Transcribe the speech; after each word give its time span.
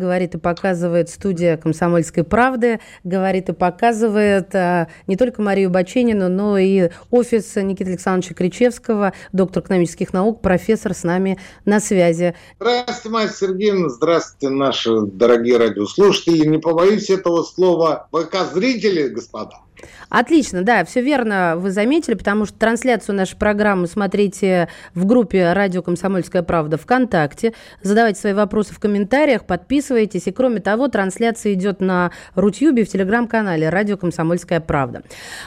Говорит 0.00 0.34
и 0.34 0.38
показывает 0.38 1.08
студия 1.10 1.56
«Комсомольской 1.56 2.24
правды», 2.24 2.80
говорит 3.04 3.50
и 3.50 3.52
показывает 3.52 4.52
а, 4.54 4.88
не 5.06 5.16
только 5.16 5.42
Марию 5.42 5.70
Баченину, 5.70 6.28
но 6.28 6.58
и 6.58 6.90
офис 7.10 7.54
Никиты 7.56 7.90
Александровича 7.90 8.34
Кричевского, 8.34 9.12
доктор 9.32 9.62
экономических 9.62 10.12
наук, 10.12 10.40
профессор 10.40 10.94
с 10.94 11.04
нами 11.04 11.38
на 11.64 11.78
связи. 11.78 12.34
Здравствуйте, 12.58 13.08
Марья 13.10 13.28
Сергеевна, 13.28 13.88
здравствуйте, 13.90 14.48
наши 14.48 14.90
дорогие 15.02 15.58
радиослушатели. 15.58 16.46
Не 16.46 16.58
побоюсь 16.58 17.10
этого 17.10 17.42
слова, 17.42 18.08
ВК-зрители, 18.10 19.08
господа. 19.08 19.60
Отлично, 20.08 20.62
да, 20.62 20.84
все 20.84 21.00
верно 21.02 21.54
вы 21.56 21.70
заметили, 21.70 22.14
потому 22.14 22.46
что 22.46 22.58
трансляцию 22.58 23.16
нашей 23.16 23.36
программы 23.36 23.86
смотрите 23.86 24.68
в 24.94 25.06
группе 25.06 25.52
«Радио 25.52 25.82
Комсомольская 25.82 26.42
правда» 26.42 26.76
ВКонтакте. 26.76 27.52
Задавайте 27.82 28.20
свои 28.20 28.32
вопросы 28.32 28.74
в 28.74 28.80
комментариях, 28.80 29.44
подписывайтесь. 29.44 30.26
И 30.26 30.32
кроме 30.32 30.60
того, 30.60 30.88
трансляция 30.88 31.54
идет 31.54 31.80
на 31.80 32.10
Рутюбе 32.34 32.84
в 32.84 32.88
телеграм-канале 32.88 33.68
«Радио 33.68 33.96
Комсомольская 33.96 34.60
правда». 34.60 35.02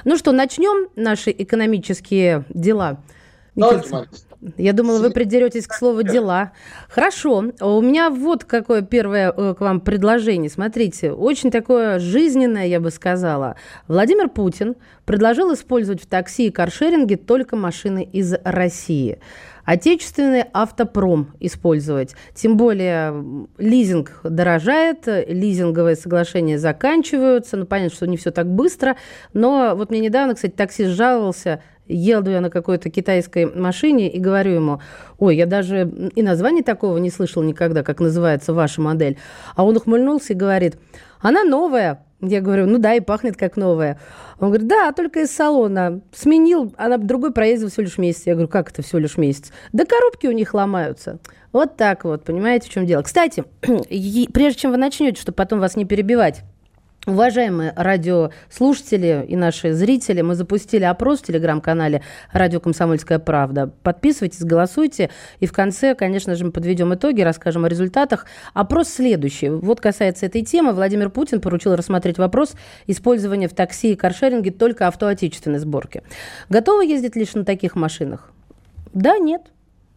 Ну 0.05 0.17
что, 0.17 0.31
начнем 0.31 0.89
наши 0.95 1.31
экономические 1.31 2.45
дела. 2.49 3.01
Давайте, 3.55 4.07
я 4.57 4.73
думала, 4.73 4.99
вы 4.99 5.11
придеретесь 5.11 5.67
к 5.67 5.73
слову 5.73 6.03
«дела». 6.03 6.51
Хорошо. 6.89 7.45
У 7.61 7.81
меня 7.81 8.09
вот 8.09 8.43
какое 8.43 8.81
первое 8.81 9.31
э, 9.31 9.53
к 9.53 9.61
вам 9.61 9.79
предложение. 9.79 10.49
Смотрите, 10.49 11.11
очень 11.11 11.51
такое 11.51 11.99
жизненное, 11.99 12.67
я 12.67 12.79
бы 12.79 12.91
сказала. 12.91 13.55
Владимир 13.87 14.29
Путин 14.29 14.75
предложил 15.05 15.53
использовать 15.53 16.01
в 16.01 16.07
такси 16.07 16.47
и 16.47 16.51
каршеринге 16.51 17.17
только 17.17 17.55
машины 17.55 18.07
из 18.11 18.33
России. 18.43 19.19
Отечественный 19.65 20.43
автопром 20.51 21.33
использовать. 21.39 22.15
Тем 22.35 22.57
более 22.57 23.47
лизинг 23.57 24.19
дорожает, 24.23 25.07
лизинговые 25.07 25.95
соглашения 25.95 26.59
заканчиваются. 26.59 27.55
Ну, 27.55 27.65
понятно, 27.65 27.95
что 27.95 28.07
не 28.07 28.17
все 28.17 28.31
так 28.31 28.47
быстро. 28.47 28.97
Но 29.33 29.73
вот 29.75 29.89
мне 29.89 30.01
недавно, 30.01 30.35
кстати, 30.35 30.51
таксист 30.51 30.91
жаловался– 30.91 31.61
Еду 31.87 32.31
я 32.31 32.41
на 32.41 32.49
какой-то 32.49 32.89
китайской 32.89 33.45
машине 33.45 34.09
и 34.09 34.19
говорю 34.19 34.53
ему, 34.53 34.81
ой, 35.17 35.35
я 35.35 35.45
даже 35.45 35.91
и 36.15 36.23
название 36.23 36.63
такого 36.63 36.97
не 36.97 37.09
слышал 37.09 37.43
никогда, 37.43 37.83
как 37.83 37.99
называется 37.99 38.53
ваша 38.53 38.81
модель. 38.81 39.17
А 39.55 39.63
он 39.65 39.75
ухмыльнулся 39.75 40.33
и 40.33 40.35
говорит, 40.35 40.77
она 41.21 41.43
новая. 41.43 42.05
Я 42.21 42.39
говорю, 42.39 42.67
ну 42.67 42.77
да, 42.77 42.93
и 42.93 43.01
пахнет 43.01 43.35
как 43.35 43.57
новая. 43.57 43.99
Он 44.39 44.47
говорит, 44.47 44.67
да, 44.67 44.93
только 44.93 45.21
из 45.21 45.31
салона. 45.31 45.99
Сменил, 46.13 46.73
она 46.77 46.97
другой 46.97 47.33
проездил 47.33 47.69
всего 47.69 47.83
лишь 47.83 47.97
месяц. 47.97 48.23
Я 48.25 48.33
говорю, 48.33 48.47
как 48.47 48.71
это 48.71 48.81
всего 48.81 48.99
лишь 48.99 49.17
месяц? 49.17 49.51
Да 49.73 49.85
коробки 49.85 50.27
у 50.27 50.31
них 50.31 50.53
ломаются. 50.53 51.19
Вот 51.51 51.75
так 51.75 52.05
вот, 52.05 52.23
понимаете, 52.23 52.69
в 52.69 52.71
чем 52.71 52.85
дело. 52.85 53.01
Кстати, 53.01 53.43
прежде 53.61 54.59
чем 54.59 54.71
вы 54.71 54.77
начнете, 54.77 55.21
чтобы 55.21 55.35
потом 55.35 55.59
вас 55.59 55.75
не 55.75 55.83
перебивать, 55.83 56.43
Уважаемые 57.05 57.73
радиослушатели 57.75 59.25
и 59.27 59.35
наши 59.35 59.73
зрители, 59.73 60.21
мы 60.21 60.35
запустили 60.35 60.85
опрос 60.85 61.19
в 61.19 61.23
телеграм-канале 61.23 62.01
«Радио 62.31 62.61
Комсомольская 62.61 63.19
правда». 63.19 63.73
Подписывайтесь, 63.83 64.39
голосуйте. 64.39 65.09
И 65.41 65.45
в 65.45 65.51
конце, 65.51 65.95
конечно 65.95 66.33
же, 66.35 66.45
мы 66.45 66.51
подведем 66.51 66.93
итоги, 66.93 67.19
расскажем 67.19 67.65
о 67.65 67.67
результатах. 67.67 68.25
Опрос 68.53 68.87
следующий. 68.87 69.49
Вот 69.49 69.81
касается 69.81 70.27
этой 70.27 70.43
темы. 70.43 70.71
Владимир 70.71 71.09
Путин 71.09 71.41
поручил 71.41 71.75
рассмотреть 71.75 72.17
вопрос 72.17 72.53
использования 72.87 73.49
в 73.49 73.53
такси 73.53 73.91
и 73.91 73.95
каршеринге 73.97 74.51
только 74.51 74.87
автоотечественной 74.87 75.59
сборки. 75.59 76.03
Готовы 76.47 76.85
ездить 76.85 77.17
лишь 77.17 77.33
на 77.33 77.43
таких 77.43 77.75
машинах? 77.75 78.31
Да, 78.93 79.17
нет. 79.17 79.41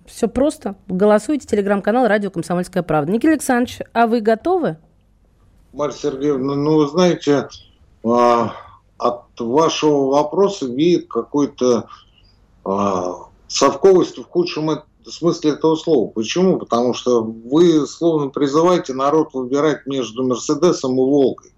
Все 0.06 0.26
просто. 0.26 0.75
Голосуйте. 0.88 1.47
Телеграм-канал 1.47 2.09
«Радио 2.09 2.30
Комсомольская 2.30 2.82
правда». 2.82 3.12
Никита 3.12 3.34
Александрович, 3.34 3.78
а 3.92 4.09
вы 4.09 4.20
готовы? 4.20 4.78
Марья 5.76 5.94
Сергеевна, 5.94 6.54
ну, 6.54 6.76
вы 6.78 6.88
знаете, 6.88 7.48
а, 8.03 8.54
от 8.97 9.38
вашего 9.38 10.06
вопроса 10.06 10.64
видит 10.66 11.06
какой-то 11.06 11.88
а, 12.64 13.26
совковость 13.47 14.16
в 14.16 14.25
худшем 14.25 14.70
смысле 15.06 15.50
этого 15.50 15.76
слова. 15.76 16.09
Почему? 16.09 16.59
Потому 16.59 16.94
что 16.94 17.22
вы 17.22 17.86
словно 17.86 18.31
призываете 18.31 18.94
народ 18.94 19.34
выбирать 19.34 19.86
между 19.86 20.26
Мерседесом 20.26 20.92
и 20.92 20.97
Волгой. 20.97 21.53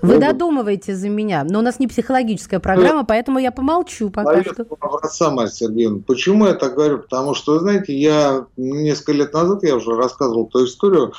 Вы 0.00 0.18
додумываете 0.18 0.94
за 0.94 1.08
меня, 1.08 1.44
но 1.44 1.60
у 1.60 1.62
нас 1.62 1.78
не 1.78 1.86
психологическая 1.86 2.58
программа, 2.60 3.00
ну, 3.00 3.06
поэтому 3.06 3.38
я 3.38 3.52
помолчу 3.52 4.10
пока 4.10 4.42
что. 4.42 4.66
Образца, 4.80 5.30
Марья 5.30 5.50
Сергеевна. 5.50 6.02
Почему 6.06 6.46
я 6.46 6.54
так 6.54 6.74
говорю? 6.74 6.98
Потому 6.98 7.34
что, 7.34 7.54
вы 7.54 7.60
знаете, 7.60 7.96
я 7.96 8.46
несколько 8.56 9.12
лет 9.12 9.32
назад, 9.32 9.62
я 9.64 9.76
уже 9.76 9.94
рассказывал 9.96 10.46
эту 10.46 10.64
историю, 10.64 11.12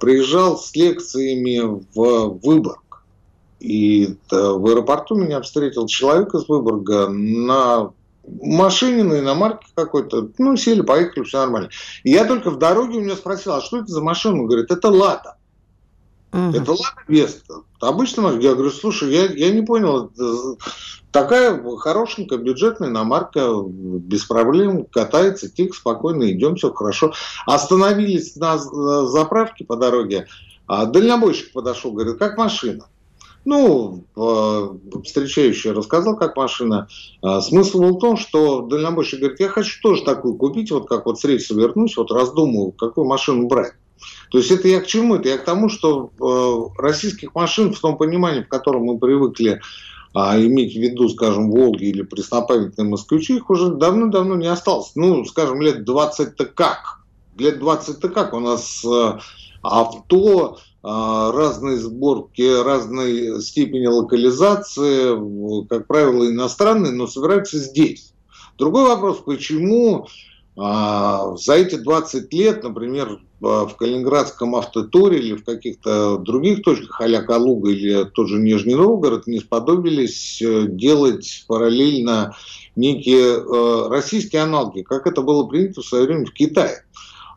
приезжал 0.00 0.58
с 0.58 0.74
лекциями 0.74 1.82
в 1.94 2.38
Выборг. 2.42 3.04
И 3.58 4.16
в 4.30 4.66
аэропорту 4.66 5.14
меня 5.14 5.40
встретил 5.42 5.86
человек 5.86 6.34
из 6.34 6.48
Выборга 6.48 7.08
на 7.08 7.92
машине, 8.42 9.04
на 9.04 9.18
иномарке 9.18 9.66
какой-то. 9.74 10.28
Ну, 10.38 10.56
сели, 10.56 10.82
поехали, 10.82 11.24
все 11.24 11.38
нормально. 11.38 11.70
И 12.04 12.10
я 12.10 12.24
только 12.24 12.50
в 12.50 12.58
дороге 12.58 12.98
у 12.98 13.02
меня 13.02 13.16
спросил, 13.16 13.52
а 13.52 13.60
что 13.60 13.78
это 13.78 13.88
за 13.88 14.02
машина? 14.02 14.40
Он 14.40 14.46
говорит, 14.46 14.70
это 14.70 14.88
«Лада». 14.88 15.36
Угу. 16.32 16.56
Это 16.56 16.70
«Лада 16.72 17.02
Веста». 17.08 17.62
Обычно 17.80 18.38
я 18.40 18.54
говорю, 18.54 18.70
слушай, 18.70 19.12
я, 19.12 19.26
я 19.26 19.50
не 19.50 19.62
понял, 19.62 20.10
такая 21.12 21.62
хорошенькая 21.76 22.38
бюджетная 22.38 22.88
иномарка, 22.88 23.62
без 23.64 24.24
проблем, 24.24 24.86
катается, 24.86 25.48
тихо, 25.48 25.74
спокойно, 25.74 26.30
идем, 26.30 26.56
все 26.56 26.72
хорошо. 26.72 27.12
Остановились 27.46 28.36
на 28.36 28.58
заправке 28.58 29.64
по 29.64 29.76
дороге, 29.76 30.26
а 30.66 30.86
дальнобойщик 30.86 31.52
подошел, 31.52 31.92
говорит, 31.92 32.18
как 32.18 32.38
машина? 32.38 32.86
Ну, 33.44 34.04
встречающий 35.04 35.70
рассказал, 35.70 36.16
как 36.16 36.36
машина. 36.36 36.88
А, 37.22 37.40
смысл 37.40 37.80
был 37.80 37.96
в 37.96 37.98
том, 37.98 38.18
что 38.18 38.60
дальнобойщик 38.62 39.18
говорит, 39.18 39.40
я 39.40 39.48
хочу 39.48 39.80
тоже 39.82 40.04
такую 40.04 40.34
купить, 40.34 40.70
вот 40.70 40.86
как 40.86 41.06
вот 41.06 41.18
с 41.18 41.24
рейса 41.24 41.54
вернусь, 41.54 41.96
вот 41.96 42.12
раздумываю, 42.12 42.72
какую 42.72 43.06
машину 43.06 43.46
брать. 43.48 43.72
То 44.30 44.38
есть 44.38 44.50
это 44.50 44.68
я 44.68 44.80
к 44.80 44.86
чему? 44.86 45.16
Это 45.16 45.28
я 45.28 45.38
к 45.38 45.44
тому, 45.44 45.68
что 45.68 46.10
э, 46.20 46.80
российских 46.82 47.34
машин 47.34 47.72
в 47.72 47.80
том 47.80 47.96
понимании, 47.96 48.42
в 48.42 48.48
котором 48.48 48.84
мы 48.84 48.98
привыкли 48.98 49.60
а 50.12 50.40
иметь 50.40 50.74
в 50.74 50.80
виду, 50.80 51.08
скажем, 51.08 51.50
Волги 51.50 51.84
или 51.84 52.02
преснопамятные 52.02 52.88
москвичи, 52.88 53.36
их 53.36 53.48
уже 53.50 53.74
давно-давно 53.74 54.36
не 54.36 54.48
осталось. 54.48 54.92
Ну, 54.96 55.24
скажем, 55.24 55.60
лет 55.60 55.88
20-то 55.88 56.46
как? 56.46 57.00
Лет 57.38 57.60
20-то 57.60 58.08
как? 58.08 58.34
У 58.34 58.40
нас 58.40 58.84
э, 58.84 59.18
авто, 59.62 60.58
э, 60.82 60.86
разные 61.32 61.76
сборки, 61.78 62.62
разной 62.62 63.40
степени 63.40 63.86
локализации, 63.86 65.66
как 65.68 65.86
правило, 65.86 66.26
иностранные, 66.28 66.92
но 66.92 67.06
собираются 67.06 67.58
здесь. 67.58 68.12
Другой 68.58 68.88
вопрос, 68.88 69.18
почему 69.24 70.06
за 70.60 71.54
эти 71.54 71.76
20 71.76 72.32
лет, 72.34 72.62
например, 72.62 73.20
в 73.40 73.70
Калининградском 73.78 74.54
автотуре 74.56 75.18
или 75.18 75.34
в 75.34 75.44
каких-то 75.44 76.18
других 76.18 76.62
точках, 76.62 77.00
а 77.00 77.22
Калуга 77.22 77.70
или 77.70 78.04
тот 78.04 78.28
же 78.28 78.38
Нижний 78.38 78.74
Новгород, 78.74 79.26
не 79.26 79.40
сподобились 79.40 80.42
э, 80.42 80.66
делать 80.68 81.44
параллельно 81.48 82.36
некие 82.76 83.38
э, 83.38 83.88
российские 83.88 84.42
аналоги, 84.42 84.82
как 84.82 85.06
это 85.06 85.22
было 85.22 85.46
принято 85.46 85.80
в 85.80 85.86
свое 85.86 86.04
время 86.04 86.26
в 86.26 86.32
Китае. 86.32 86.84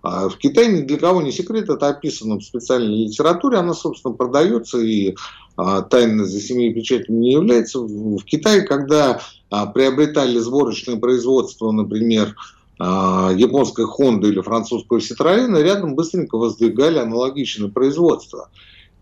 А 0.01 0.27
в 0.27 0.38
Китае 0.38 0.68
ни 0.68 0.81
для 0.81 0.97
кого 0.97 1.21
не 1.21 1.31
секрет, 1.31 1.69
это 1.69 1.88
описано 1.88 2.38
в 2.38 2.44
специальной 2.44 3.06
литературе, 3.06 3.57
она, 3.57 3.74
собственно, 3.74 4.13
продается 4.13 4.80
и 4.80 5.15
а, 5.56 5.81
тайно 5.81 6.25
за 6.25 6.42
семьей 6.42 6.74
печатями 6.74 7.19
не 7.19 7.31
является. 7.31 7.80
В 7.80 8.21
Китае, 8.25 8.63
когда 8.63 9.21
а, 9.50 9.68
приобретали 9.68 10.39
сборочное 10.39 10.97
производство, 10.97 11.71
например, 11.71 12.36
а, 12.36 12.62
японской 12.79 13.85
Honda 13.85 14.27
или 14.27 14.41
французского 14.41 14.97
Citroёn, 14.97 15.61
рядом 15.61 15.95
быстренько 15.95 16.37
воздвигали 16.37 16.97
аналогичное 16.97 17.69
производство. 17.69 18.49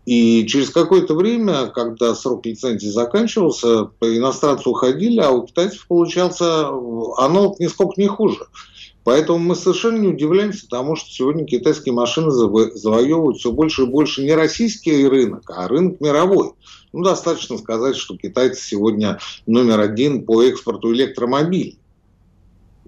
И 0.06 0.46
через 0.48 0.72
какое-то 0.72 1.14
время, 1.14 1.68
когда 1.68 2.16
срок 2.16 2.46
лицензии 2.46 2.88
заканчивался, 2.88 3.92
иностранцы 4.02 4.68
уходили, 4.68 5.20
а 5.20 5.30
у 5.32 5.46
китайцев 5.46 5.88
получался 5.88 6.68
аналог 7.18 7.60
нисколько 7.60 8.02
не 8.02 8.08
хуже. 8.08 8.48
Поэтому 9.04 9.40
мы 9.40 9.56
совершенно 9.56 9.98
не 9.98 10.10
удивляемся 10.10 10.68
тому, 10.68 10.96
что 10.96 11.10
сегодня 11.10 11.46
китайские 11.46 11.94
машины 11.94 12.30
завоевывают 12.30 13.38
все 13.38 13.52
больше 13.52 13.84
и 13.84 13.88
больше 13.88 14.24
не 14.24 14.34
российский 14.34 15.08
рынок, 15.08 15.50
а 15.50 15.68
рынок 15.68 16.02
мировой. 16.02 16.52
Ну, 16.94 17.04
достаточно 17.04 17.58
сказать, 17.58 17.96
что 17.96 18.18
китайцы 18.18 18.62
сегодня 18.64 19.18
номер 19.48 19.80
один 19.80 20.26
по 20.26 20.44
экспорту 20.44 20.94
электромобилей. 20.94 21.80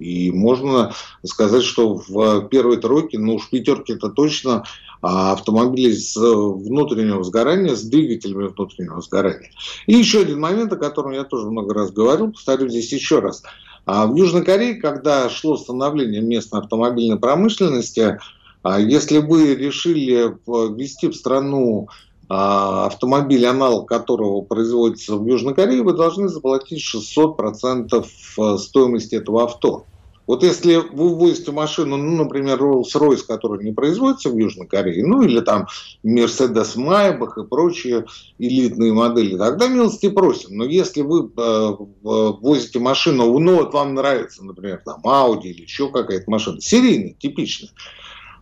И 0.03 0.31
можно 0.31 0.93
сказать, 1.23 1.63
что 1.63 1.95
в 1.95 2.47
первой 2.49 2.77
тройке, 2.77 3.17
ну 3.17 3.35
уж 3.35 3.49
пятерки 3.49 3.93
это 3.93 4.09
точно, 4.09 4.65
а 5.01 5.31
автомобили 5.31 5.93
с 5.93 6.17
внутреннего 6.17 7.23
сгорания, 7.23 7.75
с 7.75 7.83
двигателями 7.83 8.47
внутреннего 8.47 9.01
сгорания. 9.01 9.51
И 9.87 9.93
еще 9.93 10.21
один 10.21 10.41
момент, 10.41 10.73
о 10.73 10.77
котором 10.77 11.11
я 11.13 11.23
тоже 11.23 11.49
много 11.49 11.73
раз 11.73 11.91
говорил, 11.91 12.31
повторю 12.31 12.67
здесь 12.67 12.91
еще 12.91 13.19
раз. 13.19 13.43
А 13.85 14.05
в 14.05 14.15
Южной 14.15 14.43
Корее, 14.43 14.75
когда 14.75 15.29
шло 15.29 15.57
становление 15.57 16.21
местной 16.21 16.61
автомобильной 16.61 17.19
промышленности, 17.19 18.19
а 18.61 18.79
если 18.79 19.19
вы 19.19 19.55
решили 19.55 20.35
ввести 20.47 21.07
в 21.07 21.15
страну 21.15 21.87
автомобиль, 22.29 23.45
аналог 23.45 23.87
которого 23.87 24.41
производится 24.41 25.15
в 25.15 25.25
Южной 25.25 25.53
Корее, 25.53 25.83
вы 25.83 25.93
должны 25.93 26.29
заплатить 26.29 26.81
600% 26.81 28.05
э, 28.37 28.57
стоимости 28.57 29.15
этого 29.15 29.43
авто. 29.43 29.85
Вот 30.25 30.43
если 30.43 30.75
вы 30.75 31.15
ввозите 31.15 31.51
машину, 31.51 31.97
ну, 31.97 32.23
например, 32.23 32.61
Rolls-Royce, 32.61 33.25
который 33.27 33.63
не 33.63 33.73
производится 33.73 34.29
в 34.29 34.37
Южной 34.37 34.67
Корее, 34.67 35.05
ну, 35.05 35.21
или 35.21 35.41
там 35.41 35.67
Mercedes 36.03 36.77
Maybach 36.77 37.43
и 37.43 37.47
прочие 37.47 38.05
элитные 38.39 38.93
модели, 38.93 39.37
тогда 39.37 39.67
милости 39.67 40.09
просим. 40.09 40.57
Но 40.57 40.65
если 40.65 41.01
вы 41.01 41.29
э, 41.35 41.75
возите 42.01 42.79
машину, 42.79 43.37
ну, 43.37 43.55
вот 43.55 43.73
вам 43.73 43.95
нравится, 43.95 44.45
например, 44.45 44.81
там 44.85 45.01
Audi 45.03 45.47
или 45.47 45.63
еще 45.63 45.89
какая-то 45.89 46.29
машина, 46.31 46.61
серийная, 46.61 47.13
типичная, 47.13 47.71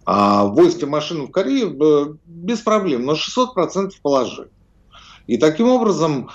а 0.05 0.45
возите 0.45 0.85
машину 0.85 1.27
в 1.27 1.31
Корее 1.31 1.65
э, 1.65 2.13
без 2.25 2.59
проблем, 2.59 3.05
но 3.05 3.13
600% 3.13 3.91
положи. 4.03 4.49
И 5.27 5.37
таким 5.37 5.69
образом 5.69 6.29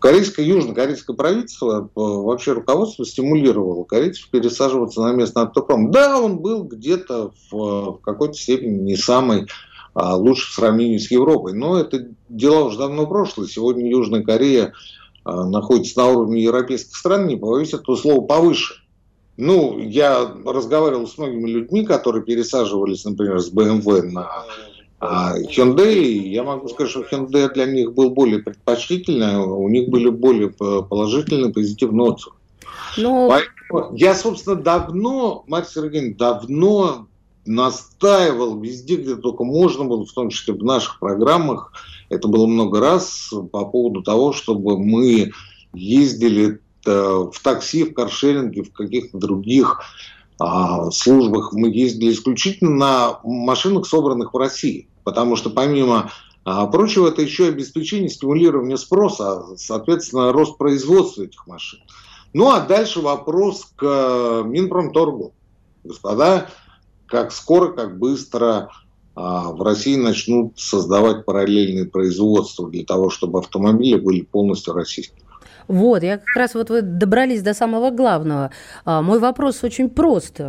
корейское, 0.00 0.44
южнокорейское 0.44 1.14
правительство, 1.14 1.84
э, 1.84 1.90
вообще 1.94 2.52
руководство 2.52 3.06
стимулировало 3.06 3.84
корейцев 3.84 4.28
пересаживаться 4.30 5.00
на 5.00 5.12
местный 5.12 5.44
автопром. 5.44 5.92
Да, 5.92 6.20
он 6.20 6.38
был 6.38 6.64
где-то 6.64 7.30
в, 7.50 7.92
в 7.92 8.00
какой-то 8.00 8.34
степени 8.34 8.80
не 8.80 8.96
самый 8.96 9.46
а, 9.94 10.16
лучший 10.16 10.50
в 10.50 10.54
сравнении 10.54 10.98
с 10.98 11.10
Европой, 11.10 11.52
но 11.52 11.78
это 11.78 12.08
дела 12.28 12.64
уже 12.64 12.78
давно 12.78 13.06
прошлое. 13.06 13.46
Сегодня 13.46 13.88
Южная 13.88 14.24
Корея 14.24 14.72
а, 15.24 15.46
находится 15.46 16.00
на 16.00 16.08
уровне 16.08 16.42
европейских 16.42 16.96
стран, 16.96 17.28
не 17.28 17.36
боюсь 17.36 17.74
этого 17.74 17.94
слова, 17.94 18.20
повыше. 18.26 18.74
Ну, 19.36 19.78
я 19.78 20.32
разговаривал 20.44 21.06
с 21.06 21.16
многими 21.16 21.48
людьми, 21.48 21.84
которые 21.84 22.24
пересаживались, 22.24 23.04
например, 23.04 23.40
с 23.40 23.52
BMW 23.52 24.02
на 24.02 24.28
а 25.06 25.38
Hyundai, 25.38 26.02
я 26.02 26.44
могу 26.44 26.68
сказать, 26.68 26.90
что 26.90 27.02
Hyundai 27.02 27.52
для 27.52 27.66
них 27.66 27.92
был 27.92 28.10
более 28.10 28.38
предпочтительный, 28.38 29.36
у 29.36 29.68
них 29.68 29.90
были 29.90 30.08
более 30.08 30.48
положительные, 30.48 31.52
позитивные 31.52 32.08
отзывы. 32.08 32.36
Но... 32.96 33.28
Поэтому 33.28 33.94
я, 33.96 34.14
собственно, 34.14 34.56
давно, 34.56 35.44
Марья 35.46 35.66
Сергеевна, 35.66 36.14
давно 36.16 37.06
настаивал 37.44 38.58
везде, 38.58 38.96
где 38.96 39.16
только 39.16 39.44
можно 39.44 39.84
было, 39.84 40.06
в 40.06 40.12
том 40.12 40.30
числе 40.30 40.54
в 40.54 40.64
наших 40.64 40.98
программах, 41.00 41.72
это 42.08 42.26
было 42.26 42.46
много 42.46 42.80
раз, 42.80 43.30
по 43.52 43.66
поводу 43.66 44.02
того, 44.02 44.32
чтобы 44.32 44.78
мы 44.78 45.32
ездили 45.74 46.60
э, 46.86 46.90
в 46.90 47.42
такси, 47.42 47.84
в 47.84 47.92
каршеринге, 47.92 48.62
в 48.62 48.72
каких-то 48.72 49.18
других 49.18 49.82
а, 50.38 50.90
службах. 50.90 51.52
Мы 51.52 51.68
ездили 51.68 52.12
исключительно 52.12 52.70
на 52.70 53.20
машинах, 53.22 53.86
собранных 53.86 54.32
в 54.32 54.38
России 54.38 54.88
потому 55.04 55.36
что 55.36 55.50
помимо 55.50 56.10
а, 56.44 56.66
прочего, 56.66 57.08
это 57.08 57.22
еще 57.22 57.48
обеспечение 57.48 58.10
стимулирования 58.10 58.76
спроса, 58.76 59.56
соответственно, 59.56 60.32
рост 60.32 60.58
производства 60.58 61.22
этих 61.22 61.46
машин. 61.46 61.80
Ну 62.32 62.50
а 62.50 62.60
дальше 62.60 63.00
вопрос 63.00 63.66
к 63.76 63.82
э, 63.84 64.42
Минпромторгу. 64.44 65.32
Господа, 65.84 66.48
как 67.06 67.32
скоро, 67.32 67.72
как 67.72 67.98
быстро 67.98 68.70
а, 69.14 69.52
в 69.52 69.62
России 69.62 69.96
начнут 69.96 70.58
создавать 70.58 71.24
параллельные 71.24 71.86
производства 71.86 72.68
для 72.68 72.84
того, 72.84 73.10
чтобы 73.10 73.38
автомобили 73.38 73.96
были 73.96 74.22
полностью 74.22 74.74
российскими. 74.74 75.20
Вот, 75.68 76.02
я 76.02 76.18
как 76.18 76.36
раз 76.36 76.54
вот 76.54 76.68
вы 76.68 76.82
добрались 76.82 77.42
до 77.42 77.54
самого 77.54 77.90
главного. 77.90 78.50
А, 78.84 79.00
мой 79.02 79.18
вопрос 79.18 79.62
очень 79.62 79.88
прост. 79.88 80.40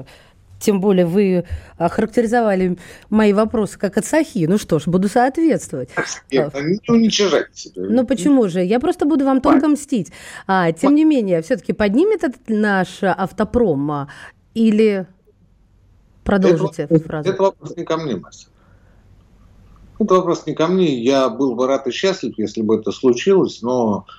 Тем 0.65 0.81
более 0.81 1.05
вы 1.05 1.45
охарактеризовали 1.77 2.79
мои 3.11 3.33
вопросы 3.33 3.77
как 3.77 3.97
от 3.97 4.05
Сахи. 4.05 4.47
Ну 4.49 4.57
что 4.57 4.79
ж, 4.79 4.87
буду 4.87 5.07
соответствовать. 5.07 5.89
Нет, 6.31 6.51
не 6.55 6.79
уничижайте 6.91 7.51
себя. 7.53 7.83
Ну 7.87 8.03
почему 8.03 8.47
же? 8.47 8.63
Я 8.63 8.79
просто 8.79 9.05
буду 9.05 9.25
вам 9.25 9.41
тонко 9.41 9.67
мстить. 9.67 10.11
А, 10.47 10.71
тем 10.71 10.95
не 10.95 11.05
менее, 11.05 11.43
все-таки 11.43 11.71
поднимет 11.71 12.23
этот 12.23 12.41
наш 12.47 13.03
автопром 13.03 13.91
а, 13.91 14.07
или 14.55 15.05
продолжите 16.23 16.83
это, 16.83 16.95
эту 16.95 17.03
фразу? 17.03 17.29
Это 17.29 17.43
вопрос 17.43 17.77
не 17.77 17.83
ко 17.83 17.97
мне, 17.97 18.15
Мастер. 18.15 18.49
Это 19.99 20.15
вопрос 20.15 20.47
не 20.47 20.55
ко 20.55 20.65
мне. 20.65 20.97
Я 20.99 21.29
был 21.29 21.53
бы 21.53 21.67
рад 21.67 21.85
и 21.85 21.91
счастлив, 21.91 22.33
если 22.39 22.63
бы 22.63 22.77
это 22.77 22.91
случилось, 22.91 23.61
но 23.61 24.07
а, 24.07 24.11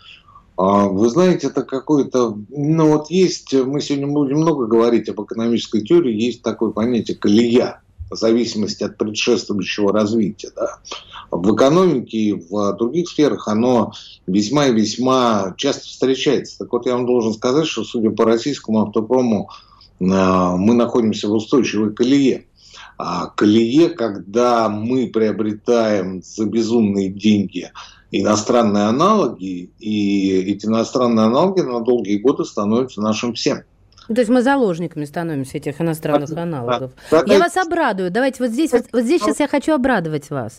вы 0.56 1.10
знаете, 1.10 1.48
это 1.48 1.62
какое-то... 1.62 2.38
Ну 2.48 2.88
вот 2.88 3.10
есть, 3.10 3.52
мы 3.52 3.80
сегодня 3.80 4.06
будем 4.06 4.38
много 4.38 4.66
говорить 4.66 5.08
об 5.08 5.22
экономической 5.22 5.82
теории, 5.82 6.14
есть 6.14 6.42
такое 6.42 6.70
понятие 6.70 7.16
колея, 7.16 7.82
в 8.10 8.16
зависимости 8.16 8.84
от 8.84 8.96
предшествующего 8.96 9.92
развития. 9.92 10.50
Да. 10.54 10.78
В 11.30 11.54
экономике 11.54 12.16
и 12.16 12.32
в 12.32 12.72
других 12.74 13.08
сферах 13.08 13.48
оно 13.48 13.92
весьма 14.26 14.68
и 14.68 14.72
весьма 14.74 15.54
часто 15.56 15.86
встречается. 15.86 16.58
Так 16.58 16.72
вот, 16.72 16.86
я 16.86 16.94
вам 16.94 17.06
должен 17.06 17.34
сказать, 17.34 17.66
что, 17.66 17.84
судя 17.84 18.10
по 18.10 18.24
российскому 18.24 18.82
автопрому, 18.82 19.50
а, 20.00 20.56
мы 20.56 20.74
находимся 20.74 21.28
в 21.28 21.32
устойчивой 21.32 21.92
колее. 21.92 22.46
А 22.98 23.26
колее, 23.26 23.90
когда 23.90 24.68
мы 24.68 25.08
приобретаем 25.08 26.22
за 26.22 26.46
безумные 26.46 27.10
деньги 27.10 27.70
иностранные 28.10 28.84
аналоги, 28.84 29.70
и 29.78 30.52
эти 30.52 30.66
иностранные 30.66 31.26
аналоги 31.26 31.60
на 31.60 31.80
долгие 31.80 32.18
годы 32.18 32.44
становятся 32.44 33.00
нашим 33.02 33.34
всем. 33.34 33.62
То 34.08 34.20
есть 34.20 34.30
мы 34.30 34.40
заложниками 34.40 35.04
становимся 35.04 35.58
этих 35.58 35.80
иностранных 35.80 36.30
да, 36.30 36.42
аналогов. 36.42 36.92
Да, 37.10 37.24
я 37.26 37.40
вас 37.40 37.56
обрадую. 37.56 38.10
Давайте 38.10 38.42
вот 38.42 38.52
здесь, 38.52 38.70
вот, 38.72 38.84
вот 38.92 39.02
здесь 39.02 39.20
сейчас 39.20 39.40
я 39.40 39.48
хочу 39.48 39.74
обрадовать 39.74 40.30
вас. 40.30 40.58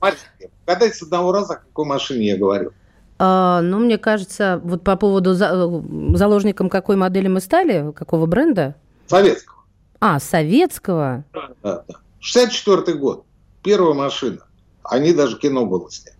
Гадайте 0.65 0.95
с 0.95 1.01
одного 1.03 1.31
раза, 1.31 1.53
о 1.53 1.57
какой 1.57 1.85
машине 1.85 2.27
я 2.27 2.37
говорю. 2.37 2.71
А, 3.19 3.61
ну, 3.61 3.79
мне 3.79 3.97
кажется, 3.97 4.59
вот 4.63 4.83
по 4.83 4.97
поводу 4.97 5.33
за, 5.33 5.49
заложником 6.13 6.69
какой 6.69 6.97
модели 6.97 7.29
мы 7.29 7.39
стали, 7.39 7.91
какого 7.93 8.25
бренда? 8.25 8.75
Советского. 9.07 9.63
А, 10.01 10.19
советского? 10.19 11.23
Да, 11.33 11.49
да. 11.63 11.83
64 12.19 12.97
год. 12.97 13.23
Первая 13.63 13.93
машина. 13.93 14.39
Они 14.83 15.13
даже 15.13 15.37
кино 15.37 15.65
было 15.65 15.91
снято. 15.91 16.17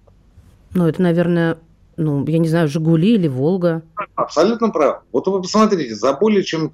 Ну, 0.74 0.88
это, 0.88 1.02
наверное, 1.02 1.58
ну, 1.96 2.26
я 2.28 2.38
не 2.38 2.48
знаю, 2.48 2.68
«Жигули» 2.68 3.16
или 3.16 3.28
«Волга». 3.28 3.82
Абсолютно 4.16 4.70
прав. 4.70 5.04
Вот 5.12 5.28
вы 5.28 5.42
посмотрите, 5.42 5.96
за 5.96 6.14
более 6.14 6.44
чем, 6.44 6.74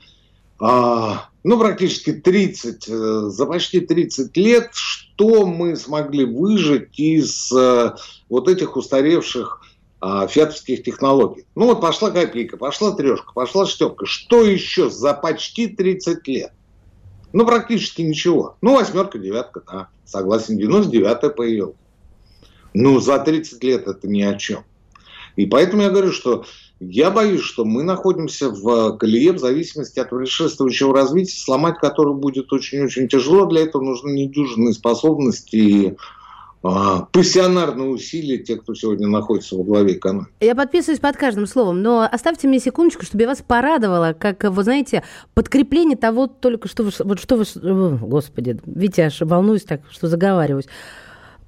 а, 0.59 1.29
ну, 1.43 1.59
практически 1.59 2.11
30, 2.11 2.89
э, 2.89 3.21
за 3.29 3.45
почти 3.45 3.79
30 3.79 4.35
лет, 4.37 4.69
что 4.73 5.45
мы 5.45 5.75
смогли 5.75 6.25
выжить 6.25 6.99
из 6.99 7.51
а, 7.53 7.95
вот 8.29 8.49
этих 8.49 8.75
устаревших 8.75 9.61
а, 10.01 10.27
фиатовских 10.27 10.83
технологий. 10.83 11.45
Ну, 11.55 11.67
вот 11.67 11.79
пошла 11.79 12.11
копейка, 12.11 12.57
пошла 12.57 12.91
трешка, 12.91 13.31
пошла 13.33 13.65
штепка. 13.65 14.05
Что 14.05 14.41
еще 14.41 14.89
за 14.89 15.13
почти 15.13 15.67
30 15.67 16.27
лет? 16.27 16.51
Ну, 17.33 17.45
практически 17.45 18.01
ничего. 18.01 18.57
Ну, 18.61 18.75
восьмерка, 18.75 19.17
девятка, 19.19 19.61
да, 19.65 19.87
согласен, 20.05 20.57
99-я 20.57 21.29
появилась. 21.29 21.75
Ну, 22.73 22.99
за 22.99 23.19
30 23.19 23.63
лет 23.63 23.87
это 23.87 24.07
ни 24.07 24.21
о 24.21 24.35
чем. 24.35 24.63
И 25.35 25.47
поэтому 25.47 25.81
я 25.81 25.89
говорю, 25.89 26.11
что 26.11 26.45
я 26.79 27.09
боюсь, 27.09 27.41
что 27.41 27.65
мы 27.65 27.83
находимся 27.83 28.49
в 28.49 28.97
колее 28.97 29.31
в 29.31 29.39
зависимости 29.39 29.99
от 29.99 30.11
предшествующего 30.11 30.93
развития, 30.93 31.35
сломать 31.39 31.79
который 31.79 32.13
будет 32.13 32.53
очень-очень 32.53 33.07
тяжело. 33.07 33.45
Для 33.45 33.61
этого 33.61 33.81
нужны 33.81 34.11
недюжинные 34.11 34.73
способности 34.73 35.55
и 35.55 35.97
пассионарные 36.63 37.89
усилия 37.89 38.37
тех, 38.37 38.61
кто 38.61 38.73
сегодня 38.73 39.07
находится 39.07 39.57
во 39.57 39.63
главе 39.63 39.97
экономики. 39.97 40.31
Я 40.39 40.55
подписываюсь 40.55 41.01
под 41.01 41.17
каждым 41.17 41.45
словом, 41.45 41.81
но 41.81 42.07
оставьте 42.09 42.47
мне 42.47 42.59
секундочку, 42.59 43.03
чтобы 43.03 43.23
я 43.23 43.27
вас 43.27 43.43
порадовала, 43.45 44.15
как, 44.17 44.45
вы 44.45 44.63
знаете, 44.63 45.03
подкрепление 45.33 45.97
того 45.97 46.27
только, 46.27 46.69
что 46.69 46.83
вы... 46.83 46.91
Вот 46.99 47.19
что 47.19 47.35
вы... 47.35 47.97
Господи, 47.97 48.59
видите, 48.65 49.03
аж 49.03 49.19
волнуюсь 49.19 49.63
так, 49.63 49.81
что 49.91 50.07
заговариваюсь. 50.07 50.67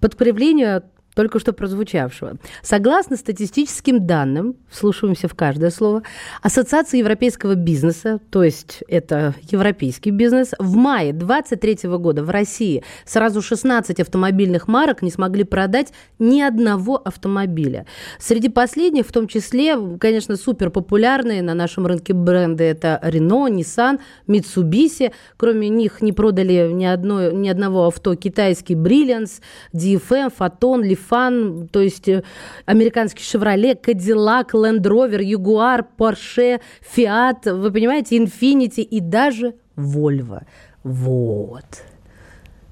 Подкрепление 0.01 0.83
только 1.15 1.39
что 1.39 1.53
прозвучавшего. 1.53 2.35
Согласно 2.61 3.15
статистическим 3.15 4.05
данным, 4.05 4.55
вслушиваемся 4.69 5.27
в 5.27 5.33
каждое 5.33 5.71
слово, 5.71 6.03
Ассоциация 6.41 6.99
европейского 6.99 7.55
бизнеса, 7.55 8.19
то 8.29 8.43
есть 8.43 8.83
это 8.87 9.33
европейский 9.49 10.11
бизнес, 10.11 10.51
в 10.59 10.75
мае 10.75 11.13
2023 11.13 11.89
года 11.97 12.23
в 12.23 12.29
России 12.29 12.83
сразу 13.05 13.41
16 13.41 13.99
автомобильных 13.99 14.67
марок 14.67 15.01
не 15.01 15.09
смогли 15.09 15.43
продать 15.43 15.93
ни 16.19 16.41
одного 16.41 17.01
автомобиля. 17.03 17.85
Среди 18.19 18.49
последних, 18.49 19.07
в 19.07 19.11
том 19.11 19.27
числе, 19.27 19.77
конечно, 19.99 20.35
супер 20.35 20.69
популярные 20.69 21.41
на 21.41 21.53
нашем 21.53 21.87
рынке 21.87 22.13
бренды 22.13 22.65
это 22.65 22.99
Renault, 23.01 23.49
Nissan, 23.49 23.99
Mitsubishi. 24.27 25.13
Кроме 25.37 25.69
них 25.69 26.01
не 26.01 26.11
продали 26.11 26.71
ни, 26.73 26.85
одной, 26.85 27.33
ни 27.33 27.47
одного 27.47 27.85
авто 27.85 28.15
китайский 28.15 28.75
Brilliance, 28.75 29.41
DFM, 29.73 30.33
Photon, 30.37 30.81
Leaf 30.81 31.04
Фан, 31.07 31.67
то 31.67 31.81
есть 31.81 32.07
э, 32.07 32.23
американский 32.65 33.23
Chevrolet, 33.23 33.79
Cadillac, 33.81 34.51
Land 34.53 34.83
Rover, 34.83 35.21
Jaguar, 35.21 35.85
Porsche, 35.97 36.61
Fiat, 36.95 37.53
вы 37.53 37.71
понимаете, 37.71 38.17
Infiniti 38.17 38.81
и 38.81 38.99
даже 38.99 39.55
Volvo. 39.75 40.43
Вот. 40.83 41.83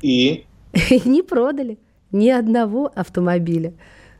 И? 0.01 0.45
И 0.73 1.01
не 1.05 1.21
продали 1.23 1.77
ни 2.11 2.29
одного 2.29 2.91
автомобиля. 2.95 3.73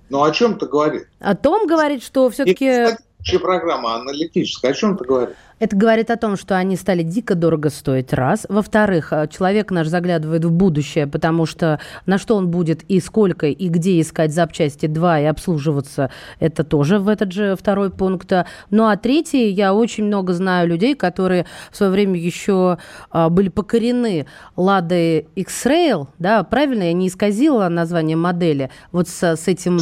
Ну, 0.09 0.23
о 0.23 0.31
чем 0.31 0.57
ты 0.57 0.67
говоришь? 0.67 1.03
О 1.19 1.35
том 1.35 1.67
говорит, 1.67 2.03
что 2.03 2.29
все-таки... 2.29 2.97
Программа 3.41 3.95
аналитическая, 3.95 4.71
о 4.71 4.73
чем 4.73 4.97
ты 4.97 5.05
говоришь? 5.05 5.35
Это 5.59 5.77
говорит 5.77 6.11
о 6.11 6.17
том, 6.17 6.35
что 6.35 6.57
они 6.57 6.75
стали 6.75 7.03
дико 7.03 7.35
дорого 7.35 7.69
стоить, 7.69 8.11
раз. 8.11 8.45
Во-вторых, 8.49 9.13
э, 9.13 9.29
человек 9.29 9.71
наш 9.71 9.87
заглядывает 9.87 10.43
в 10.43 10.51
будущее, 10.51 11.07
потому 11.07 11.45
что 11.45 11.79
на 12.05 12.17
что 12.17 12.35
он 12.35 12.49
будет 12.49 12.83
и 12.83 12.99
сколько, 12.99 13.47
и 13.47 13.69
где 13.69 14.01
искать 14.01 14.33
запчасти, 14.33 14.87
два, 14.87 15.21
и 15.21 15.23
обслуживаться, 15.23 16.09
это 16.39 16.65
тоже 16.65 16.99
в 16.99 17.07
этот 17.07 17.31
же 17.31 17.55
второй 17.55 17.91
пункт. 17.91 18.33
Ну 18.71 18.87
а 18.87 18.97
третий, 18.97 19.49
я 19.51 19.73
очень 19.73 20.03
много 20.03 20.33
знаю 20.33 20.67
людей, 20.67 20.95
которые 20.95 21.45
в 21.71 21.77
свое 21.77 21.93
время 21.93 22.19
еще 22.19 22.77
а, 23.09 23.29
были 23.29 23.47
покорены 23.47 24.25
Ладой 24.57 25.27
X-Rail, 25.35 26.07
да, 26.19 26.43
правильно, 26.43 26.83
я 26.83 26.93
не 26.93 27.07
исказила 27.07 27.69
название 27.69 28.17
модели, 28.17 28.69
вот 28.91 29.07
с, 29.07 29.23
с 29.23 29.47
этим... 29.47 29.79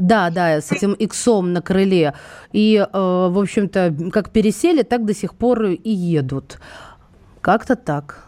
Да, 0.00 0.30
да, 0.30 0.60
с 0.60 0.72
этим 0.72 0.92
иксом 0.92 1.52
на 1.52 1.62
крыле. 1.62 2.14
И, 2.52 2.76
э, 2.76 2.88
в 2.92 3.38
общем-то, 3.38 3.94
как 4.12 4.30
пересели, 4.30 4.82
так 4.82 5.04
до 5.04 5.14
сих 5.14 5.34
пор 5.34 5.64
и 5.64 5.90
едут. 5.90 6.58
Как-то 7.40 7.76
так. 7.76 8.24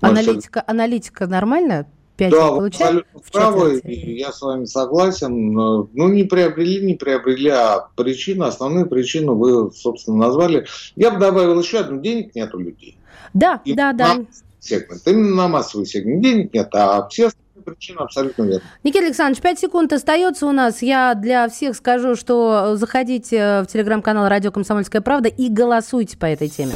Аналитика, 0.00 0.64
аналитика 0.66 1.26
нормальная? 1.26 1.86
5 2.16 2.30
да, 2.30 2.48
получаем 2.48 3.04
в 3.14 3.32
правы, 3.32 3.80
я 3.84 4.32
с 4.32 4.42
вами 4.42 4.66
согласен. 4.66 5.52
Ну, 5.52 6.08
не 6.08 6.24
приобрели, 6.24 6.84
не 6.84 6.94
приобрели, 6.94 7.48
а 7.48 7.88
причины, 7.96 8.44
основные 8.44 8.86
причины 8.86 9.32
вы, 9.32 9.72
собственно, 9.72 10.18
назвали. 10.18 10.66
Я 10.94 11.10
бы 11.10 11.18
добавил 11.18 11.58
еще 11.60 11.78
одну, 11.78 12.00
денег 12.00 12.34
нет 12.34 12.54
у 12.54 12.58
людей. 12.58 12.98
Да, 13.32 13.62
И 13.64 13.72
да, 13.72 13.92
да. 13.92 14.18
Сегмент. 14.60 15.02
Именно 15.06 15.34
на 15.34 15.48
массовый 15.48 15.86
сегмент 15.86 16.22
денег 16.22 16.54
нет, 16.54 16.68
а 16.74 17.08
все 17.08 17.30
причина 17.62 18.02
абсолютно 18.02 18.42
верна. 18.42 18.60
Никита 18.84 19.06
Александрович, 19.06 19.40
5 19.42 19.58
секунд 19.58 19.92
остается 19.92 20.46
у 20.46 20.52
нас. 20.52 20.82
Я 20.82 21.14
для 21.14 21.48
всех 21.48 21.76
скажу, 21.76 22.16
что 22.16 22.76
заходите 22.76 23.62
в 23.62 23.66
телеграм-канал 23.66 24.28
«Радио 24.28 24.52
Комсомольская 24.52 25.00
правда» 25.00 25.28
и 25.28 25.48
голосуйте 25.48 26.16
по 26.16 26.26
этой 26.26 26.48
теме. 26.48 26.72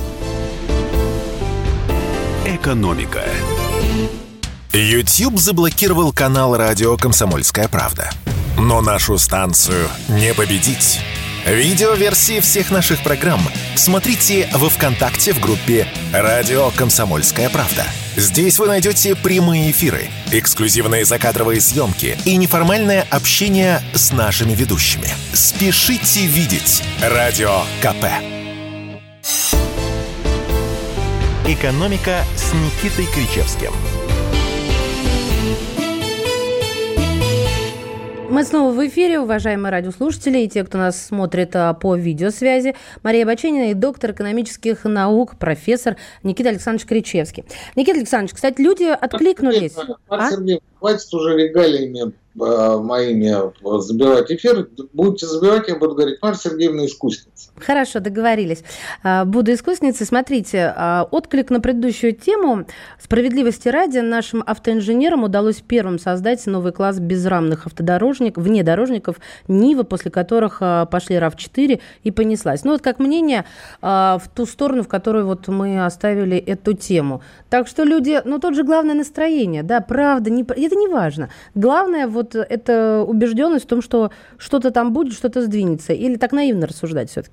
Экономика. 2.46 3.22
YouTube 4.72 5.38
заблокировал 5.38 6.12
канал 6.12 6.56
«Радио 6.56 6.96
Комсомольская 6.96 7.68
правда». 7.68 8.10
Но 8.58 8.80
нашу 8.80 9.18
станцию 9.18 9.88
не 10.08 10.32
победить. 10.32 11.00
Видеоверсии 11.46 12.40
всех 12.40 12.72
наших 12.72 13.04
программ 13.04 13.40
смотрите 13.76 14.48
во 14.52 14.68
ВКонтакте 14.68 15.32
в 15.32 15.38
группе 15.38 15.86
«Радио 16.12 16.70
Комсомольская 16.72 17.48
правда». 17.50 17.84
Здесь 18.16 18.58
вы 18.58 18.66
найдете 18.66 19.14
прямые 19.14 19.70
эфиры, 19.70 20.08
эксклюзивные 20.32 21.04
закадровые 21.04 21.60
съемки 21.60 22.18
и 22.24 22.36
неформальное 22.36 23.06
общение 23.10 23.80
с 23.94 24.12
нашими 24.12 24.54
ведущими. 24.54 25.08
Спешите 25.34 26.26
видеть 26.26 26.82
«Радио 27.00 27.60
КП». 27.80 28.06
«Экономика» 31.46 32.24
с 32.34 32.52
Никитой 32.54 33.06
Кричевским– 33.06 33.72
Мы 38.36 38.44
снова 38.44 38.70
в 38.70 38.86
эфире, 38.86 39.18
уважаемые 39.18 39.72
радиослушатели 39.72 40.40
и 40.40 40.46
те, 40.46 40.62
кто 40.62 40.76
нас 40.76 41.06
смотрит 41.06 41.56
а, 41.56 41.72
по 41.72 41.96
видеосвязи. 41.96 42.76
Мария 43.02 43.24
Баченина 43.24 43.70
и 43.70 43.72
доктор 43.72 44.10
экономических 44.10 44.84
наук, 44.84 45.38
профессор 45.38 45.96
Никита 46.22 46.50
Александрович 46.50 46.86
Кричевский. 46.86 47.46
Никита 47.76 47.96
Александрович, 47.96 48.34
кстати, 48.34 48.60
люди 48.60 48.84
откликнулись. 48.84 49.72
А? 50.10 50.30
Сергей, 50.30 50.60
хватит 50.78 51.14
уже 51.14 51.34
регалиями 51.34 52.12
Э, 52.38 52.76
моими 52.76 53.34
забивать 53.80 54.30
эфир. 54.30 54.68
Будете 54.92 55.26
забивать, 55.26 55.68
я 55.68 55.76
буду 55.76 55.94
говорить, 55.94 56.18
Марья 56.20 56.36
Сергеевна 56.36 56.84
искусница. 57.36 57.66
Хорошо, 57.66 58.00
договорились. 58.00 58.62
А, 59.02 59.24
буду 59.24 59.52
искусницей. 59.52 60.06
Смотрите, 60.06 60.72
а, 60.76 61.06
отклик 61.10 61.50
на 61.50 61.60
предыдущую 61.60 62.12
тему. 62.14 62.66
Справедливости 63.00 63.68
ради, 63.68 63.98
нашим 63.98 64.42
автоинженерам 64.44 65.24
удалось 65.24 65.56
первым 65.56 65.98
создать 65.98 66.44
новый 66.46 66.72
класс 66.72 66.98
безрамных 66.98 67.66
автодорожников, 67.66 68.44
внедорожников 68.44 69.16
Нива, 69.48 69.82
после 69.82 70.10
которых 70.10 70.58
а, 70.60 70.86
пошли 70.86 71.16
RAV4 71.16 71.80
и 72.02 72.10
понеслась. 72.10 72.64
Ну 72.64 72.72
вот 72.72 72.82
как 72.82 72.98
мнение 72.98 73.44
в 73.80 74.22
ту 74.34 74.46
сторону, 74.46 74.82
в 74.82 74.88
которую 74.88 75.26
вот 75.26 75.48
мы 75.48 75.84
оставили 75.84 76.36
эту 76.36 76.72
тему. 76.72 77.22
Так 77.50 77.68
что 77.68 77.84
люди, 77.84 78.20
ну 78.24 78.38
тот 78.38 78.54
же 78.54 78.64
главное 78.64 78.94
настроение, 78.94 79.62
да, 79.62 79.80
правда, 79.80 80.30
не, 80.30 80.42
это 80.42 80.76
не 80.76 80.88
важно. 80.88 81.30
Главное 81.54 82.06
вот 82.06 82.34
эта 82.34 83.04
убежденность 83.06 83.64
в 83.64 83.68
том, 83.68 83.82
что 83.82 84.10
что-то 84.38 84.70
там 84.70 84.92
будет, 84.92 85.14
что-то 85.14 85.42
сдвинется? 85.42 85.92
Или 85.92 86.16
так 86.16 86.32
наивно 86.32 86.66
рассуждать 86.66 87.10
все-таки? 87.10 87.25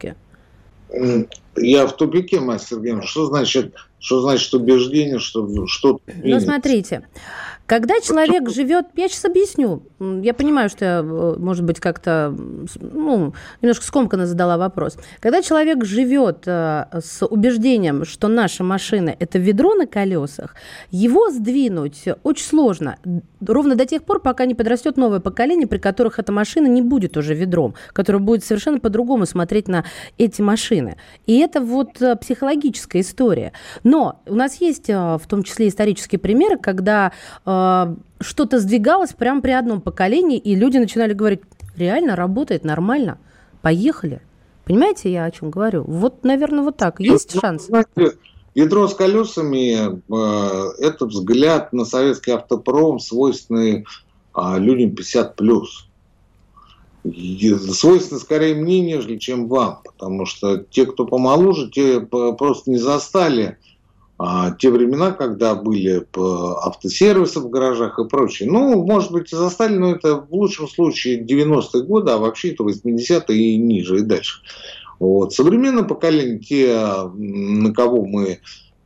Я 1.55 1.87
в 1.87 1.95
тупике, 1.95 2.39
мастер 2.39 2.77
Сергеевна. 2.77 3.03
Что 3.03 3.25
значит, 3.25 3.73
что 3.99 4.21
значит 4.21 4.53
убеждение, 4.53 5.19
что 5.19 5.67
что-то... 5.67 6.01
Ну, 6.23 6.39
смотрите, 6.39 7.07
когда 7.65 8.01
человек 8.01 8.49
живет, 8.49 8.87
я 8.95 9.07
сейчас 9.07 9.25
объясню, 9.25 9.83
я 9.99 10.33
понимаю, 10.33 10.69
что 10.69 10.85
я, 10.85 10.99
э, 10.99 11.35
может 11.37 11.63
быть, 11.63 11.79
как-то 11.79 12.35
ну, 12.79 13.33
немножко 13.61 13.85
скомканно 13.85 14.27
задала 14.27 14.57
вопрос. 14.57 14.97
Когда 15.21 15.41
человек 15.41 15.85
живет 15.85 16.43
э, 16.45 16.85
с 16.91 17.25
убеждением, 17.25 18.03
что 18.03 18.27
наша 18.27 18.63
машина– 18.63 19.15
это 19.19 19.39
ведро 19.39 19.75
на 19.75 19.87
колесах, 19.87 20.55
его 20.91 21.29
сдвинуть 21.29 22.03
очень 22.23 22.45
сложно. 22.45 22.97
Ровно 23.39 23.75
до 23.75 23.85
тех 23.85 24.03
пор, 24.03 24.19
пока 24.19 24.45
не 24.45 24.55
подрастет 24.55 24.97
новое 24.97 25.21
поколение, 25.21 25.67
при 25.67 25.77
которых 25.77 26.19
эта 26.19 26.31
машина 26.33 26.67
не 26.67 26.81
будет 26.81 27.15
уже 27.15 27.33
ведром, 27.33 27.75
которое 27.93 28.19
будет 28.19 28.43
совершенно 28.43 28.79
по-другому 28.79 29.25
смотреть 29.25 29.69
на 29.69 29.85
эти 30.17 30.41
машины. 30.41 30.97
И 31.25 31.39
это 31.39 31.61
вот 31.61 32.01
э, 32.01 32.17
психологическая 32.17 33.01
история. 33.01 33.53
Но 33.83 34.21
у 34.25 34.35
нас 34.35 34.59
есть 34.59 34.89
в 34.89 35.21
том 35.29 35.43
числе 35.43 35.69
исторические 35.69 36.19
примеры, 36.19 36.57
когда 36.57 37.13
что-то 38.19 38.59
сдвигалось 38.59 39.13
прямо 39.13 39.41
при 39.41 39.51
одном 39.51 39.81
поколении, 39.81 40.37
и 40.37 40.55
люди 40.55 40.77
начинали 40.77 41.13
говорить, 41.13 41.41
реально 41.75 42.15
работает 42.15 42.63
нормально, 42.63 43.17
поехали. 43.61 44.21
Понимаете, 44.65 45.11
я 45.11 45.25
о 45.25 45.31
чем 45.31 45.49
говорю? 45.49 45.83
Вот, 45.85 46.23
наверное, 46.23 46.63
вот 46.63 46.77
так. 46.77 46.99
Есть 46.99 47.35
ну, 47.35 47.41
шанс? 47.41 47.65
Знаете, 47.65 48.17
ядро 48.55 48.87
с 48.87 48.95
колесами 48.95 49.73
э,– 49.75 50.71
это 50.79 51.05
взгляд 51.05 51.73
на 51.73 51.83
советский 51.83 52.31
автопром, 52.31 52.99
свойственный 52.99 53.85
э, 54.35 54.59
людям 54.59 54.91
50+. 54.91 55.35
плюс. 55.35 55.87
Свойственно 57.03 58.21
скорее 58.21 58.55
мне, 58.55 58.79
нежели 58.79 59.17
чем 59.17 59.49
вам, 59.49 59.81
потому 59.83 60.25
что 60.25 60.59
те, 60.59 60.85
кто 60.85 61.05
помоложе, 61.05 61.69
те 61.69 61.99
просто 61.99 62.71
не 62.71 62.77
застали– 62.77 63.57
а, 64.25 64.51
те 64.51 64.69
времена, 64.69 65.11
когда 65.11 65.53
были 65.53 66.07
автосервисы 66.15 67.41
в 67.41 67.49
гаражах 67.49 67.99
и 67.99 68.07
прочее. 68.07 68.49
Ну, 68.49 68.85
может 68.85 69.11
быть, 69.11 69.33
и 69.33 69.35
застали, 69.35 69.75
но 69.75 69.91
это 69.91 70.15
в 70.15 70.33
лучшем 70.33 70.69
случае 70.69 71.25
90-е 71.25 71.83
годы, 71.83 72.11
а 72.11 72.17
вообще 72.17 72.51
это 72.51 72.63
80-е 72.63 73.37
и 73.37 73.57
ниже, 73.57 73.97
и 73.99 74.01
дальше. 74.01 74.39
Вот. 74.97 75.33
Современное 75.33 75.83
поколение, 75.83 76.39
те, 76.39 76.73
на 77.15 77.73
кого 77.73 78.05
мы 78.05 78.39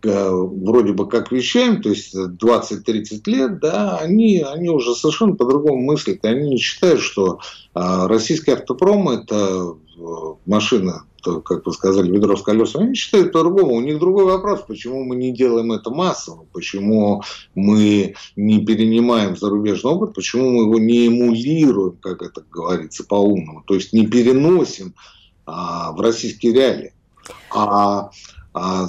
вроде 0.04 0.94
бы 0.94 1.08
как 1.08 1.32
вещаем, 1.32 1.82
то 1.82 1.90
есть 1.90 2.16
20-30 2.16 3.22
лет, 3.26 3.60
да, 3.60 3.98
они, 3.98 4.40
они 4.40 4.70
уже 4.70 4.94
совершенно 4.96 5.36
по-другому 5.36 5.82
мыслят. 5.82 6.24
Они 6.24 6.50
не 6.50 6.58
считают, 6.58 7.02
что 7.02 7.40
российский 7.74 8.52
автопром– 8.52 9.10
это 9.10 9.76
машина 10.46 11.04
как 11.44 11.66
вы 11.66 11.74
сказали, 11.74 12.12
ведро 12.12 12.36
с 12.36 12.42
колесами, 12.42 12.86
они 12.86 12.96
считают 12.96 13.32
по-другому. 13.32 13.76
У 13.76 13.82
них 13.82 14.00
другой 14.00 14.26
вопрос, 14.26 14.62
почему 14.68 15.04
мы 15.04 15.16
не 15.16 15.32
делаем 15.32 15.72
это 15.72 15.90
массово, 15.90 16.46
почему 16.54 17.24
мы 17.56 18.16
не 18.36 18.66
перенимаем 18.66 19.36
зарубежный 19.36 19.92
опыт, 19.92 20.14
почему 20.14 20.52
мы 20.52 20.64
его 20.64 20.80
не 20.80 21.08
эмулируем, 21.08 21.98
как 21.98 22.22
это 22.22 22.44
говорится 22.50 23.04
по-умному, 23.04 23.64
то 23.66 23.76
есть 23.76 23.94
не 23.94 24.08
переносим 24.08 24.94
а, 25.46 25.92
в 25.92 26.02
российские 26.02 26.54
реалии. 26.54 26.94
А, 27.54 28.12
а 28.58 28.88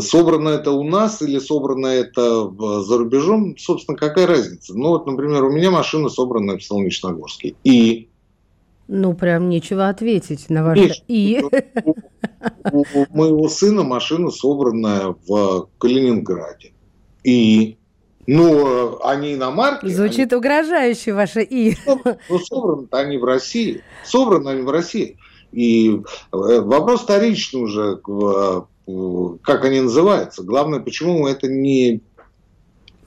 собрано 0.00 0.50
это 0.50 0.72
у 0.72 0.84
нас 0.84 1.22
или 1.22 1.38
собрано 1.38 1.86
это 1.86 2.50
за 2.82 2.98
рубежом, 2.98 3.56
собственно, 3.58 3.96
какая 3.96 4.26
разница? 4.26 4.74
Ну 4.76 4.88
вот, 4.88 5.06
например, 5.06 5.44
у 5.44 5.50
меня 5.50 5.70
машина 5.70 6.08
собрана 6.08 6.58
в 6.58 6.62
Солнечногорске. 6.62 7.54
И 7.64 8.08
ну, 8.88 9.12
прям 9.12 9.50
нечего 9.50 9.90
ответить 9.90 10.48
на 10.48 10.64
ваше 10.64 10.94
«и». 11.08 11.42
У 12.72 12.84
моего 13.10 13.48
сына 13.48 13.82
машина 13.82 14.30
собранная 14.30 15.14
в 15.26 15.68
Калининграде. 15.78 16.72
И 17.22 17.76
ну, 18.26 18.98
они 19.02 19.34
иномарки. 19.34 19.86
Звучит 19.88 20.32
они... 20.32 20.38
угрожающе 20.38 21.12
ваше 21.12 21.42
«и». 21.42 21.76
Ну, 22.30 22.38
собраны 22.38 22.88
они 22.92 23.18
в 23.18 23.24
России. 23.24 23.82
Собраны 24.04 24.48
они 24.48 24.62
в 24.62 24.70
России. 24.70 25.18
И 25.52 25.90
э, 25.90 26.00
вопрос 26.32 27.02
вторичный 27.02 27.62
уже, 27.62 28.00
как 29.42 29.64
они 29.64 29.80
называются. 29.80 30.42
Главное, 30.42 30.80
почему 30.80 31.18
мы 31.18 31.30
это 31.30 31.48
не 31.48 32.02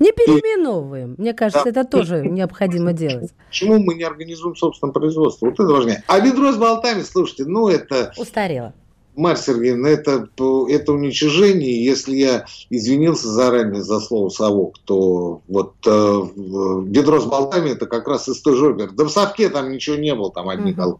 не 0.01 0.11
переименовываем. 0.13 1.13
Мне 1.19 1.33
кажется, 1.33 1.71
да. 1.71 1.81
это 1.81 1.83
тоже 1.83 2.25
необходимо 2.25 2.91
делать. 2.91 3.29
Почему 3.49 3.77
мы 3.77 3.93
не 3.93 4.03
организуем 4.03 4.55
собственное 4.55 4.93
производство? 4.93 5.45
Вот 5.45 5.53
это 5.53 5.71
важнее. 5.71 6.03
А 6.07 6.19
ведро 6.19 6.51
с 6.51 6.57
болтами, 6.57 7.03
слушайте, 7.03 7.45
ну 7.45 7.67
это... 7.67 8.11
Устарело. 8.17 8.73
Марья 9.15 9.39
Сергеевна, 9.39 9.89
это, 9.89 10.27
это 10.69 10.93
уничижение. 10.93 11.85
Если 11.85 12.15
я 12.15 12.45
извинился 12.71 13.27
заранее 13.27 13.83
за 13.83 13.99
слово 13.99 14.29
«совок», 14.29 14.79
то 14.85 15.41
вот 15.47 15.75
э, 15.85 15.89
ведро 15.91 17.19
с 17.19 17.25
болтами– 17.25 17.69
это 17.71 17.85
как 17.85 18.07
раз 18.07 18.27
из 18.27 18.41
той 18.41 18.57
же. 18.57 18.89
Да 18.93 19.03
в 19.03 19.09
совке 19.09 19.49
там 19.49 19.71
ничего 19.71 19.97
не 19.97 20.15
было, 20.15 20.31
там 20.31 20.49
одни 20.49 20.71
угу. 20.71 20.99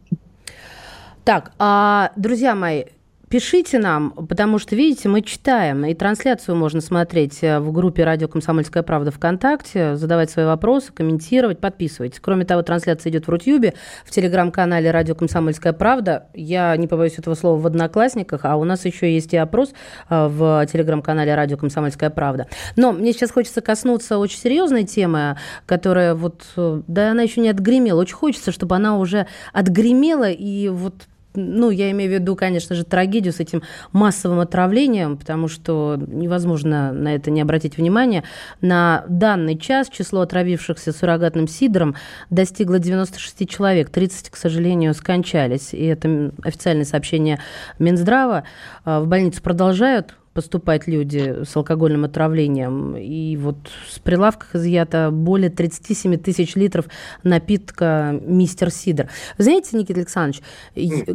Так, 1.24 1.54
а, 1.58 2.12
друзья 2.16 2.54
мои, 2.54 2.84
Пишите 3.32 3.80
нам, 3.80 4.12
потому 4.28 4.60
что, 4.60 4.76
видите, 4.76 5.08
мы 5.08 5.22
читаем, 5.22 5.86
и 5.86 5.94
трансляцию 5.94 6.58
можно 6.58 6.82
смотреть 6.82 7.42
э, 7.42 7.62
в 7.62 7.72
группе 7.72 8.04
«Радио 8.04 8.28
Комсомольская 8.28 8.84
правда» 8.84 9.10
ВКонтакте, 9.10 9.96
задавать 9.96 10.30
свои 10.30 10.46
вопросы, 10.46 10.92
комментировать, 10.92 11.60
подписывайтесь. 11.60 12.20
Кроме 12.20 12.44
того, 12.44 12.62
трансляция 12.62 13.10
идет 13.10 13.28
в 13.28 13.30
Рутюбе, 13.30 13.74
в 14.04 14.12
телеграм-канале 14.12 14.92
«Радио 14.92 15.16
Комсомольская 15.16 15.72
правда». 15.72 16.28
Я 16.34 16.76
не 16.76 16.88
побоюсь 16.88 17.20
этого 17.20 17.36
слова 17.36 17.58
в 17.58 17.66
«Одноклассниках», 17.66 18.42
а 18.44 18.58
у 18.58 18.66
нас 18.66 18.84
еще 18.84 19.14
есть 19.14 19.32
и 19.34 19.38
опрос 19.38 19.72
э, 20.10 20.28
в 20.28 20.68
телеграм-канале 20.70 21.34
«Радио 21.34 21.56
Комсомольская 21.56 22.10
правда». 22.10 22.48
Но 22.76 22.92
мне 22.92 23.14
сейчас 23.14 23.32
хочется 23.32 23.62
коснуться 23.62 24.18
очень 24.18 24.40
серьезной 24.40 24.84
темы, 24.84 25.38
которая 25.66 26.16
вот, 26.16 26.44
э, 26.58 26.82
да, 26.86 27.12
она 27.12 27.22
еще 27.22 27.40
не 27.40 27.48
отгремела. 27.48 28.02
Очень 28.02 28.16
хочется, 28.16 28.52
чтобы 28.52 28.76
она 28.76 28.98
уже 28.98 29.26
отгремела 29.54 30.30
и 30.30 30.68
вот 30.68 31.06
ну, 31.34 31.70
я 31.70 31.92
имею 31.92 32.10
в 32.10 32.14
виду, 32.14 32.36
конечно 32.36 32.76
же, 32.76 32.84
трагедию 32.84 33.34
с 33.34 33.40
этим 33.40 33.64
массовым 33.92 34.40
отравлением, 34.40 35.18
потому 35.18 35.48
что 35.48 35.98
невозможно 36.08 36.92
на 36.92 37.16
это 37.16 37.32
не 37.32 37.42
обратить 37.42 37.78
внимание. 37.78 38.24
На 38.62 39.06
данный 39.08 39.58
час 39.58 39.90
число 39.90 40.22
отравившихся 40.22 40.92
суррогатным 40.92 41.48
сидром 41.48 41.96
достигло 42.30 42.80
96 42.80 43.50
человек. 43.50 43.90
30, 43.90 44.30
к 44.30 44.36
сожалению, 44.36 44.94
скончались. 44.94 45.74
И 45.74 45.86
это 45.86 46.32
официальное 46.44 46.86
сообщение 46.86 47.40
Минздрава. 47.80 48.44
А, 48.84 49.00
в 49.00 49.08
больницу 49.08 49.42
продолжают 49.42 50.16
поступать 50.34 50.88
люди 50.88 51.44
с 51.44 51.56
алкогольным 51.56 52.06
отравлением. 52.06 52.96
И 52.96 53.36
вот 53.36 53.58
с 53.90 54.00
прилавках 54.00 54.56
изъято 54.56 55.10
более 55.12 55.50
37 55.50 56.18
тысяч 56.18 56.56
литров 56.56 56.86
напитка 57.24 58.18
«Мистер 58.22 58.72
Сидор». 58.72 59.08
Знаете, 59.38 59.78
Никита 59.78 60.00
Александрович, 60.00 60.42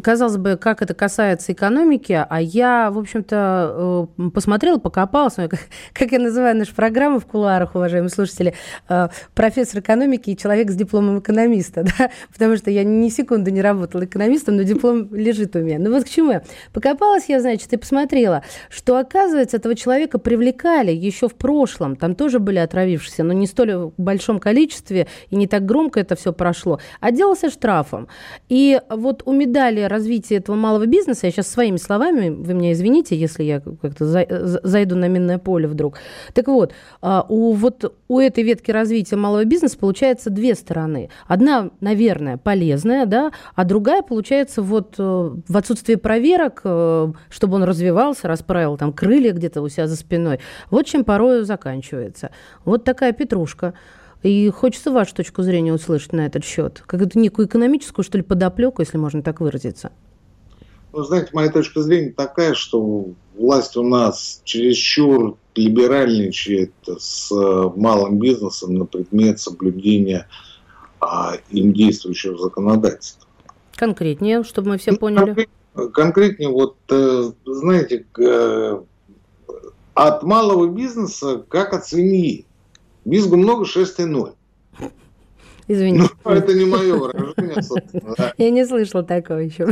казалось 0.03 0.37
бы, 0.37 0.57
как 0.57 0.83
это 0.83 0.93
касается 0.93 1.53
экономики, 1.53 2.27
а 2.29 2.41
я, 2.41 2.91
в 2.91 2.99
общем-то, 2.99 4.09
э, 4.19 4.31
посмотрела, 4.35 4.79
покопалась, 4.79 5.35
как, 5.93 6.13
я 6.13 6.19
называю 6.19 6.57
нашу 6.57 6.75
программу 6.75 7.19
в 7.19 7.27
кулуарах, 7.27 7.75
уважаемые 7.75 8.11
слушатели, 8.11 8.55
э, 8.89 9.09
профессор 9.35 9.81
экономики 9.81 10.31
и 10.31 10.37
человек 10.37 10.71
с 10.71 10.75
дипломом 10.75 11.21
экономиста, 11.21 11.85
да? 11.99 12.11
потому 12.33 12.57
что 12.57 12.71
я 12.71 12.85
ни 12.85 13.09
секунды 13.09 13.51
не 13.51 13.63
работала 13.63 14.05
экономистом, 14.05 14.57
но 14.57 14.63
диплом 14.63 15.15
лежит 15.15 15.57
у 15.57 15.61
меня. 15.61 15.79
Ну 15.79 15.91
вот 15.91 16.05
к 16.05 16.09
чему 16.09 16.33
я? 16.33 16.43
Покопалась 16.75 17.25
я, 17.29 17.41
значит, 17.41 17.73
и 17.73 17.77
посмотрела, 17.79 18.43
что 18.69 19.06
оказывается, 19.07 19.57
этого 19.57 19.75
человека 19.75 20.19
привлекали 20.19 20.93
еще 20.93 21.29
в 21.29 21.35
прошлом. 21.35 21.97
Там 21.97 22.15
тоже 22.15 22.39
были 22.39 22.59
отравившиеся, 22.59 23.25
но 23.25 23.33
не 23.33 23.47
столь 23.47 23.75
в 23.75 23.93
большом 23.97 24.39
количестве, 24.39 25.07
и 25.31 25.37
не 25.37 25.47
так 25.47 25.65
громко 25.65 26.01
это 26.01 26.17
все 26.17 26.33
прошло. 26.33 26.81
Отделался 27.01 27.51
штрафом. 27.51 28.09
И 28.49 28.81
вот 28.91 29.23
у 29.27 29.33
медали 29.33 29.83
развития 29.83 30.37
этого 30.37 30.57
малого 30.57 30.87
бизнеса, 30.87 31.27
я 31.27 31.33
сейчас 31.33 31.49
своими 31.49 31.79
словами, 31.79 32.29
вы 32.29 32.55
меня 32.55 32.73
извините, 32.73 33.17
если 33.17 33.45
я 33.45 33.61
как-то 33.61 34.05
зайду 34.63 34.97
на 34.97 35.09
минное 35.09 35.39
поле 35.39 35.69
вдруг. 35.69 35.99
Так 36.35 36.49
вот, 36.49 36.73
а, 37.01 37.25
у, 37.29 37.53
вот 37.53 37.95
у 38.09 38.21
этой 38.21 38.45
ветки 38.45 38.71
развития 38.71 39.17
малого 39.17 39.45
бизнеса 39.45 39.79
получается 39.79 40.31
две 40.31 40.55
стороны. 40.55 41.11
Одна, 41.27 41.71
наверное, 41.81 42.37
полезная, 42.37 43.07
да, 43.07 43.33
а 43.55 43.65
другая, 43.65 44.03
получается, 44.03 44.63
вот 44.63 44.95
э, 44.99 45.03
в 45.03 45.57
отсутствии 45.57 45.97
проверок, 45.97 46.61
э, 46.65 47.13
чтобы 47.31 47.57
он 47.57 47.65
развивался, 47.65 48.29
расправил 48.29 48.77
там 48.77 48.93
крылья 48.93 49.33
где-то 49.33 49.61
у 49.61 49.69
себя 49.69 49.87
за 49.87 49.97
спиной. 49.97 50.41
Вот 50.71 50.87
чем 50.87 51.05
порою 51.05 51.45
заканчивается. 51.45 52.31
Вот 52.65 52.85
такая 52.85 53.13
петрушка. 53.13 53.75
И 54.23 54.51
хочется 54.51 54.91
вашу 54.91 55.15
точку 55.15 55.43
зрения 55.43 55.73
услышать 55.73 56.13
на 56.13 56.27
этот 56.27 56.45
счет. 56.45 56.83
Как-то 56.87 57.19
некую 57.19 57.47
экономическую, 57.47 58.05
что 58.05 58.19
ли, 58.19 58.25
подоплеку, 58.25 58.83
если 58.83 58.97
можно 58.97 59.23
так 59.23 59.41
выразиться. 59.41 59.93
Ну, 60.93 61.03
знаете, 61.03 61.29
моя 61.33 61.51
точка 61.51 61.83
зрения 61.83 62.13
такая, 62.13 62.55
что 62.55 63.07
власть 63.37 63.77
у 63.77 63.83
нас 63.83 64.41
чересчур 64.45 65.37
либеральничает 65.57 66.73
с 66.87 67.31
э, 67.33 67.71
малым 67.77 68.19
бизнесом 68.19 68.75
на 68.75 68.85
предмет 68.85 69.41
соблюдения 69.41 70.29
а, 71.01 71.35
им 71.51 71.73
действующего 71.73 72.39
законодательства. 72.39 73.29
Конкретнее, 73.75 74.43
чтобы 74.45 74.71
мы 74.71 74.79
все 74.79 74.93
ну, 74.93 74.99
поняли 74.99 75.49
конкретнее, 75.93 76.49
вот, 76.49 76.77
э, 76.91 77.31
знаете, 77.45 78.07
э, 78.19 78.81
от 79.95 80.23
малого 80.23 80.69
бизнеса, 80.69 81.45
как 81.49 81.73
от 81.73 81.87
свиньи. 81.87 82.47
Визгу 83.05 83.37
много, 83.37 83.65
шествия 83.65 84.07
ноль. 84.07 84.33
Извините. 85.69 86.11
Ну, 86.25 86.31
это 86.31 86.55
не 86.55 86.65
мое 86.65 86.95
выражение, 86.95 87.63
собственно. 87.63 88.15
Да. 88.17 88.33
Я 88.39 88.51
не 88.51 88.65
слышала 88.65 89.03
такого 89.03 89.39
еще. 89.39 89.65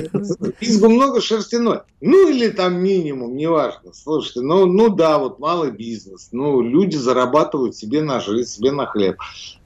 Избу 0.60 0.88
много 0.88 1.20
шерстяной. 1.20 1.80
Ну, 2.00 2.28
или 2.28 2.48
там 2.48 2.82
минимум, 2.82 3.36
неважно. 3.36 3.92
Слушайте, 3.92 4.40
ну, 4.40 4.66
ну 4.66 4.88
да, 4.88 5.18
вот 5.18 5.38
малый 5.38 5.70
бизнес. 5.70 6.28
Ну, 6.32 6.60
люди 6.60 6.96
зарабатывают 6.96 7.76
себе 7.76 8.02
на 8.02 8.20
жизнь, 8.20 8.50
себе 8.50 8.72
на 8.72 8.86
хлеб. 8.86 9.16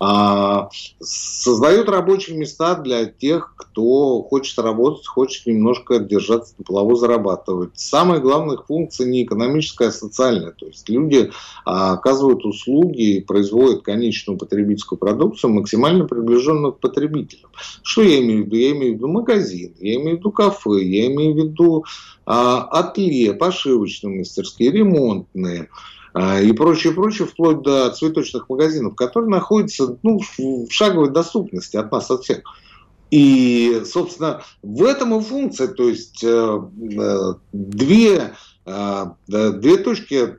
А, 0.00 0.68
создают 1.00 1.88
рабочие 1.88 2.36
места 2.36 2.76
для 2.76 3.06
тех, 3.06 3.54
кто 3.56 4.22
хочет 4.22 4.58
работать, 4.58 5.06
хочет 5.06 5.46
немножко 5.46 5.98
держаться 5.98 6.54
на 6.58 6.64
плаву, 6.64 6.94
зарабатывать. 6.94 7.70
Самая 7.74 8.20
главная 8.20 8.56
их 8.56 8.66
функция 8.66 9.06
не 9.06 9.24
экономическая, 9.24 9.88
а 9.88 9.92
социальная. 9.92 10.52
То 10.52 10.66
есть 10.66 10.88
люди 10.88 11.30
а, 11.64 11.94
оказывают 11.94 12.44
услуги 12.44 13.16
и 13.16 13.20
производят 13.20 13.82
конечную 13.82 14.38
потребительскую 14.38 14.98
продукцию 14.98 15.52
максимально 15.52 16.06
приближенных 16.18 16.76
к 16.76 16.80
потребителям. 16.80 17.50
Что 17.82 18.02
я 18.02 18.20
имею 18.20 18.44
в 18.44 18.46
виду? 18.46 18.56
Я 18.56 18.70
имею 18.72 18.92
в 18.92 18.96
виду 18.96 19.08
магазин, 19.08 19.74
я 19.80 19.94
имею 19.96 20.16
в 20.16 20.20
виду 20.20 20.32
кафе, 20.32 20.82
я 20.82 21.06
имею 21.06 21.34
в 21.34 21.36
виду 21.36 21.84
а, 22.26 22.62
ателье, 22.62 23.34
пошивочные 23.34 24.18
мастерские, 24.18 24.70
ремонтные 24.72 25.68
а, 26.14 26.40
и 26.40 26.52
прочее, 26.52 26.92
прочее, 26.92 27.28
вплоть 27.28 27.62
до 27.62 27.90
цветочных 27.90 28.48
магазинов, 28.48 28.96
которые 28.96 29.30
находятся 29.30 29.98
ну, 30.02 30.18
в 30.18 30.70
шаговой 30.70 31.10
доступности 31.10 31.76
от 31.76 31.92
нас, 31.92 32.10
от 32.10 32.24
всех. 32.24 32.42
И, 33.10 33.82
собственно, 33.86 34.42
в 34.62 34.82
этом 34.82 35.18
и 35.18 35.22
функция, 35.22 35.68
то 35.68 35.88
есть 35.88 36.22
э, 36.22 36.28
э, 36.28 37.34
две, 37.52 38.34
э, 38.66 39.04
две 39.26 39.76
точки 39.78 40.36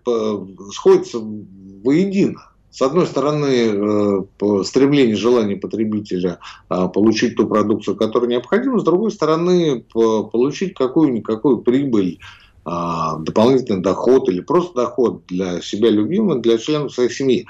сходятся 0.72 1.18
воедино. 1.20 2.49
С 2.72 2.82
одной 2.82 3.08
стороны, 3.08 3.46
э, 3.46 4.64
стремление, 4.64 5.16
желание 5.16 5.58
потребителя 5.58 6.40
а, 6.70 6.88
получить 6.88 7.36
ту 7.36 7.48
продукцию, 7.48 7.96
которая 7.96 8.30
необходима, 8.30 8.80
с 8.80 8.84
другой 8.84 9.12
стороны, 9.12 9.84
получить 9.92 10.74
какую-никакую 10.76 11.60
прибыль 11.60 12.20
дополнительный 12.66 13.82
доход 13.82 14.30
или 14.30 14.42
просто 14.42 14.76
доход 14.76 15.24
для 15.28 15.60
себя 15.60 15.90
любимого, 15.90 16.40
для 16.40 16.60
членов 16.60 16.94
своей 16.94 17.10
семьи. 17.10 17.48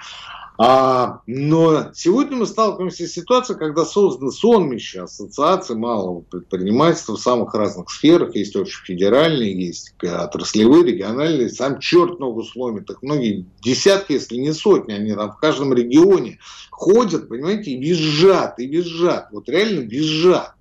А, 0.61 1.21
но 1.25 1.91
сегодня 1.93 2.35
мы 2.35 2.45
сталкиваемся 2.45 3.07
с 3.07 3.13
ситуацией, 3.13 3.57
когда 3.57 3.85
созданы 3.85 4.29
сонмища 4.29 5.03
ассоциаций 5.03 5.77
малого 5.77 6.19
предпринимательства 6.19 7.15
в 7.15 7.21
самых 7.21 7.53
разных 7.53 7.89
сферах. 7.89 8.35
Есть 8.35 8.57
общефедеральные, 8.57 9.67
есть 9.67 9.93
отраслевые, 10.03 10.83
региональные. 10.83 11.47
Сам 11.47 11.79
черт 11.79 12.19
ногу 12.19 12.43
сломит. 12.43 12.89
Их 12.89 13.01
многие 13.01 13.45
десятки, 13.61 14.11
если 14.11 14.35
не 14.35 14.51
сотни, 14.51 14.91
они 14.91 15.13
там 15.13 15.31
в 15.31 15.37
каждом 15.37 15.73
регионе 15.73 16.39
ходят, 16.71 17.29
понимаете, 17.29 17.71
и 17.71 17.79
визжат, 17.79 18.59
и 18.59 18.67
визжат. 18.67 19.29
Вот 19.31 19.47
реально 19.47 19.85
визжат. 19.85 20.55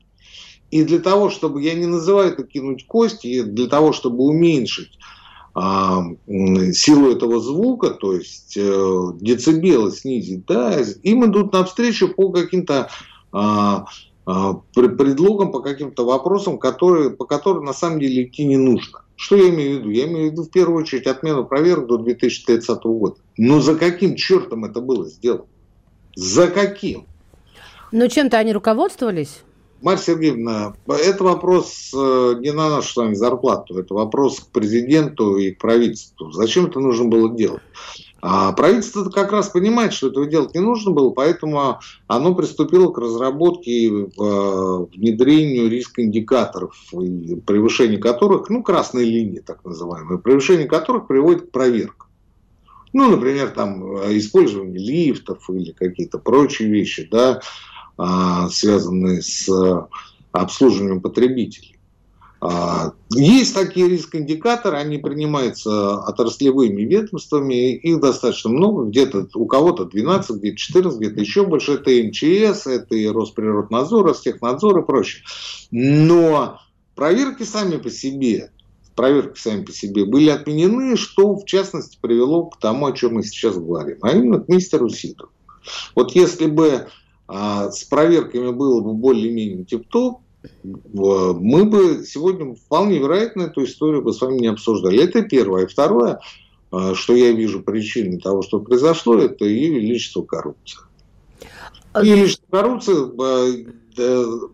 И 0.71 0.85
для 0.85 1.01
того, 1.01 1.31
чтобы, 1.31 1.63
я 1.63 1.75
не 1.75 1.87
называю 1.87 2.33
это 2.33 2.45
кинуть 2.45 2.87
кости, 2.87 3.43
для 3.43 3.67
того, 3.67 3.93
чтобы 3.93 4.23
уменьшить 4.25 4.98
а, 5.61 6.05
силу 6.73 7.11
этого 7.11 7.41
звука, 7.41 7.91
то 7.91 8.15
есть 8.15 8.57
э, 8.57 9.03
децибелы 9.21 9.91
снизить, 9.91 10.47
да, 10.47 10.81
им 11.03 11.27
идут 11.27 11.53
навстречу 11.53 12.15
по 12.15 12.31
каким-то 12.31 12.91
а, 13.33 13.87
а, 14.25 14.53
предлогам, 14.73 15.51
по 15.51 15.59
каким-то 15.59 16.05
вопросам, 16.05 16.59
которые, 16.59 17.11
по 17.11 17.25
которым 17.25 17.65
на 17.65 17.73
самом 17.73 17.99
деле 17.99 18.23
идти 18.23 18.45
не 18.45 18.57
нужно. 18.57 19.01
Что 19.17 19.35
я 19.35 19.49
имею 19.49 19.79
в 19.79 19.81
виду? 19.81 19.91
Я 19.91 20.07
имею 20.07 20.29
в 20.29 20.33
виду 20.33 20.43
в 20.45 20.51
первую 20.51 20.85
очередь 20.85 21.09
отмену 21.09 21.45
проверок 21.45 21.89
до 21.89 21.99
2030 21.99 22.81
года. 22.85 23.17
Но 23.37 23.61
за 23.61 23.75
каким 23.75 24.15
чертом 24.15 24.65
это 24.65 24.81
было 24.81 25.09
сделано? 25.09 25.47
За 26.15 26.47
каким? 26.47 27.05
Но 27.91 28.07
чем-то 28.07 28.39
они 28.39 28.53
руководствовались? 28.53 29.41
Марья 29.81 30.03
Сергеевна, 30.03 30.75
это 30.89 31.23
вопрос 31.23 31.93
э, 31.95 32.35
не 32.41 32.53
на 32.53 32.69
нашу 32.69 32.93
с 32.93 32.97
вами 32.97 33.15
зарплату, 33.15 33.79
это 33.79 33.95
вопрос 33.95 34.41
к 34.41 34.49
президенту 34.49 35.37
и 35.37 35.53
к 35.53 35.59
правительству. 35.59 36.33
Зачем 36.33 36.67
это 36.67 36.81
нужно 36.81 37.05
было 37.05 37.35
делать? 37.35 37.63
А 38.21 38.53
правительство 38.53 39.09
как 39.09 39.31
раз 39.31 39.49
понимает, 39.49 39.93
что 39.93 40.09
этого 40.09 40.27
делать 40.27 40.53
не 40.53 40.61
нужно 40.61 40.91
было, 40.91 41.11
поэтому 41.11 41.79
оно 42.09 42.35
приступило 42.35 42.91
к 42.91 42.99
разработке 42.99 43.71
и 43.71 43.89
э, 43.89 44.87
внедрению 44.97 45.71
риск-индикаторов, 45.71 46.75
превышение 47.47 47.99
которых, 47.99 48.51
ну, 48.51 48.65
красные 48.65 49.07
линии 49.07 49.39
так 49.39 49.65
называемые, 49.65 50.19
превышение 50.19 50.67
которых 50.67 51.07
приводит 51.07 51.49
к 51.49 51.51
проверкам. 51.53 52.09
Ну, 52.93 53.11
например, 53.11 53.51
там 53.51 53.99
э, 53.99 54.19
использование 54.19 54.81
лифтов 54.81 55.49
или 55.51 55.71
какие-то 55.71 56.19
прочие 56.19 56.69
вещи, 56.69 57.07
да, 57.09 57.41
связанные 58.51 59.23
с 59.23 59.49
обслуживанием 60.33 61.01
потребителей. 61.01 61.79
А, 62.41 62.93
есть 63.11 63.55
такие 63.55 63.89
риск-индикаторы, 63.89 64.77
они 64.77 64.99
принимаются 64.99 65.99
отраслевыми 65.99 66.83
ведомствами, 66.83 67.75
их 67.75 68.01
достаточно 68.01 68.51
много, 68.51 68.85
где-то 68.85 69.27
у 69.35 69.47
кого-то 69.47 69.87
12, 69.87 70.37
где-то 70.37 70.57
14, 70.57 71.01
где-то 71.01 71.21
еще 71.21 71.45
больше. 71.45 71.73
Это 71.73 71.91
МЧС, 71.91 72.69
это 72.69 72.95
и 72.95 73.09
Росприроднадзор, 73.09 74.07
Ростехнадзор 74.07 74.79
и 74.79 74.87
прочее. 74.87 75.25
Но 75.73 76.61
проверки 76.95 77.43
сами 77.43 77.77
по 77.79 77.91
себе, 77.91 78.53
проверки 78.95 79.41
сами 79.41 79.65
по 79.65 79.73
себе 79.73 80.05
были 80.05 80.29
отменены, 80.29 80.97
что 80.97 81.35
в 81.35 81.45
частности 81.45 81.99
привело 82.01 82.47
к 82.47 82.59
тому, 82.61 82.87
о 82.87 82.93
чем 82.93 83.15
мы 83.15 83.25
сейчас 83.25 83.57
говорим, 83.57 83.99
а 84.03 84.13
именно 84.13 84.39
к 84.39 84.49
мистеру 84.49 84.89
Сидору. 84.89 85.31
Вот 85.97 86.13
если 86.13 86.47
бы 86.47 86.87
а 87.29 87.71
с 87.71 87.85
проверками 87.85 88.51
было 88.51 88.81
бы 88.81 88.95
более-менее 88.95 89.65
тип-топ, 89.65 90.21
мы 90.93 91.65
бы 91.65 92.05
сегодня 92.07 92.55
вполне 92.55 92.99
вероятно 92.99 93.43
эту 93.43 93.65
историю 93.65 94.03
бы 94.03 94.13
с 94.13 94.21
вами 94.21 94.39
не 94.39 94.47
обсуждали. 94.47 95.03
Это 95.03 95.23
первое. 95.23 95.65
И 95.65 95.69
второе, 95.69 96.21
а, 96.71 96.95
что 96.95 97.15
я 97.15 97.33
вижу 97.33 97.61
причиной 97.61 98.19
того, 98.19 98.43
что 98.43 98.61
произошло, 98.61 99.19
это 99.19 99.45
ее 99.45 99.79
величество 99.79 100.23
коррупция. 100.23 100.85
А 101.93 102.03
и 102.03 102.11
величество 102.11 102.47
коррупции, 102.51 102.95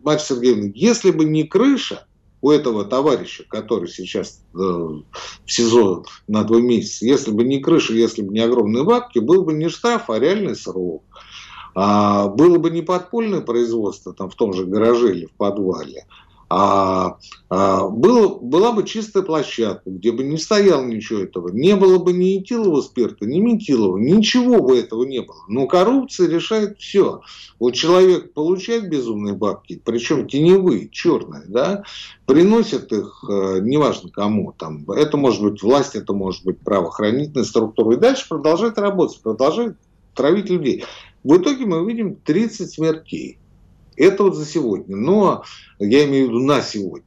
Марья 0.03 0.19
Сергеевна, 0.19 0.73
если 0.75 1.11
бы 1.11 1.25
не 1.25 1.45
крыша 1.45 2.07
у 2.41 2.51
этого 2.51 2.85
товарища, 2.85 3.45
который 3.49 3.89
сейчас 3.89 4.43
в 4.53 5.05
СИЗО 5.47 6.05
на 6.29 6.45
два 6.45 6.61
месяца, 6.61 7.07
если 7.07 7.31
бы 7.31 7.45
не 7.45 7.61
крыша, 7.61 7.95
если 7.95 8.23
бы 8.23 8.33
не 8.33 8.41
огромные 8.41 8.85
бабки, 8.85 9.19
был 9.19 9.45
бы 9.45 9.53
не 9.53 9.69
штраф, 9.69 10.11
а 10.11 10.19
реальный 10.19 10.57
срок. 10.57 11.05
А, 11.75 12.29
было 12.29 12.59
бы 12.59 12.71
не 12.71 12.83
подпольное 12.83 13.41
производство 13.41 14.13
там 14.15 14.31
в 14.31 14.35
том 14.35 14.53
же 14.53 14.65
гараже 14.65 15.13
или 15.13 15.27
в 15.27 15.33
подвале, 15.33 16.07
а, 16.51 17.17
а 17.49 17.89
было, 17.89 18.39
была 18.39 18.73
бы 18.73 18.85
чистая 18.85 19.23
площадка, 19.23 19.91
где 19.91 20.13
бы 20.13 20.23
не 20.23 20.39
стояло 20.39 20.85
ничего 20.85 21.21
этого. 21.21 21.49
Не 21.49 21.75
было 21.75 21.99
бы 21.99 22.13
ни 22.13 22.39
этилового 22.39 22.81
спирта, 22.83 23.27
ни 23.27 23.41
метилового, 23.41 23.97
ничего 23.97 24.63
бы 24.63 24.79
этого 24.79 25.05
не 25.05 25.21
было. 25.21 25.39
Но 25.49 25.67
коррупция 25.67 26.29
решает 26.29 26.79
все. 26.79 27.23
Вот 27.59 27.73
человек 27.73 28.35
получает 28.35 28.89
безумные 28.89 29.35
бабки, 29.35 29.81
причем 29.85 30.29
теневые, 30.29 30.89
черные, 30.91 31.45
да, 31.49 31.83
приносит 32.27 32.93
их, 32.93 33.25
э, 33.29 33.61
неважно 33.61 34.11
кому, 34.11 34.55
там, 34.57 34.89
это 34.91 35.17
может 35.17 35.43
быть 35.43 35.63
власть, 35.63 35.97
это 35.97 36.13
может 36.13 36.45
быть 36.45 36.61
правоохранительная 36.61 37.45
структура, 37.45 37.97
и 37.97 38.01
дальше 38.01 38.29
продолжает 38.29 38.79
работать, 38.79 39.21
продолжает 39.23 39.77
травить 40.15 40.51
людей. 40.51 40.85
В 41.25 41.39
итоге 41.39 41.67
мы 41.67 41.85
видим 41.91 42.17
30 42.17 42.71
смертей. 42.71 43.39
Это 43.97 44.25
вот 44.25 44.37
за 44.37 44.45
сегодня. 44.45 44.97
Но 44.97 45.45
я 45.79 46.05
имею 46.05 46.27
в 46.27 46.29
виду 46.31 46.41
на 46.41 46.61
сегодня. 46.61 47.07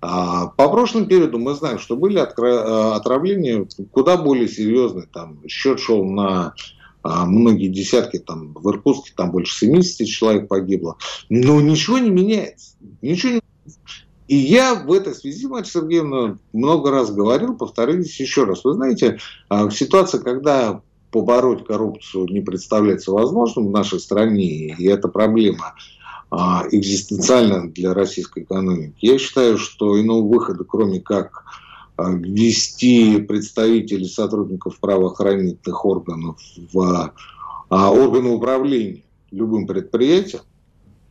А 0.00 0.48
по 0.48 0.68
прошлым 0.68 1.06
периоду 1.06 1.38
мы 1.38 1.54
знаем, 1.54 1.78
что 1.78 1.96
были 1.96 2.18
э, 2.18 2.92
отравления 2.94 3.66
куда 3.92 4.16
более 4.16 4.48
серьезные. 4.48 5.06
Там 5.06 5.38
счет 5.46 5.78
шел 5.78 6.04
на 6.04 6.54
а, 7.04 7.24
многие 7.24 7.68
десятки, 7.68 8.18
там 8.18 8.52
в 8.52 8.68
Иркутске 8.68 9.12
там 9.16 9.30
больше 9.30 9.56
70 9.56 10.06
человек 10.08 10.48
погибло. 10.48 10.96
Но 11.28 11.60
ничего 11.60 11.98
не 11.98 12.10
меняется. 12.10 12.74
Ничего 13.00 13.34
не 13.34 13.42
и 14.28 14.36
я 14.36 14.74
в 14.74 14.90
этой 14.90 15.14
связи, 15.14 15.46
Марья 15.46 15.68
Сергеевна, 15.68 16.38
много 16.54 16.90
раз 16.90 17.10
говорил, 17.10 17.54
повторюсь 17.54 18.18
еще 18.18 18.44
раз. 18.44 18.64
Вы 18.64 18.72
знаете, 18.72 19.18
а, 19.50 19.68
ситуация, 19.68 20.22
когда 20.22 20.80
побороть 21.12 21.64
коррупцию 21.64 22.26
не 22.28 22.40
представляется 22.40 23.12
возможным 23.12 23.68
в 23.68 23.70
нашей 23.70 24.00
стране, 24.00 24.74
и 24.74 24.86
это 24.86 25.08
проблема 25.08 25.74
а, 26.30 26.64
экзистенциальна 26.72 27.70
для 27.70 27.94
российской 27.94 28.42
экономики. 28.42 28.94
Я 29.00 29.18
считаю, 29.18 29.58
что 29.58 30.00
иного 30.00 30.26
выхода, 30.26 30.64
кроме 30.64 31.00
как 31.00 31.44
а, 31.96 32.10
ввести 32.10 33.20
представителей 33.20 34.08
сотрудников 34.08 34.80
правоохранительных 34.80 35.84
органов 35.84 36.40
в 36.72 37.12
а, 37.68 37.92
органы 37.92 38.30
управления 38.30 39.02
любым 39.30 39.66
предприятием, 39.66 40.42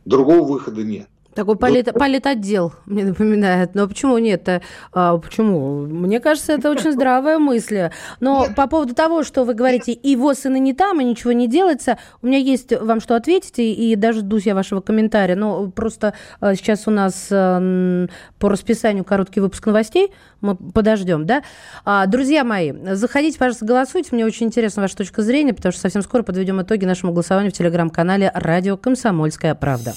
другого 0.04 0.42
выхода 0.42 0.82
нет. 0.82 1.08
Такой 1.34 1.56
полит, 1.56 1.92
политотдел 1.94 2.72
мне 2.86 3.04
напоминает. 3.04 3.74
Но 3.74 3.88
почему 3.88 4.18
нет? 4.18 4.48
А, 4.92 5.18
почему? 5.18 5.86
Мне 5.86 6.20
кажется, 6.20 6.52
это 6.52 6.70
очень 6.70 6.92
здравая 6.92 7.38
мысль. 7.38 7.90
Но 8.20 8.48
по 8.54 8.66
поводу 8.66 8.94
того, 8.94 9.24
что 9.24 9.44
вы 9.44 9.54
говорите, 9.54 9.98
ВОЗ, 10.16 10.46
и 10.46 10.48
не 10.60 10.74
там, 10.74 11.00
и 11.00 11.04
ничего 11.04 11.32
не 11.32 11.48
делается, 11.48 11.98
у 12.20 12.26
меня 12.26 12.38
есть 12.38 12.72
вам 12.78 13.00
что 13.00 13.16
ответить, 13.16 13.58
и, 13.58 13.92
и 13.92 13.96
даже 13.96 14.20
ждусь 14.20 14.46
я 14.46 14.54
вашего 14.54 14.80
комментария. 14.80 15.36
Но 15.36 15.70
просто 15.70 16.14
а, 16.40 16.54
сейчас 16.54 16.86
у 16.86 16.90
нас 16.90 17.28
а, 17.30 18.06
по 18.38 18.48
расписанию 18.48 19.04
короткий 19.04 19.40
выпуск 19.40 19.66
новостей, 19.66 20.12
мы 20.40 20.56
подождем, 20.56 21.24
да? 21.24 21.42
А, 21.84 22.06
друзья 22.06 22.44
мои, 22.44 22.72
заходите, 22.92 23.38
пожалуйста, 23.38 23.64
голосуйте. 23.64 24.10
Мне 24.12 24.26
очень 24.26 24.46
интересна 24.46 24.82
ваша 24.82 24.96
точка 24.96 25.22
зрения, 25.22 25.54
потому 25.54 25.72
что 25.72 25.80
совсем 25.80 26.02
скоро 26.02 26.22
подведем 26.22 26.60
итоги 26.60 26.84
нашему 26.84 27.12
голосованию 27.12 27.52
в 27.52 27.54
телеграм-канале 27.54 28.30
«Радио 28.34 28.76
Комсомольская 28.76 29.54
правда». 29.54 29.94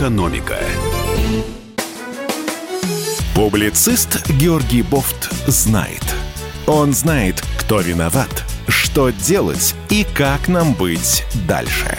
Экономика. 0.00 0.56
Публицист 3.34 4.30
Георгий 4.30 4.80
Бофт 4.80 5.30
знает. 5.46 6.02
Он 6.66 6.94
знает, 6.94 7.42
кто 7.58 7.82
виноват, 7.82 8.30
что 8.66 9.10
делать 9.10 9.74
и 9.90 10.04
как 10.04 10.48
нам 10.48 10.72
быть 10.72 11.26
дальше. 11.46 11.98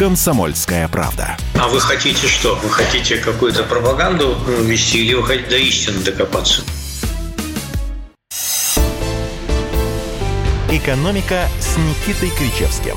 «Комсомольская 0.00 0.88
правда». 0.88 1.36
А 1.56 1.68
вы 1.68 1.78
хотите 1.78 2.26
что? 2.26 2.54
Вы 2.54 2.70
хотите 2.70 3.18
какую-то 3.18 3.64
пропаганду 3.64 4.34
вести 4.62 5.04
или 5.04 5.12
вы 5.12 5.22
хотите 5.26 5.50
до 5.50 5.58
истины 5.58 5.98
докопаться? 5.98 6.62
«Экономика» 10.70 11.46
с 11.60 11.76
Никитой 11.76 12.30
Кричевским. 12.30 12.96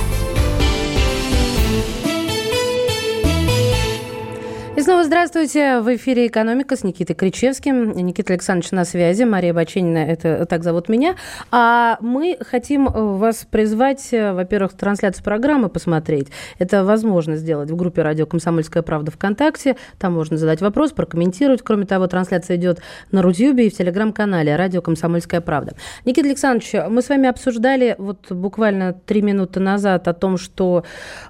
Снова 4.84 5.06
здравствуйте. 5.06 5.80
В 5.80 5.96
эфире 5.96 6.28
«Экономика» 6.28 6.76
с 6.76 6.84
Никитой 6.84 7.15
Кричевским. 7.15 7.93
Никита 7.93 8.34
Александрович 8.34 8.72
на 8.72 8.84
связи. 8.84 9.24
Мария 9.24 9.54
Баченина, 9.54 10.00
это 10.00 10.46
так 10.46 10.63
зовут 10.63 10.89
меня. 10.89 11.15
А 11.52 11.98
мы 12.02 12.38
хотим 12.41 12.88
вас 12.88 13.48
призвать, 13.50 14.10
во-первых, 14.12 14.74
трансляцию 14.74 15.24
программы 15.24 15.69
посмотреть. 15.69 16.28
Это 16.60 16.84
возможно 16.84 17.38
сделать 17.38 17.72
в 17.72 17.76
группе 17.78 18.02
«Радио 18.02 18.26
Комсомольская 18.26 18.84
правда» 18.84 19.12
ВКонтакте. 19.12 19.78
Там 20.00 20.13
можно 20.13 20.36
задать 20.36 20.60
вопрос, 20.60 20.91
прокомментировать. 20.91 21.62
Кроме 21.62 21.86
того, 21.86 22.08
трансляция 22.08 22.58
идет 22.58 22.82
на 23.12 23.22
Рутюбе 23.22 23.67
и 23.67 23.69
в 23.69 23.78
Телеграм-канале 23.78 24.58
«Радио 24.58 24.82
Комсомольская 24.82 25.39
правда». 25.39 25.76
Никита 26.04 26.28
Александрович, 26.28 26.74
мы 26.89 27.02
с 27.02 27.08
вами 27.08 27.30
обсуждали 27.30 27.96
вот 27.98 28.30
буквально 28.32 28.91
три 28.91 29.22
минуты 29.22 29.62
назад 29.62 30.10
о 30.10 30.13
том, 30.13 30.38
что 30.38 30.84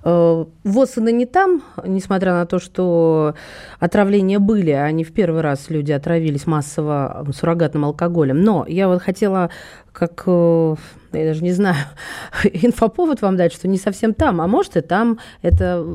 э, 0.03 0.45
ВОЗ 0.63 0.97
и 0.97 1.01
не 1.01 1.27
там, 1.27 1.61
несмотря 1.85 2.33
на 2.33 2.47
то, 2.47 2.57
что 2.57 3.35
отравления 3.79 4.39
были, 4.39 4.71
а 4.71 4.91
не 4.91 5.03
в 5.03 5.13
первый 5.13 5.41
раз 5.41 5.69
люди 5.69 5.91
отравились 5.91 6.47
массово 6.47 7.25
суррогатным 7.33 7.85
алкоголем. 7.85 8.41
Но 8.41 8.65
я 8.67 8.87
вот 8.87 9.01
хотела 9.01 9.49
как, 9.91 10.23
э, 10.25 10.75
я 11.13 11.25
даже 11.25 11.43
не 11.43 11.51
знаю, 11.51 11.85
инфоповод 12.43 13.21
вам 13.21 13.37
дать, 13.37 13.53
что 13.53 13.67
не 13.67 13.77
совсем 13.77 14.13
там, 14.13 14.41
а 14.41 14.47
может 14.47 14.77
и 14.77 14.81
там. 14.81 15.19
Это 15.41 15.85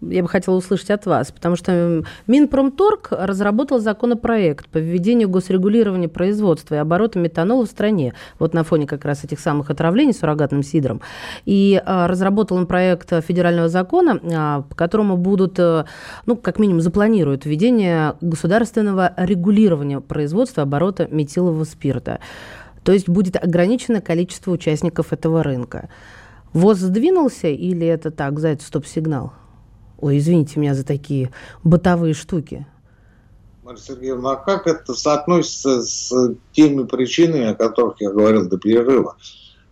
я 0.00 0.22
бы 0.22 0.28
хотела 0.28 0.56
услышать 0.56 0.90
от 0.90 1.06
вас, 1.06 1.32
потому 1.32 1.56
что 1.56 2.04
Минпромторг 2.26 3.08
разработал 3.10 3.78
законопроект 3.78 4.68
по 4.68 4.78
введению 4.78 5.28
госрегулирования 5.28 6.08
производства 6.08 6.74
и 6.74 6.78
оборота 6.78 7.18
метанола 7.18 7.64
в 7.64 7.68
стране, 7.68 8.14
вот 8.38 8.54
на 8.54 8.62
фоне 8.62 8.86
как 8.86 9.04
раз 9.04 9.24
этих 9.24 9.40
самых 9.40 9.70
отравлений 9.70 10.12
суррогатным 10.12 10.62
сидром. 10.62 11.00
И 11.44 11.80
а, 11.84 12.08
разработал 12.08 12.56
он 12.58 12.66
проект 12.66 13.12
федерального 13.24 13.68
закона, 13.68 14.20
а, 14.22 14.62
по 14.62 14.74
которому 14.74 15.16
будут, 15.16 15.58
а, 15.58 15.86
ну, 16.26 16.36
как 16.36 16.58
минимум, 16.58 16.80
запланируют 16.80 17.46
введение 17.46 18.14
государственного 18.20 19.14
регулирования 19.16 20.00
производства 20.00 20.62
оборота 20.62 21.08
метилового 21.10 21.64
спирта. 21.64 22.20
То 22.84 22.92
есть 22.92 23.08
будет 23.08 23.42
ограничено 23.42 24.00
количество 24.00 24.52
участников 24.52 25.12
этого 25.12 25.42
рынка. 25.42 25.88
ВОЗ 26.52 26.78
сдвинулся 26.78 27.48
или 27.48 27.86
это 27.86 28.10
так, 28.10 28.38
за 28.38 28.48
это 28.48 28.62
стоп-сигнал? 28.62 29.32
Ой, 29.98 30.18
извините 30.18 30.60
меня 30.60 30.74
за 30.74 30.84
такие 30.84 31.30
бытовые 31.64 32.14
штуки. 32.14 32.66
Марья 33.62 33.80
Сергеевна, 33.80 34.32
а 34.32 34.36
как 34.36 34.66
это 34.66 34.94
соотносится 34.94 35.82
с 35.82 36.12
теми 36.52 36.84
причинами, 36.84 37.46
о 37.46 37.54
которых 37.54 38.00
я 38.00 38.10
говорил 38.10 38.48
до 38.48 38.58
перерыва? 38.58 39.16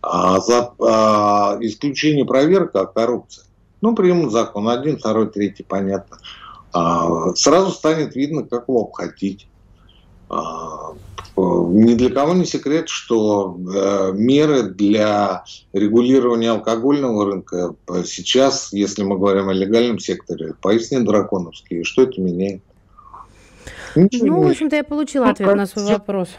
А, 0.01 0.39
за 0.39 0.73
а, 0.79 1.57
исключение 1.61 2.25
проверка 2.25 2.81
о 2.81 2.85
коррупции. 2.85 3.43
Ну, 3.81 3.95
примут 3.95 4.31
закон 4.31 4.67
один, 4.67 4.97
второй, 4.97 5.29
третий, 5.29 5.63
понятно. 5.63 6.17
А, 6.73 7.33
сразу 7.35 7.71
станет 7.71 8.15
видно, 8.15 8.43
как 8.43 8.67
его 8.67 8.83
обходить. 8.83 9.47
А, 10.29 10.91
ни 11.37 11.95
для 11.95 12.09
кого 12.09 12.33
не 12.33 12.45
секрет, 12.45 12.87
что 12.87 13.57
э, 13.57 14.11
меры 14.13 14.63
для 14.63 15.43
регулирования 15.73 16.51
алкогольного 16.51 17.25
рынка 17.25 17.75
сейчас, 18.05 18.71
если 18.71 19.03
мы 19.03 19.17
говорим 19.17 19.49
о 19.49 19.53
легальном 19.53 19.99
секторе, 19.99 20.53
поистине 20.61 21.01
драконовские. 21.01 21.83
Что 21.83 22.03
это 22.03 22.21
меняет? 22.21 22.61
Ничего 23.95 24.27
ну, 24.27 24.43
в 24.43 24.49
общем-то, 24.49 24.75
я 24.75 24.83
получила 24.83 25.29
ответ 25.29 25.49
ну, 25.49 25.55
на 25.55 25.65
свой 25.65 25.85
вопрос. 25.85 26.29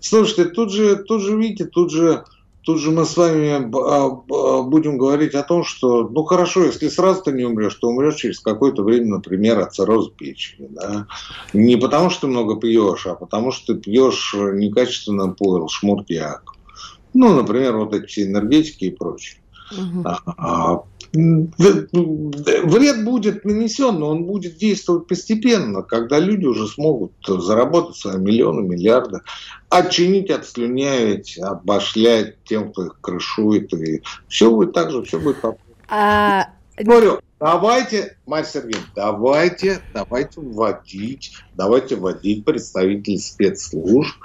Слушайте, 0.00 0.44
тут 0.46 0.70
же, 0.70 0.96
тут 0.96 1.22
же, 1.22 1.36
видите, 1.36 1.64
тут 1.64 1.90
же 1.90 2.24
Тут 2.64 2.80
же 2.80 2.90
мы 2.90 3.04
с 3.04 3.16
вами 3.16 3.48
а, 3.50 4.06
а, 4.06 4.62
будем 4.62 4.96
говорить 4.96 5.34
о 5.34 5.42
том, 5.42 5.64
что, 5.64 6.08
ну 6.08 6.24
хорошо, 6.24 6.64
если 6.64 6.88
сразу 6.88 7.22
ты 7.22 7.32
не 7.32 7.44
умрешь, 7.44 7.74
то 7.74 7.88
умрешь 7.88 8.16
через 8.16 8.40
какое-то 8.40 8.82
время, 8.82 9.16
например, 9.16 9.58
от 9.58 9.74
цирроза 9.74 10.10
печени. 10.10 10.68
Да? 10.70 11.06
Не 11.52 11.76
потому, 11.76 12.08
что 12.08 12.22
ты 12.22 12.26
много 12.28 12.58
пьешь, 12.58 13.06
а 13.06 13.14
потому, 13.14 13.52
что 13.52 13.74
ты 13.74 13.80
пьешь 13.80 14.34
некачественно 14.34 15.28
пойл, 15.28 15.68
шмуртяк. 15.68 16.54
Ну, 17.12 17.34
например, 17.34 17.76
вот 17.76 17.94
эти 17.94 18.24
энергетики 18.24 18.86
и 18.86 18.90
прочее. 18.90 19.40
Угу. 19.70 20.02
Вред 21.14 23.04
будет 23.04 23.44
нанесен, 23.44 24.00
но 24.00 24.10
он 24.10 24.24
будет 24.24 24.56
действовать 24.56 25.06
постепенно, 25.06 25.82
когда 25.82 26.18
люди 26.18 26.44
уже 26.44 26.66
смогут 26.66 27.12
заработать 27.26 27.96
свои 27.96 28.16
миллионы, 28.16 28.66
миллиарды, 28.66 29.20
отчинить, 29.68 30.30
отслюнявить, 30.30 31.38
обошлять 31.38 32.42
тем, 32.44 32.72
кто 32.72 32.86
их 32.86 33.00
крышует. 33.00 33.72
И 33.74 34.02
все 34.28 34.50
будет 34.50 34.72
так 34.72 34.90
же, 34.90 35.02
все 35.02 35.20
будет 35.20 35.36
а... 35.88 36.48
Говорю, 36.76 37.20
давайте, 37.38 38.16
Марья 38.26 38.44
Сергеевна, 38.44 38.88
давайте, 38.96 39.80
давайте 39.92 40.40
вводить, 40.40 41.36
давайте 41.54 41.94
вводить 41.94 42.44
представителей 42.44 43.18
спецслужб 43.18 44.16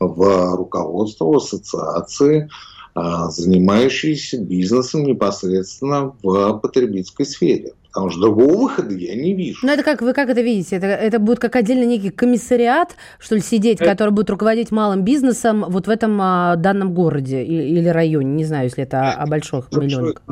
в 0.00 0.56
руководство 0.56 1.26
в 1.26 1.36
ассоциации, 1.36 2.50
занимающиеся 2.94 4.38
бизнесом 4.38 5.04
непосредственно 5.04 6.14
в 6.22 6.58
потребительской 6.58 7.26
сфере. 7.26 7.72
Потому 7.92 8.08
что 8.10 8.20
другого 8.20 8.54
выхода 8.54 8.94
я 8.94 9.14
не 9.14 9.34
вижу. 9.34 9.66
Ну, 9.66 9.72
это 9.72 9.82
как 9.82 10.00
вы 10.00 10.14
как 10.14 10.30
это 10.30 10.40
видите? 10.40 10.76
Это, 10.76 10.86
это 10.86 11.18
будет 11.18 11.38
как 11.38 11.56
отдельно 11.56 11.84
некий 11.84 12.08
комиссариат, 12.08 12.96
что 13.18 13.34
ли, 13.34 13.42
сидеть, 13.42 13.80
это... 13.80 13.90
который 13.90 14.10
будет 14.10 14.30
руководить 14.30 14.70
малым 14.70 15.02
бизнесом 15.02 15.66
вот 15.68 15.86
в 15.88 15.90
этом 15.90 16.18
а, 16.20 16.56
данном 16.56 16.94
городе 16.94 17.42
или, 17.44 17.80
или 17.80 17.88
районе. 17.88 18.32
Не 18.32 18.44
знаю, 18.46 18.64
если 18.64 18.84
это 18.84 19.12
о, 19.12 19.22
о 19.22 19.26
больших 19.26 19.70
миллионах 19.72 20.22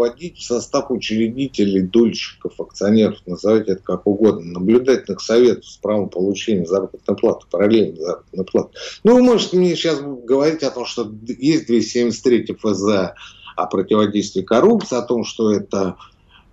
вводить 0.00 0.38
в 0.38 0.42
состав 0.42 0.90
учредителей, 0.90 1.82
дольщиков, 1.82 2.58
акционеров, 2.58 3.18
назовите 3.26 3.72
это 3.72 3.82
как 3.82 4.06
угодно, 4.06 4.52
наблюдательных 4.52 5.20
советов 5.20 5.66
с 5.66 5.76
правом 5.76 6.08
получения 6.08 6.64
заработной 6.64 7.16
платы, 7.16 7.46
параллельно 7.50 7.96
заработной 7.96 8.44
платы. 8.44 8.70
Ну, 9.04 9.14
вы 9.14 9.22
можете 9.22 9.58
мне 9.58 9.76
сейчас 9.76 10.00
говорить 10.00 10.62
о 10.62 10.70
том, 10.70 10.86
что 10.86 11.10
есть 11.26 11.66
273 11.66 12.56
ФЗ 12.58 13.12
о 13.56 13.66
противодействии 13.66 14.40
коррупции, 14.40 14.96
о 14.96 15.02
том, 15.02 15.24
что 15.24 15.52
это 15.52 15.96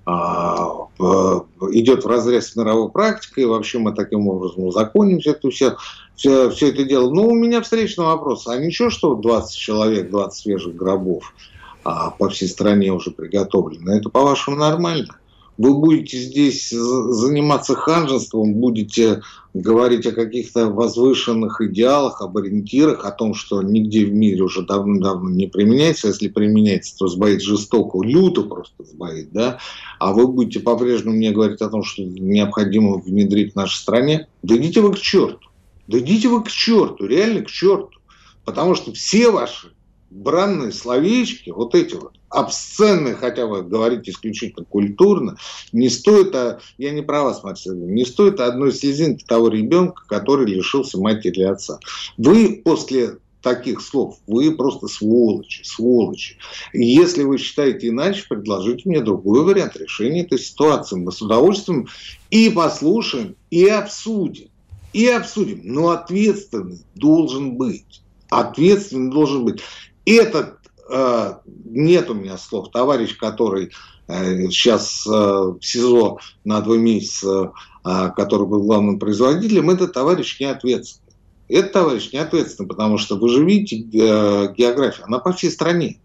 а, 0.06 0.88
идет 1.72 2.04
в 2.04 2.08
разрез 2.08 2.50
с 2.50 2.56
мировой 2.58 2.92
практикой, 2.92 3.44
и 3.44 3.48
вообще 3.48 3.80
мы 3.80 3.94
таким 3.94 4.28
образом 4.28 4.66
узаконим 4.66 5.20
все 5.20 5.32
это, 5.32 5.50
все, 5.50 5.78
все, 6.18 6.50
все 6.50 6.70
это 6.70 6.84
дело. 6.84 7.14
Но 7.14 7.28
у 7.28 7.34
меня 7.34 7.62
встречный 7.62 8.06
вопрос. 8.06 8.46
А 8.48 8.58
ничего, 8.58 8.90
что 8.90 9.16
20 9.16 9.58
человек, 9.58 10.10
20 10.10 10.38
свежих 10.38 10.76
гробов– 10.76 11.34
а 11.88 12.12
по 12.12 12.28
всей 12.28 12.50
стране 12.50 12.92
уже 12.92 13.12
приготовлено. 13.12 13.96
Это, 13.96 14.10
по-вашему, 14.10 14.58
нормально? 14.58 15.16
Вы 15.58 15.74
будете 15.74 16.18
здесь 16.18 16.70
заниматься 16.70 17.76
ханжеством, 17.76 18.56
будете 18.56 19.22
говорить 19.54 20.06
о 20.06 20.12
каких-то 20.12 20.68
возвышенных 20.68 21.62
идеалах, 21.62 22.22
об 22.22 22.38
ориентирах, 22.38 23.06
о 23.06 23.12
том, 23.12 23.34
что 23.34 23.62
нигде 23.62 24.06
в 24.06 24.14
мире 24.14 24.44
уже 24.44 24.64
давно-давно 24.64 25.30
не 25.30 25.48
применяется. 25.48 26.10
Если 26.10 26.28
применяется, 26.28 26.96
то 26.98 27.08
сбоит 27.08 27.42
жестоко, 27.42 28.02
люто 28.04 28.44
просто 28.44 28.84
сбоит, 28.84 29.32
да? 29.32 29.58
А 29.98 30.12
вы 30.12 30.28
будете 30.28 30.60
по-прежнему 30.60 31.16
мне 31.16 31.32
говорить 31.32 31.62
о 31.62 31.70
том, 31.70 31.84
что 31.84 32.04
необходимо 32.04 32.98
внедрить 32.98 33.54
в 33.54 33.56
нашей 33.56 33.78
стране? 33.78 34.28
Да 34.44 34.58
идите 34.58 34.82
вы 34.82 34.94
к 34.94 35.00
черту. 35.00 35.48
Да 35.88 35.98
идите 36.00 36.28
вы 36.28 36.44
к 36.44 36.50
черту, 36.50 37.06
реально 37.06 37.44
к 37.44 37.48
черту. 37.48 37.98
Потому 38.44 38.76
что 38.76 38.92
все 38.92 39.32
ваши 39.32 39.72
бранные 40.18 40.72
словечки, 40.72 41.50
вот 41.50 41.76
эти 41.76 41.96
вот, 41.96 42.14
обсценные, 42.30 43.16
хотя 43.16 43.46
вы 43.46 43.64
говорите 43.64 44.12
исключительно 44.12 44.66
культурно, 44.66 45.38
не 45.72 45.90
стоит, 45.90 46.36
а, 46.36 46.60
я 46.78 46.92
не 46.92 47.02
про 47.02 47.24
вас, 47.24 47.44
Мария 47.44 47.74
не 47.74 48.06
стоит 48.06 48.40
одной 48.40 48.74
слезинки 48.74 49.24
того 49.24 49.48
ребенка, 49.48 50.04
который 50.08 50.46
лишился 50.46 51.00
матери 51.00 51.40
и 51.40 51.44
отца. 51.44 51.80
Вы 52.18 52.62
после 52.64 53.18
таких 53.42 53.82
слов. 53.82 54.18
Вы 54.28 54.52
просто 54.52 54.88
сволочи, 54.88 55.64
сволочи. 55.64 56.38
И 56.74 56.84
если 56.84 57.24
вы 57.24 57.38
считаете 57.38 57.88
иначе, 57.88 58.26
предложите 58.28 58.82
мне 58.90 59.00
другой 59.00 59.44
вариант 59.44 59.78
решения 59.78 60.24
этой 60.24 60.40
ситуации. 60.40 60.98
Мы 60.98 61.14
с 61.14 61.22
удовольствием 61.22 61.88
и 62.30 62.50
послушаем, 62.50 63.36
и 63.50 63.66
обсудим. 63.68 64.50
И 64.92 65.08
обсудим. 65.08 65.62
Но 65.64 65.90
ответственный 65.90 66.82
должен 66.96 67.56
быть. 67.56 68.02
Ответственный 68.30 69.12
должен 69.12 69.46
быть 69.46 69.62
этот, 70.16 70.60
э, 70.90 71.34
нет 71.66 72.10
у 72.10 72.14
меня 72.14 72.38
слов, 72.38 72.72
товарищ, 72.72 73.18
который 73.18 73.72
э, 74.08 74.50
сейчас 74.50 75.06
э, 75.06 75.10
в 75.10 75.60
СИЗО 75.62 76.20
на 76.46 76.62
два 76.62 76.78
месяца, 76.78 77.52
который 77.84 78.46
был 78.48 78.64
главным 78.64 79.00
производителем, 79.00 79.70
этот 79.70 79.94
товарищ 79.94 80.42
не 80.42 80.48
ответственный. 80.48 81.14
Этот 81.48 81.72
товарищ 81.72 82.12
не 82.12 82.20
ответственный, 82.20 82.68
потому 82.68 82.98
что 82.98 83.16
вы 83.16 83.30
же 83.30 83.46
видите 83.46 83.78
географию, 83.78 85.06
она 85.06 85.20
по 85.20 85.32
всей 85.32 85.52
стране. 85.52 86.02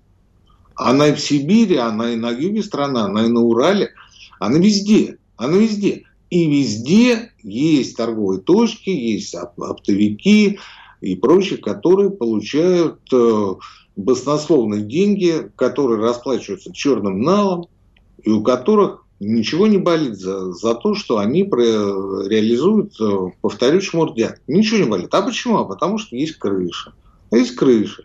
Она 0.77 1.09
и 1.09 1.15
в 1.15 1.21
Сибири, 1.21 1.77
она 1.77 2.13
и 2.13 2.17
на 2.17 2.31
юге 2.31 2.63
страны, 2.63 2.99
она 2.99 3.25
и 3.25 3.29
на 3.29 3.41
Урале, 3.41 3.91
она 4.39 4.59
везде, 4.59 5.19
она 5.37 5.57
везде. 5.57 6.05
И 6.31 6.49
везде 6.49 7.33
есть 7.43 7.97
торговые 7.97 8.41
точки, 8.41 8.91
есть 8.91 9.35
оптовики 9.35 10.61
и 11.01 11.17
прочие, 11.17 11.59
которые 11.59 12.11
получают 12.11 13.01
баснословные 13.97 14.83
деньги, 14.83 15.51
которые 15.57 16.01
расплачиваются 16.01 16.73
черным 16.73 17.21
налом, 17.21 17.67
и 18.23 18.31
у 18.31 18.43
которых 18.43 19.05
ничего 19.21 19.67
не 19.67 19.79
болит 19.79 20.19
за, 20.19 20.53
за 20.53 20.75
то, 20.75 20.95
что 20.95 21.19
они 21.19 21.43
реализуют, 21.43 23.01
э, 23.01 23.31
повторюсь, 23.41 23.85
шмурдят. 23.85 24.41
Ничего 24.47 24.79
не 24.79 24.91
болит. 24.91 25.15
А 25.15 25.23
почему? 25.23 25.59
А 25.59 25.65
потому 25.65 25.99
что 25.99 26.17
есть 26.17 26.37
крыша. 26.39 26.93
А 27.31 27.37
есть 27.37 27.55
крыша. 27.55 28.05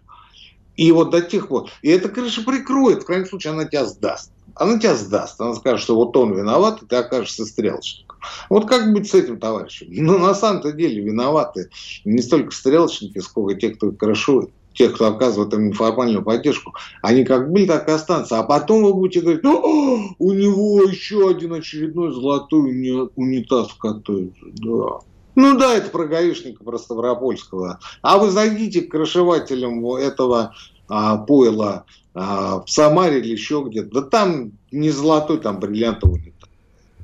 И 0.76 0.92
вот 0.92 1.10
до 1.10 1.22
тех 1.22 1.48
пор... 1.48 1.70
И 1.82 1.90
эта 1.90 2.08
крыша 2.08 2.44
прикроет, 2.44 3.02
в 3.02 3.06
крайнем 3.06 3.26
случае, 3.26 3.54
она 3.54 3.66
тебя 3.66 3.86
сдаст. 3.86 4.32
Она 4.54 4.78
тебя 4.78 4.96
сдаст. 4.96 5.42
Она 5.42 5.56
скажет, 5.56 5.82
что 5.82 5.96
вот 5.96 6.16
он 6.16 6.34
виноват, 6.34 6.84
и 6.84 6.86
ты 6.86 6.96
окажешься 6.98 7.46
стрелочником. 7.46 8.18
Вот 8.50 8.68
как 8.68 8.94
быть 8.94 9.10
с 9.10 9.14
этим 9.16 9.40
товарищем? 9.40 9.88
Ну, 9.90 10.20
на 10.20 10.36
самом-то 10.36 10.72
деле 10.72 11.02
виноваты 11.02 11.70
не 12.06 12.22
столько 12.22 12.52
стрелочники, 12.52 13.20
сколько 13.20 13.60
те, 13.60 13.70
кто 13.70 13.92
крышует 13.92 14.52
тех, 14.78 14.94
кто 14.94 15.08
оказывает 15.08 15.54
им 15.54 15.70
неформальную 15.70 16.24
поддержку, 16.24 16.74
они 17.02 17.24
как 17.26 17.52
были, 17.52 17.66
так 17.66 17.88
и 17.90 17.92
останутся. 17.92 18.40
А 18.40 18.44
потом 18.44 18.84
вы 18.84 18.94
будете 18.94 19.22
говорить, 19.22 19.44
ну, 19.44 20.16
у 20.20 20.34
него 20.34 20.84
еще 20.84 21.30
один 21.30 21.54
очередной 21.54 22.14
золотой 22.14 23.10
унитаз 23.16 23.74
катается. 23.74 24.46
Да. 24.54 25.00
Ну 25.36 25.58
да, 25.58 25.76
это 25.76 25.90
про 25.90 26.06
гаишника, 26.06 26.64
про 26.64 26.78
Ставропольского. 26.78 27.80
А 28.02 28.18
вы 28.18 28.32
зайдите 28.32 28.82
к 28.82 28.92
крышевателям 28.92 29.86
этого 29.86 30.56
а, 30.88 31.18
пойла 31.18 31.86
а, 32.14 32.62
в 32.62 32.70
Самаре 32.70 33.20
или 33.20 33.30
еще 33.30 33.64
где-то. 33.68 34.02
Да 34.02 34.02
там 34.02 34.52
не 34.72 34.90
золотой, 34.90 35.40
там 35.40 35.60
бриллиантовый 35.60 36.22
унитаз. 36.22 36.50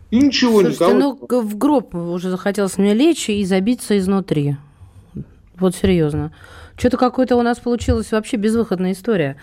И 0.10 0.18
ничего, 0.18 0.62
Слушайте, 0.62 0.86
никого... 0.86 1.18
ну 1.30 1.42
в 1.42 1.58
гроб 1.58 1.96
уже 1.96 2.30
захотелось 2.30 2.78
мне 2.78 2.94
лечь 2.94 3.30
и 3.30 3.44
забиться 3.46 3.98
изнутри. 3.98 4.58
Вот 5.56 5.76
серьезно. 5.76 6.32
Что-то 6.78 6.98
какое-то 6.98 7.36
у 7.36 7.42
нас 7.42 7.60
получилась 7.60 8.12
вообще 8.12 8.38
безвыходная 8.38 8.94
история. 8.94 9.38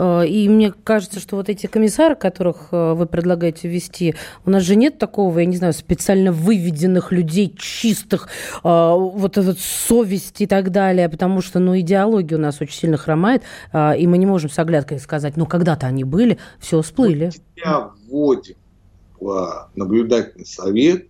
Э, 0.00 0.26
и 0.26 0.48
мне 0.48 0.72
кажется, 0.72 1.20
что 1.20 1.36
вот 1.36 1.48
эти 1.48 1.66
комиссары, 1.66 2.16
которых 2.16 2.68
э, 2.72 2.94
вы 2.94 3.06
предлагаете 3.06 3.68
ввести, 3.68 4.14
у 4.46 4.50
нас 4.50 4.62
же 4.62 4.76
нет 4.76 4.98
такого, 4.98 5.38
я 5.38 5.44
не 5.44 5.56
знаю, 5.56 5.72
специально 5.72 6.32
выведенных 6.32 7.12
людей, 7.12 7.54
чистых, 7.58 8.28
э, 8.56 8.58
вот 8.64 9.36
этот 9.36 9.58
совесть 9.60 10.40
и 10.40 10.46
так 10.46 10.70
далее, 10.70 11.08
потому 11.08 11.42
что, 11.42 11.58
ну, 11.58 11.78
идеология 11.78 12.38
у 12.38 12.40
нас 12.40 12.60
очень 12.60 12.74
сильно 12.74 12.96
хромает, 12.96 13.42
и 13.72 14.06
мы 14.06 14.18
не 14.18 14.26
можем 14.26 14.50
с 14.50 14.58
оглядкой 14.58 14.98
сказать, 14.98 15.36
ну, 15.36 15.46
когда-то 15.46 15.86
они 15.86 16.04
были, 16.04 16.38
все 16.58 16.80
всплыли. 16.82 17.30
Мы 17.64 17.90
вводим 18.08 18.56
в 19.20 19.70
наблюдательный 19.74 20.46
совет, 20.46 21.06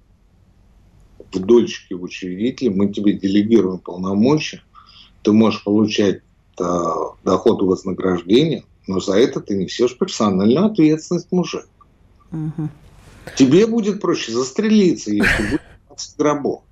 в 1.33 1.39
дольщики, 1.39 1.95
в 1.95 2.03
учредители, 2.03 2.69
мы 2.69 2.89
тебе 2.89 3.13
делегируем 3.13 3.79
полномочия, 3.79 4.63
ты 5.23 5.33
можешь 5.33 5.65
получать 5.65 6.23
э, 6.59 6.65
доход 7.25 7.63
и 7.63 7.65
вознаграждение, 7.65 8.65
но 8.87 9.01
за 9.01 9.19
это 9.19 9.41
ты 9.41 9.57
несешь 9.57 9.97
персональную 9.97 10.67
ответственность, 10.67 11.31
мужик. 11.31 11.67
Угу. 12.33 12.69
Тебе 13.37 13.67
будет 13.67 14.01
проще 14.01 14.33
застрелиться, 14.33 15.11
если 15.11 15.51
будет 15.51 15.63
20 15.89 16.17
гробов. 16.17 16.63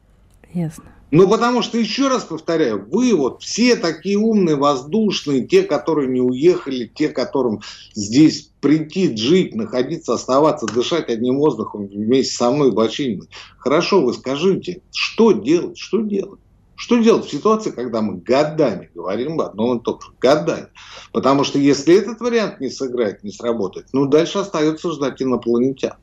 Ясно. 0.52 0.84
Ну, 1.10 1.26
потому 1.26 1.62
что, 1.62 1.78
еще 1.78 2.08
раз 2.08 2.24
повторяю, 2.24 2.86
вы 2.90 3.14
вот 3.14 3.42
все 3.42 3.76
такие 3.76 4.18
умные, 4.18 4.56
воздушные, 4.56 5.46
те, 5.46 5.62
которые 5.62 6.08
не 6.08 6.20
уехали, 6.20 6.90
те, 6.94 7.08
которым 7.08 7.62
здесь 7.94 8.50
прийти, 8.60 9.16
жить, 9.16 9.54
находиться, 9.54 10.12
оставаться, 10.12 10.66
дышать 10.66 11.08
одним 11.08 11.38
воздухом 11.38 11.86
вместе 11.86 12.34
со 12.34 12.50
мной, 12.50 12.72
Бочининой. 12.72 13.28
Хорошо, 13.56 14.02
вы 14.02 14.12
скажите, 14.12 14.82
что 14.92 15.32
делать, 15.32 15.78
что 15.78 16.02
делать? 16.02 16.40
Что 16.78 16.96
делать 16.98 17.26
в 17.26 17.30
ситуации, 17.30 17.72
когда 17.72 18.00
мы 18.00 18.18
годами 18.18 18.88
говорим 18.94 19.32
об 19.32 19.48
одном 19.48 19.78
и 19.78 19.82
том 19.82 20.00
же? 20.00 20.12
Годами. 20.20 20.68
Потому 21.10 21.42
что 21.42 21.58
если 21.58 21.98
этот 21.98 22.20
вариант 22.20 22.60
не 22.60 22.70
сыграет, 22.70 23.24
не 23.24 23.32
сработает, 23.32 23.88
ну 23.92 24.06
дальше 24.06 24.38
остается 24.38 24.92
ждать 24.92 25.20
инопланетян. 25.20 25.94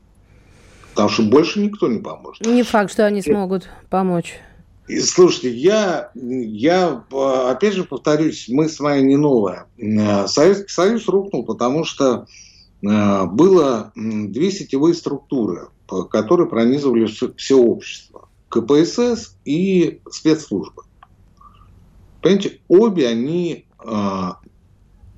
Потому 0.90 1.08
что 1.08 1.22
больше 1.22 1.60
никто 1.60 1.88
не 1.88 2.00
поможет. 2.00 2.46
Не 2.46 2.62
факт, 2.62 2.92
что 2.92 3.06
они 3.06 3.22
смогут 3.22 3.70
помочь. 3.88 4.34
И, 4.86 5.00
слушайте, 5.00 5.50
я, 5.50 6.10
я, 6.14 7.02
опять 7.10 7.72
же 7.72 7.84
повторюсь, 7.84 8.44
мы 8.50 8.68
с 8.68 8.78
вами 8.78 9.00
не 9.00 9.16
новая. 9.16 9.68
Советский 10.28 10.68
Союз 10.68 11.08
рухнул, 11.08 11.46
потому 11.46 11.84
что 11.84 12.26
э, 12.82 13.24
было 13.24 13.92
две 13.94 14.50
сетевые 14.50 14.94
структуры, 14.94 15.68
которые 16.10 16.48
пронизывали 16.48 17.06
все 17.06 17.56
общество. 17.56 18.25
КПСС 18.48 19.36
и 19.44 20.00
спецслужбы. 20.10 20.82
Понимаете, 22.22 22.60
обе 22.68 23.08
они 23.08 23.66
э, 23.84 24.28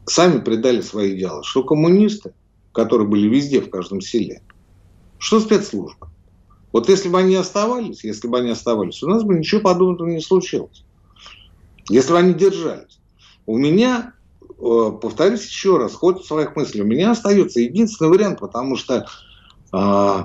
сами 0.07 0.41
предали 0.41 0.81
свои 0.81 1.17
идеалы. 1.17 1.43
Что 1.45 1.63
коммунисты, 1.63 2.35
которые 2.73 3.09
были 3.09 3.29
везде, 3.29 3.61
в 3.61 3.71
каждом 3.71 4.01
селе, 4.01 4.43
что 5.19 5.41
спецслужбы. 5.41 6.09
Вот 6.73 6.89
если 6.89 7.09
бы 7.09 7.19
они 7.19 7.35
оставались, 7.35 8.05
если 8.05 8.29
бы 8.29 8.39
они 8.39 8.51
оставались, 8.51 9.03
у 9.03 9.09
нас 9.09 9.23
бы 9.23 9.35
ничего 9.35 9.61
подобного 9.61 10.09
не 10.09 10.21
случилось. 10.21 10.85
Если 11.89 12.13
бы 12.13 12.19
они 12.19 12.35
держались. 12.35 13.01
У 13.47 13.57
меня, 13.57 14.13
э, 14.43 14.93
повторюсь 15.01 15.47
еще 15.47 15.79
раз, 15.79 15.95
ход 15.95 16.27
своих 16.27 16.55
мыслей, 16.57 16.83
у 16.83 16.87
меня 16.87 17.13
остается 17.13 17.61
единственный 17.61 18.09
вариант, 18.09 18.41
потому 18.41 18.77
что 18.77 19.07
э, 19.73 20.25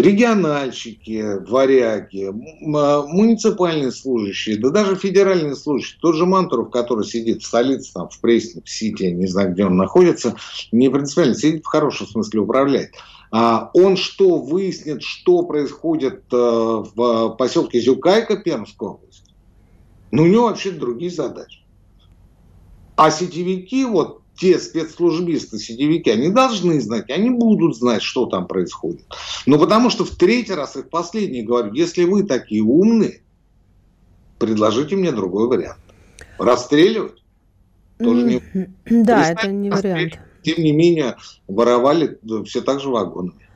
региональщики, 0.00 1.38
варяги, 1.48 2.26
а, 2.28 3.06
муниципальные 3.06 3.92
служащие, 3.92 4.58
да 4.58 4.70
даже 4.70 4.96
федеральные 4.96 5.56
служащие, 5.56 5.98
тот 6.00 6.14
же 6.14 6.26
Мантуров, 6.26 6.70
который 6.70 7.04
сидит 7.04 7.42
в 7.42 7.46
столице, 7.46 7.92
там, 7.94 8.08
в 8.08 8.20
Пресне, 8.20 8.62
в 8.64 8.68
Сити, 8.68 9.04
не 9.04 9.26
знаю, 9.26 9.52
где 9.52 9.64
он 9.64 9.76
находится, 9.76 10.36
не 10.70 10.90
принципиально, 10.90 11.34
сидит 11.34 11.64
в 11.64 11.68
хорошем 11.68 12.06
смысле, 12.06 12.40
управляет. 12.40 12.92
А 13.32 13.70
он 13.74 13.96
что 13.96 14.38
выяснит, 14.38 15.02
что 15.02 15.42
происходит 15.42 16.24
э, 16.32 16.36
в 16.36 17.30
поселке 17.30 17.80
Зюкайка 17.80 18.36
Пермской 18.36 18.88
области? 18.88 19.32
Ну, 20.12 20.22
у 20.22 20.26
него 20.26 20.44
вообще 20.44 20.70
другие 20.70 21.10
задачи. 21.10 21.60
А 22.96 23.10
сетевики, 23.10 23.84
вот 23.84 24.22
те 24.36 24.58
спецслужбисты, 24.58 25.58
сетевики, 25.58 26.10
они 26.10 26.30
должны 26.30 26.80
знать, 26.80 27.10
они 27.10 27.30
будут 27.30 27.76
знать, 27.76 28.02
что 28.02 28.26
там 28.26 28.46
происходит. 28.46 29.02
Но 29.46 29.58
потому 29.58 29.90
что 29.90 30.04
в 30.04 30.10
третий 30.10 30.54
раз 30.54 30.76
и 30.76 30.82
в 30.82 30.88
последний 30.88 31.42
говорю, 31.42 31.72
если 31.72 32.04
вы 32.04 32.24
такие 32.24 32.62
умные, 32.62 33.22
предложите 34.38 34.96
мне 34.96 35.12
другой 35.12 35.48
вариант. 35.48 35.80
Расстреливать? 36.38 37.22
Тоже 37.98 38.22
не... 38.22 38.42
Да, 39.04 39.30
это 39.30 39.48
не 39.48 39.70
вариант. 39.70 40.18
Тем 40.42 40.62
не 40.62 40.72
менее, 40.72 41.16
воровали 41.48 42.18
все 42.44 42.60
так 42.60 42.80
же 42.80 42.88
вагонами. 42.88 43.46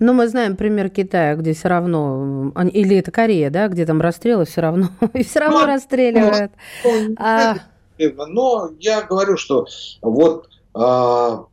Ну, 0.00 0.12
мы 0.12 0.28
знаем 0.28 0.56
пример 0.56 0.90
Китая, 0.90 1.36
где 1.36 1.54
все 1.54 1.68
равно, 1.68 2.52
или 2.72 2.96
это 2.96 3.10
Корея, 3.12 3.48
да, 3.48 3.68
где 3.68 3.86
там 3.86 4.00
расстрелы 4.00 4.44
все 4.44 4.60
равно, 4.60 4.88
и 5.14 5.22
все 5.22 5.40
равно 5.40 5.60
ну, 5.60 5.66
расстреливают. 5.66 6.52
Ну, 6.84 7.14
а, 7.16 7.58
но 7.98 8.70
я 8.78 9.02
говорю, 9.02 9.36
что 9.36 9.66
вот 10.02 10.48
а, 10.74 11.46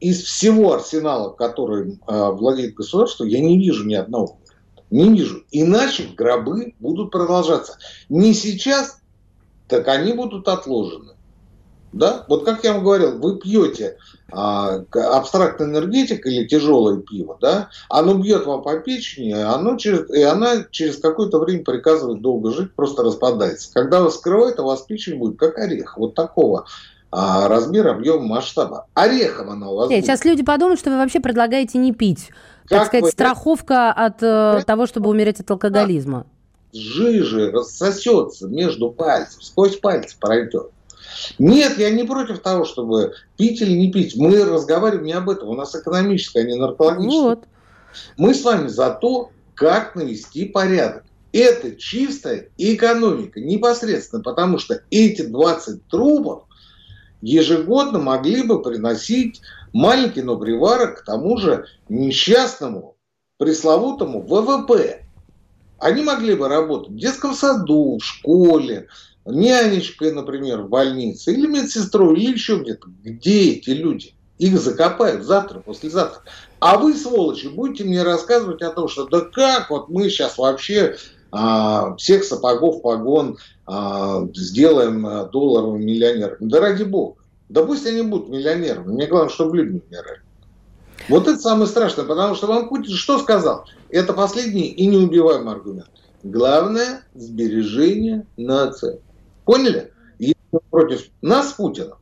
из 0.00 0.22
всего 0.22 0.74
арсенала, 0.74 1.30
который 1.30 1.98
а, 2.06 2.30
владеет 2.32 2.74
государство, 2.74 3.24
я 3.24 3.40
не 3.40 3.58
вижу 3.58 3.86
ни 3.86 3.94
одного. 3.94 4.38
Не 4.90 5.08
вижу. 5.10 5.44
Иначе 5.50 6.08
гробы 6.16 6.74
будут 6.78 7.10
продолжаться. 7.10 7.78
Не 8.08 8.34
сейчас, 8.34 9.00
так 9.68 9.88
они 9.88 10.12
будут 10.12 10.48
отложены. 10.48 11.15
Да? 11.98 12.24
Вот 12.28 12.44
как 12.44 12.62
я 12.64 12.74
вам 12.74 12.84
говорил, 12.84 13.18
вы 13.18 13.38
пьете 13.38 13.96
а, 14.32 14.82
абстрактный 14.92 15.66
энергетик 15.66 16.26
или 16.26 16.46
тяжелое 16.46 16.98
пиво, 16.98 17.38
да, 17.40 17.70
оно 17.88 18.14
бьет 18.14 18.44
вам 18.44 18.62
по 18.62 18.76
печени, 18.78 19.32
оно 19.32 19.76
через, 19.76 20.10
и 20.10 20.22
она 20.22 20.64
через 20.70 20.98
какое-то 20.98 21.38
время 21.38 21.64
приказывает 21.64 22.20
долго 22.22 22.50
жить, 22.50 22.74
просто 22.74 23.02
распадается. 23.02 23.72
Когда 23.72 24.02
вас 24.02 24.16
скрывает, 24.16 24.58
у 24.58 24.64
вас 24.64 24.82
печень 24.82 25.18
будет 25.18 25.38
как 25.38 25.58
орех, 25.58 25.96
вот 25.96 26.14
такого 26.14 26.66
а, 27.12 27.48
размера, 27.48 27.92
объема, 27.92 28.26
масштаба. 28.26 28.86
Орехом 28.94 29.50
она 29.50 29.70
у 29.70 29.76
вас 29.76 29.88
Нет, 29.88 30.00
будет. 30.00 30.06
Сейчас 30.06 30.24
люди 30.24 30.42
подумают, 30.42 30.80
что 30.80 30.90
вы 30.90 30.96
вообще 30.96 31.20
предлагаете 31.20 31.78
не 31.78 31.92
пить. 31.92 32.30
Как 32.68 32.78
так 32.78 32.86
сказать, 32.88 33.04
вы... 33.04 33.10
страховка 33.10 33.92
от 33.92 34.22
э, 34.22 34.62
того, 34.66 34.86
чтобы 34.86 35.08
умереть 35.08 35.38
от 35.38 35.50
алкоголизма. 35.50 36.26
Жижи 36.72 37.50
рассосется 37.52 38.48
между 38.48 38.90
пальцев, 38.90 39.42
сквозь 39.44 39.76
пальцы 39.76 40.16
пройдет. 40.18 40.72
Нет, 41.38 41.78
я 41.78 41.90
не 41.90 42.04
против 42.04 42.40
того, 42.40 42.64
чтобы 42.64 43.14
пить 43.36 43.60
или 43.60 43.72
не 43.72 43.90
пить. 43.90 44.16
Мы 44.16 44.44
разговариваем 44.44 45.04
не 45.04 45.12
об 45.12 45.30
этом. 45.30 45.48
У 45.48 45.54
нас 45.54 45.74
экономическое, 45.74 46.40
а 46.40 46.44
не 46.44 46.54
наркологическое. 46.54 47.20
Вот. 47.20 47.44
Мы 48.16 48.34
с 48.34 48.42
вами 48.44 48.68
за 48.68 48.90
то, 48.90 49.30
как 49.54 49.94
навести 49.94 50.46
порядок. 50.46 51.04
Это 51.32 51.76
чистая 51.76 52.48
экономика, 52.56 53.40
непосредственно, 53.40 54.22
потому 54.22 54.58
что 54.58 54.82
эти 54.90 55.22
20 55.22 55.86
трубов 55.88 56.44
ежегодно 57.20 57.98
могли 57.98 58.42
бы 58.42 58.62
приносить 58.62 59.42
маленький, 59.72 60.22
но 60.22 60.38
приварок 60.38 61.00
к 61.00 61.04
тому 61.04 61.36
же 61.36 61.66
несчастному, 61.88 62.96
пресловутому 63.38 64.22
ВВП. 64.22 65.05
Они 65.78 66.02
могли 66.02 66.34
бы 66.34 66.48
работать 66.48 66.90
в 66.92 66.96
детском 66.96 67.34
саду, 67.34 67.98
в 67.98 68.04
школе, 68.04 68.88
нянечкой, 69.26 70.12
например, 70.12 70.62
в 70.62 70.68
больнице, 70.68 71.32
или 71.32 71.46
медсестрой, 71.46 72.18
или 72.18 72.32
еще 72.32 72.58
где-то. 72.58 72.88
Где 73.04 73.52
эти 73.52 73.70
люди? 73.70 74.14
Их 74.38 74.58
закопают 74.60 75.24
завтра, 75.24 75.60
послезавтра. 75.60 76.22
А 76.60 76.78
вы, 76.78 76.94
сволочи, 76.94 77.46
будете 77.48 77.84
мне 77.84 78.02
рассказывать 78.02 78.62
о 78.62 78.70
том, 78.70 78.88
что 78.88 79.06
да 79.06 79.20
как 79.20 79.70
вот 79.70 79.88
мы 79.88 80.10
сейчас 80.10 80.36
вообще 80.36 80.96
а, 81.32 81.96
всех 81.96 82.24
сапогов 82.24 82.82
погон 82.82 83.38
а, 83.66 84.26
сделаем 84.34 85.06
а, 85.06 85.24
долларовым 85.24 85.84
миллионером. 85.84 86.36
Да 86.40 86.60
ради 86.60 86.84
бога. 86.84 87.16
Да 87.48 87.64
пусть 87.64 87.86
они 87.86 88.02
будут 88.02 88.28
миллионерами. 88.28 88.88
Мне 88.88 89.06
главное, 89.06 89.30
чтобы 89.30 89.56
люди 89.56 89.74
не 89.74 89.82
умирали. 89.88 90.20
Вот 91.08 91.28
это 91.28 91.38
самое 91.38 91.66
страшное, 91.66 92.04
потому 92.04 92.34
что 92.34 92.46
вам 92.46 92.68
Путин 92.68 92.92
что 92.92 93.18
сказал? 93.18 93.66
Это 93.90 94.12
последний 94.12 94.68
и 94.68 94.86
неубиваемый 94.86 95.54
аргумент. 95.54 95.90
Главное– 96.22 97.02
сбережение 97.14 98.26
нации. 98.36 99.00
Поняли? 99.44 99.92
Если 100.18 100.36
против 100.70 101.08
нас, 101.22 101.52
Путина, 101.52 101.96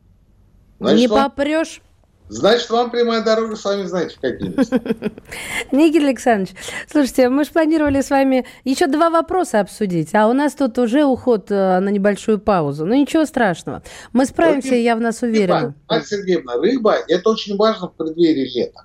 значит, 0.78 0.98
не 0.98 1.08
попрешь. 1.08 1.82
Значит, 2.28 2.70
вам 2.70 2.90
прямая 2.90 3.22
дорога, 3.22 3.54
сами 3.54 3.84
знаете, 3.84 4.16
какие 4.18 4.48
Никита 5.72 6.06
Александрович, 6.06 6.56
слушайте, 6.90 7.28
мы 7.28 7.44
же 7.44 7.50
планировали 7.50 8.00
с 8.00 8.08
вами 8.08 8.46
еще 8.64 8.86
два 8.86 9.10
вопроса 9.10 9.60
обсудить, 9.60 10.14
а 10.14 10.26
у 10.26 10.32
нас 10.32 10.54
тут 10.54 10.78
уже 10.78 11.04
уход 11.04 11.50
э, 11.50 11.80
на 11.80 11.90
небольшую 11.90 12.38
паузу. 12.38 12.86
Ну, 12.86 12.94
ничего 12.94 13.26
страшного. 13.26 13.82
Мы 14.14 14.24
справимся, 14.24 14.70
рыба, 14.70 14.80
я 14.80 14.96
в 14.96 15.00
нас 15.00 15.20
уверена. 15.20 15.74
Марья 15.86 16.04
Сергеевна, 16.04 16.54
рыба– 16.54 16.96
это 17.08 17.28
очень 17.28 17.56
важно 17.56 17.88
в 17.88 17.92
преддверии 17.92 18.48
лета. 18.58 18.84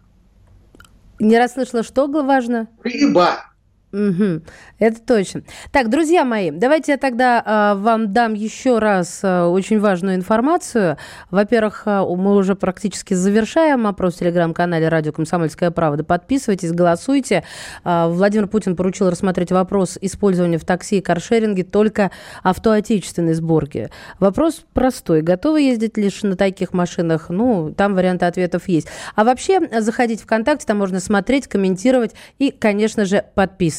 Не 1.20 1.38
расслышала, 1.38 1.84
что 1.84 2.07
важно? 2.24 2.70
Рыба. 2.84 3.49
Угу, 3.92 4.42
это 4.78 5.02
точно. 5.02 5.42
Так, 5.72 5.90
друзья 5.90 6.24
мои, 6.24 6.52
давайте 6.52 6.92
я 6.92 6.98
тогда 7.00 7.74
э, 7.76 7.80
вам 7.80 8.14
дам 8.14 8.36
еще 8.36 8.78
раз 8.78 9.22
э, 9.24 9.46
очень 9.46 9.80
важную 9.80 10.16
информацию. 10.16 10.98
Во-первых, 11.32 11.84
э, 11.88 12.06
мы 12.08 12.36
уже 12.36 12.54
практически 12.54 13.16
завершаем 13.16 13.88
опрос 13.88 14.16
в 14.16 14.20
телеграм-канале 14.20 14.90
«Радио 14.90 15.12
Комсомольская 15.12 15.72
правда». 15.72 16.04
Подписывайтесь, 16.04 16.72
голосуйте. 16.72 17.44
Э, 17.84 18.08
Владимир 18.10 18.48
Путин 18.48 18.76
поручил 18.76 19.10
рассмотреть 19.10 19.52
вопрос 19.52 19.98
использования 20.00 20.60
в 20.60 20.66
такси 20.66 21.00
и 21.00 21.02
каршеринге 21.02 21.64
только 21.64 22.12
автоотечественной 22.44 23.34
сборки. 23.34 23.90
Вопрос 24.20 24.66
простой. 24.74 25.24
Готовы 25.24 25.62
ездить 25.62 25.98
лишь 25.98 26.22
на 26.22 26.36
таких 26.36 26.74
машинах? 26.74 27.30
Ну, 27.30 27.74
там 27.76 27.96
варианты 27.96 28.28
ответов 28.28 28.68
есть. 28.68 28.88
А 29.16 29.24
вообще, 29.24 29.60
заходить 29.82 30.22
в 30.22 30.26
ВКонтакте, 30.26 30.68
там 30.68 30.78
можно 30.78 31.00
смотреть, 31.00 31.48
комментировать 31.48 32.14
и, 32.38 32.52
конечно 32.52 33.06
же, 33.06 33.26
подписываться 33.34 33.79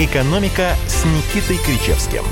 «Экономика» 0.00 0.70
с 0.86 1.04
Никитой 1.04 1.58
Кричевским. 1.58 2.22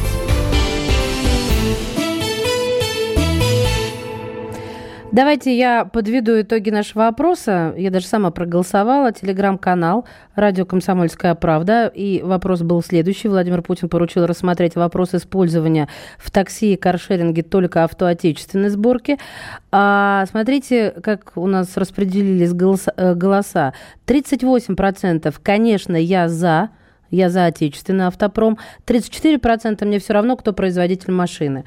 Давайте 5.13 5.55
я 5.55 5.85
подведу 5.85 6.41
итоги 6.41 6.71
нашего 6.71 7.09
опроса. 7.09 7.75
Я 7.77 7.91
даже 7.91 8.07
сама 8.07 8.31
проголосовала. 8.31 9.13
Телеграм-канал 9.13 10.07
«Радио 10.35 10.65
Комсомольская 10.65 11.35
правда». 11.35 11.93
И 11.95 12.23
вопрос 12.23 12.63
был 12.63 12.83
следующий. 12.83 13.29
Владимир 13.29 13.61
Путин 13.61 13.91
поручил 13.91 14.25
рассмотреть 14.25 14.75
вопрос 14.75 15.13
использования 15.13 15.91
в 16.17 16.31
такси 16.31 16.73
и 16.73 16.77
каршеринге 16.77 17.43
только 17.43 17.85
автоотечественной 17.85 18.71
сборки. 18.71 19.19
А 19.71 20.25
смотрите, 20.31 20.95
как 21.03 21.33
у 21.37 21.47
нас 21.47 21.77
распределились 21.77 22.55
голоса. 22.55 22.95
Э, 22.97 23.15
голоса. 23.15 23.75
38% 24.07 25.35
конечно, 25.43 25.97
я 25.97 26.31
за– 26.31 26.71
я 27.11 27.31
за 27.31 27.47
отечественный 27.47 28.07
автопром. 28.07 28.59
34% 28.87 29.85
мне 29.85 29.99
все 29.99 30.13
равно, 30.13 30.37
кто 30.37 30.53
производитель 30.53 31.13
машины. 31.13 31.65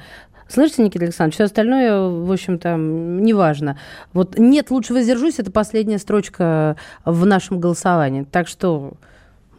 Слышите, 0.48 0.82
Никита 0.82 1.04
Александрович, 1.04 1.36
все 1.36 1.44
остальное, 1.44 2.08
в 2.08 2.30
общем-то, 2.30 2.76
неважно. 2.76 3.78
Вот 4.12 4.38
нет, 4.38 4.70
лучше 4.70 4.92
воздержусь, 4.92 5.38
это 5.38 5.50
последняя 5.50 5.98
строчка 5.98 6.76
в 7.06 7.24
нашем 7.24 7.58
голосовании. 7.58 8.24
Так 8.30 8.48
что 8.48 8.92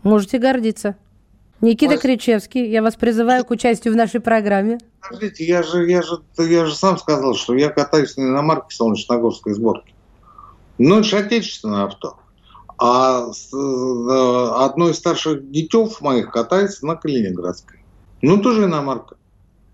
можете 0.03 0.37
гордиться. 0.37 0.95
Никита 1.61 1.93
Вас... 1.93 2.01
Кричевский, 2.01 2.69
я 2.69 2.83
вас 2.83 2.95
призываю 2.95 3.45
к 3.45 3.51
участию 3.51 3.93
в 3.93 3.97
нашей 3.97 4.19
программе. 4.19 4.77
Подождите, 5.01 5.45
я 5.45 5.63
же, 5.63 5.89
я, 5.89 6.01
же, 6.01 6.19
я 6.37 6.65
же 6.65 6.75
сам 6.75 6.97
сказал, 6.97 7.35
что 7.35 7.55
я 7.55 7.69
катаюсь 7.69 8.17
на 8.17 8.23
иномарке 8.23 8.75
солнечногорской 8.75 9.53
сборки. 9.53 9.95
Ну, 10.77 10.99
это 10.99 11.07
же 11.07 11.17
отечественное 11.17 11.85
авто. 11.85 12.17
А 12.85 13.27
э, 13.31 14.65
одно 14.65 14.89
из 14.89 14.97
старших 14.97 15.49
детев 15.49 16.01
моих 16.01 16.31
катается 16.31 16.85
на 16.85 16.97
Калининградской. 16.97 17.79
Ну, 18.21 18.41
тоже 18.41 18.65
иномарка. 18.65 19.15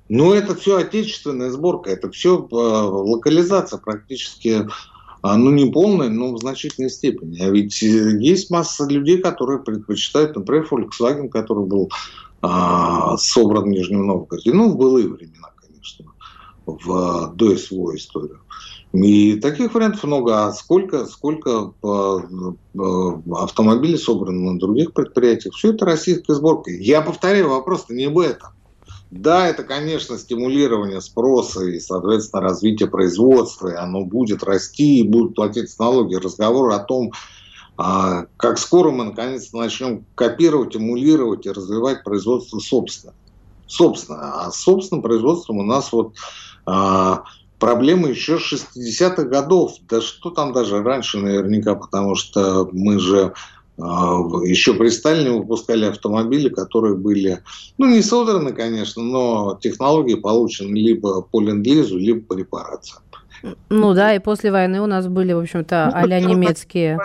Но 0.10 0.36
это 0.36 0.54
все 0.54 0.78
отечественная 0.78 1.50
сборка, 1.50 1.90
это 1.90 2.12
все 2.12 2.38
э, 2.38 2.56
локализация 2.56 3.80
практически, 3.80 4.70
а, 5.24 5.38
ну, 5.38 5.50
не 5.50 5.72
полная, 5.72 6.10
но 6.10 6.34
в 6.34 6.38
значительной 6.38 6.92
степени. 6.92 7.42
А 7.42 7.50
ведь 7.50 7.82
э, 7.82 8.16
есть 8.20 8.52
масса 8.52 8.86
людей, 8.86 9.18
которые 9.18 9.58
предпочитают, 9.58 10.36
например, 10.36 10.68
Volkswagen, 10.70 11.30
который 11.30 11.66
был 11.66 11.90
а, 12.44 13.18
собран 13.18 13.64
в 13.64 13.68
Нижнем 13.70 14.06
Новгороде. 14.06 14.54
Ну, 14.54 14.70
в 14.70 14.78
былые 14.78 15.08
времена, 15.08 15.50
конечно, 15.56 16.06
в, 16.68 17.34
до 17.34 17.58
СВО 17.58 17.96
историю. 17.96 18.42
И 18.92 19.36
таких 19.36 19.74
вариантов 19.74 20.04
много. 20.04 20.48
А 20.48 20.54
сколько, 20.54 21.06
сколько 21.06 21.74
э, 21.84 21.88
э, 21.88 23.34
автомобилей 23.36 23.98
собрано 23.98 24.54
на 24.54 24.60
других 24.60 24.94
предприятиях? 24.94 25.54
Все 25.54 25.74
это 25.74 25.86
российская 25.86 26.34
сборка. 26.34 26.72
Я 26.72 27.02
повторяю, 27.02 27.50
вопрос-то 27.50 27.94
не 27.94 28.08
в 28.08 28.20
этом. 28.20 28.50
Да, 29.12 29.48
это, 29.48 29.64
конечно, 29.64 30.18
стимулирование 30.18 31.02
спроса 31.02 31.66
и, 31.66 31.80
соответственно, 31.80 32.44
развитие 32.44 32.90
производства, 32.90 33.70
и 33.70 33.76
оно 33.76 34.06
будет 34.06 34.44
расти, 34.44 35.00
и 35.00 35.08
будут 35.08 35.36
платить 35.36 35.78
налоги. 35.80 36.16
Разговор 36.16 36.72
о 36.72 36.80
том, 36.80 37.12
а, 37.78 38.26
как 38.38 38.60
скоро 38.60 38.92
мы 38.92 39.06
наконец 39.06 39.52
начнем 39.52 40.06
копировать, 40.14 40.76
эмулировать 40.76 41.46
и 41.46 41.52
развивать 41.52 42.04
производство 42.04 42.60
собственно. 42.60 43.14
Собственно. 43.66 44.46
А 44.46 44.52
собственным 44.52 45.02
производством 45.02 45.60
у 45.60 45.64
нас 45.64 45.92
вот 45.92 46.14
а, 46.66 47.24
проблемы 47.60 48.10
еще 48.10 48.38
60-х 48.38 49.24
годов. 49.24 49.74
Да 49.90 50.02
что 50.02 50.32
там 50.32 50.54
даже 50.54 50.82
раньше 50.82 51.20
наверняка, 51.20 51.76
потому 51.76 52.16
что 52.16 52.70
мы 52.72 53.00
же 53.00 53.34
а, 53.78 54.18
еще 54.44 54.74
при 54.74 54.90
Сталине 54.90 55.32
выпускали 55.32 55.86
автомобили, 55.86 56.50
которые 56.50 56.96
были, 56.96 57.42
ну, 57.78 57.86
не 57.86 58.02
содраны, 58.02 58.52
конечно, 58.52 59.02
но 59.02 59.58
технологии 59.62 60.16
получены 60.16 60.76
либо 60.76 61.22
по 61.22 61.40
ленд-лизу, 61.40 61.98
либо 61.98 62.22
по 62.22 62.38
репарациям. 62.38 63.02
Ну 63.70 63.94
да, 63.94 64.14
и 64.14 64.20
после 64.20 64.52
войны 64.52 64.82
у 64.82 64.86
нас 64.86 65.08
были, 65.08 65.32
в 65.32 65.40
общем-то, 65.40 65.92
ну, 65.94 65.98
а 65.98 66.20
немецкие. 66.20 67.00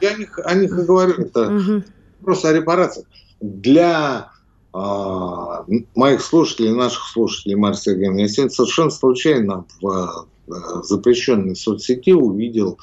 Я 0.00 0.10
о 0.10 0.18
них, 0.18 0.38
о 0.44 0.54
них 0.54 0.70
и 0.70 0.82
говорю, 0.82 1.14
это 1.14 1.52
угу. 1.52 1.82
просто 2.22 2.50
о 2.50 2.52
репарациях. 2.52 3.06
Для 3.40 4.30
моих 4.72 6.22
слушателей, 6.22 6.72
наших 6.72 7.04
слушателей, 7.04 7.56
Марья 7.56 7.76
Сергеевна, 7.76 8.20
я 8.20 8.28
сегодня 8.28 8.54
совершенно 8.54 8.90
случайно 8.90 9.64
в 9.80 10.26
э, 10.48 10.52
запрещенной 10.84 11.56
соцсети 11.56 12.12
увидел 12.12 12.78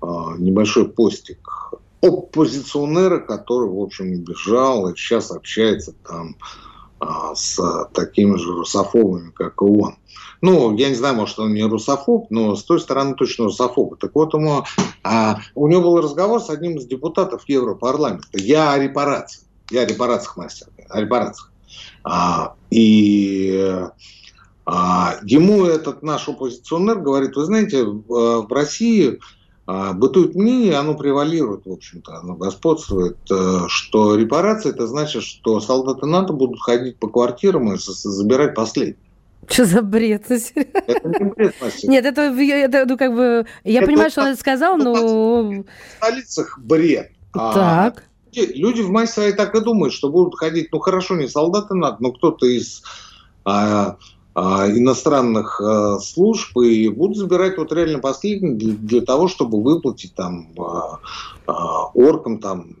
а, 0.00 0.36
небольшой 0.38 0.88
постик 0.88 1.38
оппозиционера, 2.00 3.18
который, 3.18 3.68
в 3.68 3.80
общем, 3.80 4.16
бежал 4.22 4.88
и 4.88 4.96
сейчас 4.96 5.30
общается 5.30 5.94
там 6.06 6.36
а, 7.00 7.34
с 7.34 7.58
такими 7.92 8.36
же 8.36 8.52
русофобами, 8.52 9.30
как 9.30 9.60
и 9.60 9.64
он. 9.64 9.96
Ну, 10.40 10.76
я 10.76 10.88
не 10.88 10.94
знаю, 10.94 11.16
может, 11.16 11.38
он 11.40 11.52
не 11.52 11.64
русофоб, 11.64 12.30
но 12.30 12.54
с 12.54 12.62
той 12.62 12.78
стороны 12.80 13.14
точно 13.16 13.46
русофоб. 13.46 13.98
Так 13.98 14.14
вот, 14.14 14.34
ему, 14.34 14.64
а, 15.02 15.40
у 15.56 15.66
него 15.66 15.82
был 15.82 16.00
разговор 16.00 16.40
с 16.40 16.48
одним 16.48 16.78
из 16.78 16.86
депутатов 16.86 17.42
Европарламента. 17.48 18.28
Я 18.32 18.72
о 18.72 18.78
репарациях. 18.78 19.44
Я 19.70 19.82
о 19.82 19.86
репарациях 19.86 20.36
мастер 20.36 20.68
репарациях. 20.92 21.52
А, 22.04 22.54
и 22.70 23.82
а, 24.64 25.16
ему 25.22 25.64
этот 25.64 26.02
наш 26.02 26.28
оппозиционер 26.28 26.98
говорит, 27.00 27.36
вы 27.36 27.44
знаете, 27.44 27.84
в, 27.84 28.46
в 28.46 28.52
России 28.52 29.18
а, 29.66 29.92
бытует 29.92 30.34
мнение, 30.34 30.76
оно 30.76 30.94
превалирует, 30.94 31.66
в 31.66 31.72
общем-то, 31.72 32.18
оно 32.18 32.34
господствует, 32.34 33.18
э, 33.30 33.60
что 33.68 34.16
репарация– 34.16 34.72
это 34.74 34.86
значит, 34.86 35.22
что 35.22 35.60
солдаты 35.60 36.06
НАТО 36.06 36.32
будут 36.32 36.60
ходить 36.60 36.98
по 36.98 37.08
квартирам 37.08 37.74
и 37.74 37.76
забирать 37.78 38.54
последнее. 38.54 38.96
Что 39.46 39.64
за 39.64 39.82
бред? 39.82 40.30
Это 40.30 41.08
не 41.08 41.30
бред, 41.30 41.54
Настя. 41.60 41.86
Нет, 41.86 42.04
это, 42.06 42.22
это 42.22 42.86
ну, 42.86 42.96
как 42.96 43.14
бы... 43.14 43.46
Я 43.64 43.80
это, 43.80 43.86
понимаю, 43.86 44.10
что 44.10 44.22
он 44.22 44.28
это 44.28 44.40
сказал, 44.40 44.76
но... 44.76 44.94
В 44.94 45.64
столицах 45.96 46.58
бред. 46.58 47.12
А 47.32 47.52
так. 47.52 47.98
А 47.98 48.02
люди, 48.38 48.52
люди 48.54 48.80
в 48.82 48.90
массе 48.90 49.12
своей 49.12 49.32
так 49.32 49.54
и 49.54 49.60
думают, 49.60 49.92
что 49.92 50.10
будут 50.10 50.38
ходить, 50.38 50.68
ну 50.72 50.78
хорошо, 50.78 51.16
не 51.16 51.28
солдаты 51.28 51.74
НАТО, 51.74 51.96
но 52.00 52.12
кто-то 52.12 52.46
из 52.46 52.82
а, 53.44 53.96
а, 54.34 54.68
иностранных 54.70 55.60
а, 55.60 55.98
служб 55.98 56.56
и 56.58 56.88
будут 56.88 57.16
забирать 57.16 57.58
вот 57.58 57.72
реально 57.72 57.98
последние 57.98 58.54
для, 58.54 58.74
для 58.74 59.00
того, 59.00 59.28
чтобы 59.28 59.62
выплатить 59.62 60.14
там 60.14 60.48
а, 60.58 61.86
оркам, 61.94 62.38
там, 62.38 62.76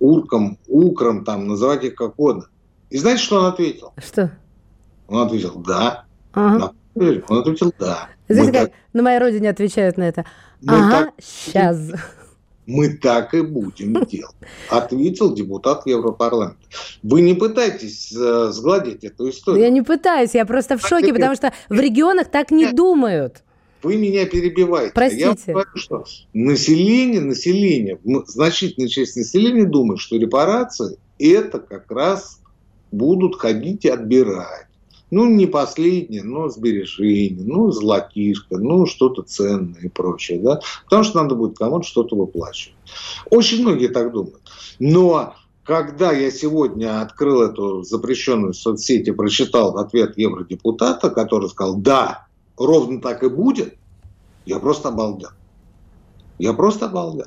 уркам, 0.00 0.58
украм, 0.66 1.24
там, 1.24 1.46
называть 1.46 1.84
их 1.84 1.94
как 1.94 2.18
угодно. 2.18 2.46
И 2.90 2.98
знаете, 2.98 3.22
что 3.22 3.40
он 3.40 3.46
ответил? 3.46 3.92
Что? 3.96 4.30
Он 5.08 5.26
ответил 5.26 5.54
«да». 5.56 6.04
Ага. 6.32 6.72
Он 6.94 7.38
ответил 7.38 7.72
«да». 7.78 8.08
Знаете, 8.28 8.52
как 8.52 8.62
так... 8.70 8.72
на 8.92 9.02
моей 9.02 9.18
родине 9.18 9.50
отвечают 9.50 9.96
на 9.96 10.02
это? 10.02 10.24
Мы 10.62 10.74
ага, 10.74 10.90
так... 10.90 11.14
сейчас 11.22 11.78
мы 12.66 12.88
так 12.96 13.34
и 13.34 13.42
будем 13.42 13.94
делать, 14.06 14.34
ответил 14.68 15.34
депутат 15.34 15.86
Европарламента. 15.86 16.58
Вы 17.02 17.20
не 17.22 17.34
пытайтесь 17.34 18.12
э, 18.12 18.48
сгладить 18.50 19.04
эту 19.04 19.30
историю. 19.30 19.62
Я 19.62 19.70
не 19.70 19.82
пытаюсь, 19.82 20.34
я 20.34 20.44
просто 20.44 20.76
в 20.76 20.86
шоке, 20.86 21.12
потому 21.12 21.34
что 21.34 21.52
в 21.68 21.78
регионах 21.78 22.28
так 22.28 22.50
не 22.50 22.72
думают. 22.72 23.42
Вы 23.82 23.96
меня 23.96 24.26
перебиваете. 24.26 24.92
Простите. 24.94 25.42
Я 25.46 25.52
говорю, 25.52 25.76
что 25.76 26.04
население, 26.32 27.20
население, 27.20 27.98
значительная 28.26 28.88
часть 28.88 29.16
населения 29.16 29.64
думает, 29.64 30.00
что 30.00 30.16
репарации 30.16 30.98
это 31.18 31.60
как 31.60 31.90
раз 31.90 32.40
будут 32.90 33.36
ходить 33.36 33.84
и 33.84 33.88
отбирать. 33.88 34.66
Ну, 35.10 35.26
не 35.26 35.46
последнее, 35.46 36.24
но 36.24 36.48
сбережение, 36.48 37.44
ну, 37.46 37.70
золотишко, 37.70 38.58
ну, 38.58 38.86
что-то 38.86 39.22
ценное 39.22 39.82
и 39.82 39.88
прочее, 39.88 40.40
да, 40.40 40.60
потому 40.84 41.04
что 41.04 41.22
надо 41.22 41.36
будет 41.36 41.56
кому-то 41.56 41.86
что-то 41.86 42.16
выплачивать. 42.16 42.76
Очень 43.30 43.62
многие 43.62 43.88
так 43.88 44.12
думают. 44.12 44.42
Но 44.80 45.34
когда 45.62 46.12
я 46.12 46.30
сегодня 46.30 47.02
открыл 47.02 47.42
эту 47.42 47.82
запрещенную 47.82 48.52
соцсеть 48.52 49.06
и 49.08 49.12
прочитал 49.12 49.78
ответ 49.78 50.18
евродепутата, 50.18 51.10
который 51.10 51.48
сказал, 51.50 51.76
да, 51.76 52.26
ровно 52.56 53.00
так 53.00 53.22
и 53.22 53.28
будет, 53.28 53.76
я 54.44 54.58
просто 54.58 54.88
обалдел. 54.88 55.30
Я 56.38 56.52
просто 56.52 56.86
обалдел. 56.86 57.26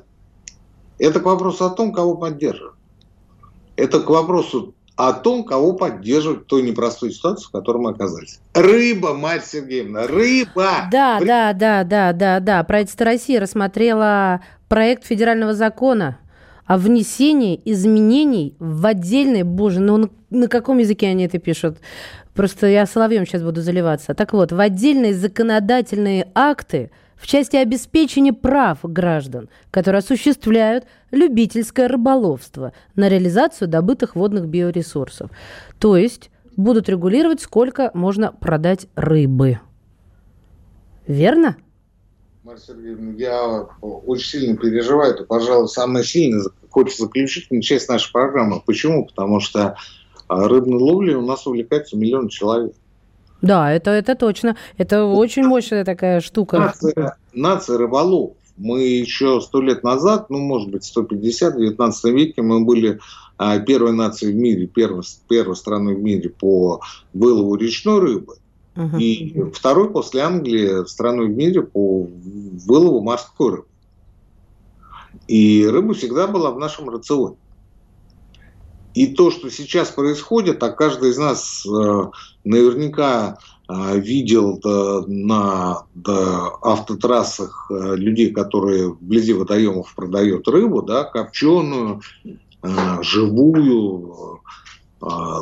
Это 0.98 1.20
к 1.20 1.26
вопросу 1.26 1.66
о 1.66 1.70
том, 1.70 1.92
кого 1.94 2.16
поддерживать. 2.16 2.76
Это 3.76 4.00
к 4.02 4.10
вопросу 4.10 4.74
о 5.00 5.14
том, 5.14 5.46
кого 5.46 5.72
поддерживать 5.72 6.42
в 6.42 6.46
той 6.46 6.62
непростой 6.62 7.12
ситуации, 7.14 7.46
в 7.46 7.52
которой 7.52 7.78
мы 7.78 7.92
оказались. 7.92 8.42
Рыба, 8.54 9.14
Марья 9.14 9.42
Сергеевна, 9.42 10.08
рыба! 10.08 10.90
Да, 10.92 11.20
При... 11.20 11.28
да, 11.28 11.54
да, 11.54 11.86
да, 11.86 12.12
да, 12.12 12.40
да. 12.42 12.64
Правительство 12.66 13.06
России 13.06 13.38
рассмотрело 13.38 14.42
проект 14.68 15.06
федерального 15.06 15.54
закона 15.54 16.20
о 16.66 16.78
внесении 16.78 17.62
изменений 17.64 18.58
в 18.60 18.86
отдельные, 18.86 19.46
боже, 19.46 19.80
ну 19.80 19.96
на, 19.96 20.10
на 20.32 20.48
каком 20.50 20.80
языке 20.80 21.08
они 21.08 21.28
это 21.28 21.40
пишут? 21.40 21.78
Просто 22.36 22.68
я 22.68 22.86
соловьем 22.86 23.26
сейчас 23.26 23.42
буду 23.42 23.62
заливаться. 23.62 24.14
Так 24.14 24.34
вот, 24.34 24.52
в 24.52 24.60
отдельные 24.60 25.14
законодательные 25.14 26.28
акты– 26.36 26.92
в 27.20 27.28
части 27.28 27.58
обеспечения 27.58 28.34
прав 28.34 28.80
граждан, 28.84 29.50
которые 29.72 30.00
осуществляют 30.00 30.86
любительское 31.12 31.88
рыболовство 31.88 32.74
на 32.96 33.10
реализацию 33.10 33.68
добытых 33.68 34.16
водных 34.16 34.48
биоресурсов. 34.48 35.30
То 35.80 35.98
есть 35.98 36.32
будут 36.56 36.90
регулировать, 36.90 37.42
сколько 37.42 37.92
можно 37.94 38.32
продать 38.32 38.88
рыбы. 38.96 39.60
Верно? 41.08 41.58
Марья 42.44 42.62
Сергеевна, 42.62 43.14
я 43.18 43.68
очень 43.82 44.40
сильно 44.40 44.58
переживаю. 44.58 45.14
Это, 45.14 45.26
пожалуй, 45.26 45.68
самое 45.68 46.06
сильное, 46.06 46.46
хочется 46.70 47.04
заключительная 47.04 47.62
часть 47.62 47.90
нашей 47.90 48.12
программы. 48.12 48.62
Почему? 48.66 49.06
Потому 49.06 49.40
что 49.40 49.76
а, 50.28 50.48
рыбной 50.48 50.80
ловлей 50.80 51.16
у 51.16 51.26
нас 51.26 51.46
увлекается 51.46 51.98
миллион 51.98 52.30
человек. 52.30 52.74
Да, 53.42 53.72
это, 53.72 53.92
это 53.92 54.16
точно. 54.16 54.56
Это 54.78 55.06
очень 55.06 55.44
мощная 55.44 55.86
такая 55.86 56.22
штука. 56.22 56.60
Нация, 56.60 57.18
нация 57.34 57.78
рыболов. 57.78 58.32
Мы 58.58 58.82
еще 58.82 59.40
сто 59.40 59.62
лет 59.62 59.84
назад, 59.84 60.30
ну, 60.30 60.40
может 60.40 60.70
быть, 60.70 60.84
150, 60.84 61.56
в 61.56 61.60
19 61.60 62.04
веке 62.14 62.42
мы 62.42 62.66
были 62.66 63.00
а, 63.38 63.58
первой 63.60 63.94
нацией 63.94 64.34
в 64.34 64.36
мире, 64.36 64.68
первой, 64.68 65.04
первой 65.30 65.56
страной 65.56 65.96
в 65.96 66.00
мире 66.00 66.30
по 66.30 66.82
вылову 67.14 67.56
речной 67.56 68.00
рыбы. 68.00 68.36
Угу. 68.76 68.98
И 68.98 69.44
второй 69.54 69.90
после 69.92 70.22
Англии 70.22 70.86
страной 70.88 71.28
в 71.28 71.38
мире 71.38 71.62
по 71.62 72.10
вылову 72.66 73.02
морской 73.02 73.52
рыбы. 73.52 73.66
И 75.30 75.66
рыба 75.66 75.94
всегда 75.94 76.28
была 76.28 76.52
в 76.52 76.60
нашем 76.60 76.90
рационе. 76.90 77.38
И 78.94 79.08
то, 79.08 79.30
что 79.30 79.50
сейчас 79.50 79.90
происходит, 79.90 80.64
а 80.64 80.72
каждый 80.72 81.12
из 81.12 81.18
нас 81.18 81.66
э, 81.66 82.04
наверняка 82.44 83.38
э, 83.68 84.00
видел 84.00 84.60
э, 84.64 85.04
на 85.08 85.84
автотрассах 86.62 87.68
людей, 87.70 88.32
которые 88.32 88.90
вблизи 88.90 89.34
водоемов 89.34 89.94
продают 89.96 90.48
рыбу, 90.48 90.82
да, 90.82 91.04
копченую, 91.04 92.02
живую, 93.02 94.42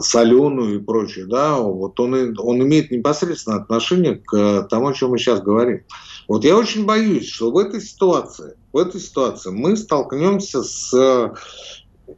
соленую 0.02 0.76
и 0.76 0.84
прочее, 0.84 1.26
да, 1.26 1.58
вот 1.58 2.00
он, 2.00 2.36
он 2.38 2.62
имеет 2.62 2.92
непосредственное 2.92 3.60
отношение 3.60 4.22
к 4.24 4.68
тому, 4.70 4.90
о 4.90 4.94
чем 4.94 5.12
мы 5.12 5.18
сейчас 5.18 5.42
говорим. 5.42 5.82
Вот 6.28 6.44
я 6.44 6.56
очень 6.56 6.86
боюсь, 6.86 7.28
что 7.28 7.50
в 7.50 7.58
этой 7.58 7.82
ситуации, 7.82 8.56
в 8.72 8.78
этой 8.78 9.02
ситуации 9.02 9.50
мы 9.50 9.76
столкнемся 9.76 10.62
с 10.62 10.94
Э, 10.94 11.34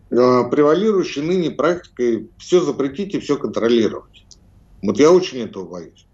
превалирующей 0.10 1.22
ныне 1.22 1.52
практикой 1.52 2.30
все 2.38 2.62
запретить 2.62 3.14
и 3.14 3.20
все 3.20 3.38
контролировать. 3.38 4.26
Вот 4.82 5.00
я 5.00 5.12
очень 5.12 5.40
этого 5.40 5.66
боюсь. 5.66 6.06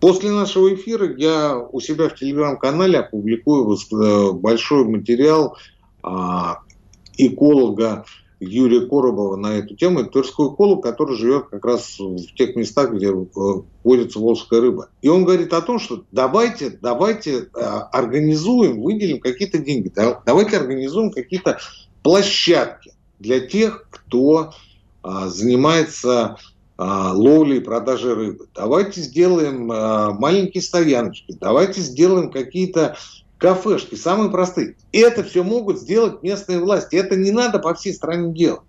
После 0.00 0.30
нашего 0.30 0.74
эфира 0.74 1.14
я 1.16 1.58
у 1.58 1.80
себя 1.80 2.08
в 2.08 2.16
телеграм-канале 2.16 2.98
опубликую 2.98 3.76
э, 3.76 4.32
большой 4.32 4.84
материал 4.84 5.56
а, 6.02 6.58
эколога 7.16 8.04
Юрия 8.40 8.80
Коробова 8.80 9.36
на 9.36 9.58
эту 9.58 9.76
тему. 9.76 10.00
Это 10.00 10.10
тверской 10.10 10.48
эколог, 10.48 10.82
который 10.82 11.16
живет 11.16 11.46
как 11.50 11.64
раз 11.64 12.00
в 12.00 12.34
тех 12.34 12.56
местах, 12.56 12.92
где 12.92 13.12
э, 13.12 13.62
водится 13.84 14.18
волжская 14.18 14.60
рыба. 14.60 14.88
И 15.02 15.08
он 15.08 15.24
говорит 15.24 15.52
о 15.52 15.62
том, 15.62 15.78
что 15.78 16.02
давайте, 16.10 16.70
давайте 16.70 17.48
организуем, 17.52 18.82
выделим 18.82 19.20
какие-то 19.20 19.58
деньги, 19.58 19.92
давайте 20.26 20.56
организуем 20.56 21.12
какие-то 21.12 21.58
площадки 22.02 22.92
для 23.18 23.40
тех, 23.40 23.86
кто 23.90 24.52
а, 25.02 25.28
занимается 25.28 26.36
а, 26.76 27.12
ловлей 27.12 27.58
и 27.58 27.60
продажей 27.60 28.14
рыбы. 28.14 28.46
Давайте 28.54 29.00
сделаем 29.00 29.70
а, 29.70 30.12
маленькие 30.12 30.62
стояночки, 30.62 31.36
давайте 31.40 31.80
сделаем 31.80 32.30
какие-то 32.30 32.96
кафешки, 33.38 33.96
самые 33.96 34.30
простые. 34.30 34.76
Это 34.92 35.24
все 35.24 35.42
могут 35.42 35.78
сделать 35.78 36.22
местные 36.22 36.60
власти. 36.60 36.96
Это 36.96 37.16
не 37.16 37.32
надо 37.32 37.58
по 37.58 37.74
всей 37.74 37.92
стране 37.92 38.32
делать. 38.32 38.62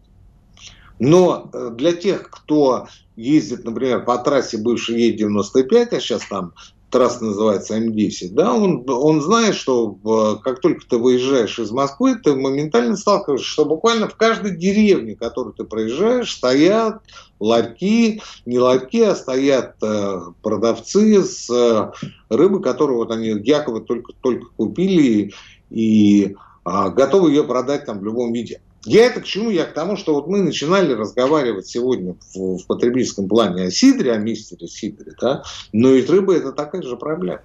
Но 1.00 1.50
э, 1.54 1.72
для 1.76 1.94
тех, 1.94 2.30
кто 2.30 2.88
ездит, 3.16 3.66
например, 3.66 4.04
по 4.04 4.18
трассе 4.18 4.58
бывшей 4.58 5.16
Е95, 5.16 5.90
а 5.92 6.00
сейчас 6.00 6.26
там 6.28 6.54
трасса 6.94 7.26
называется 7.26 7.76
М10, 7.78 8.30
да, 8.32 8.54
он, 8.54 8.86
он 8.88 9.22
знает, 9.22 9.56
что 9.56 10.40
как 10.44 10.62
только 10.62 10.86
ты 10.88 10.98
выезжаешь 10.98 11.58
из 11.58 11.72
Москвы, 11.72 12.16
ты 12.16 12.36
моментально 12.36 12.96
сталкиваешься, 12.96 13.48
что 13.48 13.66
буквально 13.66 14.08
в 14.08 14.16
каждой 14.16 14.56
деревне, 14.56 15.16
которую 15.16 15.54
ты 15.54 15.64
проезжаешь, 15.64 16.32
стоят 16.32 17.02
ларьки, 17.40 18.22
не 18.46 18.60
ларьки, 18.60 19.02
а 19.02 19.16
стоят 19.16 19.76
э, 19.82 20.20
продавцы 20.44 21.24
с 21.24 21.50
э, 21.50 21.92
рыбы, 22.30 22.62
которую 22.62 23.00
вот 23.00 23.12
они 23.12 23.30
якобы 23.30 23.82
только, 23.82 24.14
только 24.22 24.46
купили 24.56 25.34
и 25.72 26.36
э, 26.66 26.90
готовы 26.92 27.32
ее 27.32 27.44
продать 27.44 27.86
там 27.86 28.00
в 28.00 28.06
любом 28.06 28.32
виде. 28.32 28.62
Я 28.86 29.06
это 29.06 29.22
к 29.22 29.26
чему? 29.26 29.50
Я 29.50 29.66
к 29.66 29.74
тому, 29.74 29.96
что 29.96 30.14
вот 30.14 30.28
мы 30.28 30.42
начинали 30.42 30.94
разговаривать 30.94 31.68
сегодня 31.68 32.16
в, 32.34 32.58
в 32.58 32.68
потребительском 32.68 33.28
плане 33.28 33.66
о 33.66 33.72
сидре, 33.72 34.12
о 34.12 34.18
мистере 34.18 34.68
сидре, 34.68 35.14
да, 35.20 35.44
но 35.72 35.92
ведь 35.92 36.10
рыба 36.10 36.36
это 36.36 36.52
такая 36.52 36.82
же 36.82 36.98
проблема. 36.98 37.42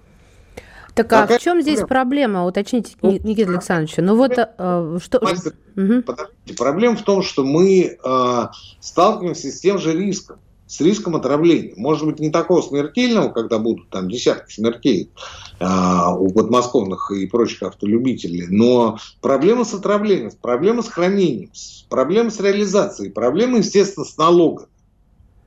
Так 0.94 1.12
а 1.12 1.26
в 1.28 1.38
чем 1.38 1.62
здесь 1.62 1.80
проблема? 1.80 2.44
Уточните, 2.44 2.94
ну, 3.02 3.12
Никита 3.12 3.52
Александрович. 3.52 3.94
Ну 3.98 4.16
вот 4.16 4.32
э, 4.36 4.98
что... 5.00 5.20
Мастер, 5.22 5.52
угу. 5.76 6.02
Подождите, 6.02 6.56
проблема 6.56 6.96
в 6.96 7.02
том, 7.02 7.22
что 7.22 7.44
мы 7.44 7.96
э, 8.04 8.46
сталкиваемся 8.80 9.52
с 9.52 9.60
тем 9.60 9.78
же 9.78 9.92
риском. 9.92 10.40
С 10.68 10.80
риском 10.82 11.16
отравления. 11.16 11.72
Может 11.76 12.06
быть, 12.06 12.20
не 12.20 12.30
такого 12.30 12.60
смертельного, 12.60 13.30
когда 13.30 13.58
будут 13.58 13.88
там 13.88 14.08
десятки 14.08 14.52
смертей 14.52 15.10
а, 15.58 16.14
у 16.14 16.30
подмосковных 16.30 17.10
и 17.10 17.26
прочих 17.26 17.62
автолюбителей, 17.62 18.46
но 18.48 18.98
проблема 19.22 19.64
с 19.64 19.72
отравлением, 19.72 20.30
проблема 20.40 20.82
с 20.82 20.88
хранением, 20.88 21.50
проблема 21.88 22.30
с 22.30 22.38
реализацией, 22.38 23.10
проблема, 23.10 23.58
естественно, 23.58 24.04
с 24.04 24.16
налогами. 24.18 24.68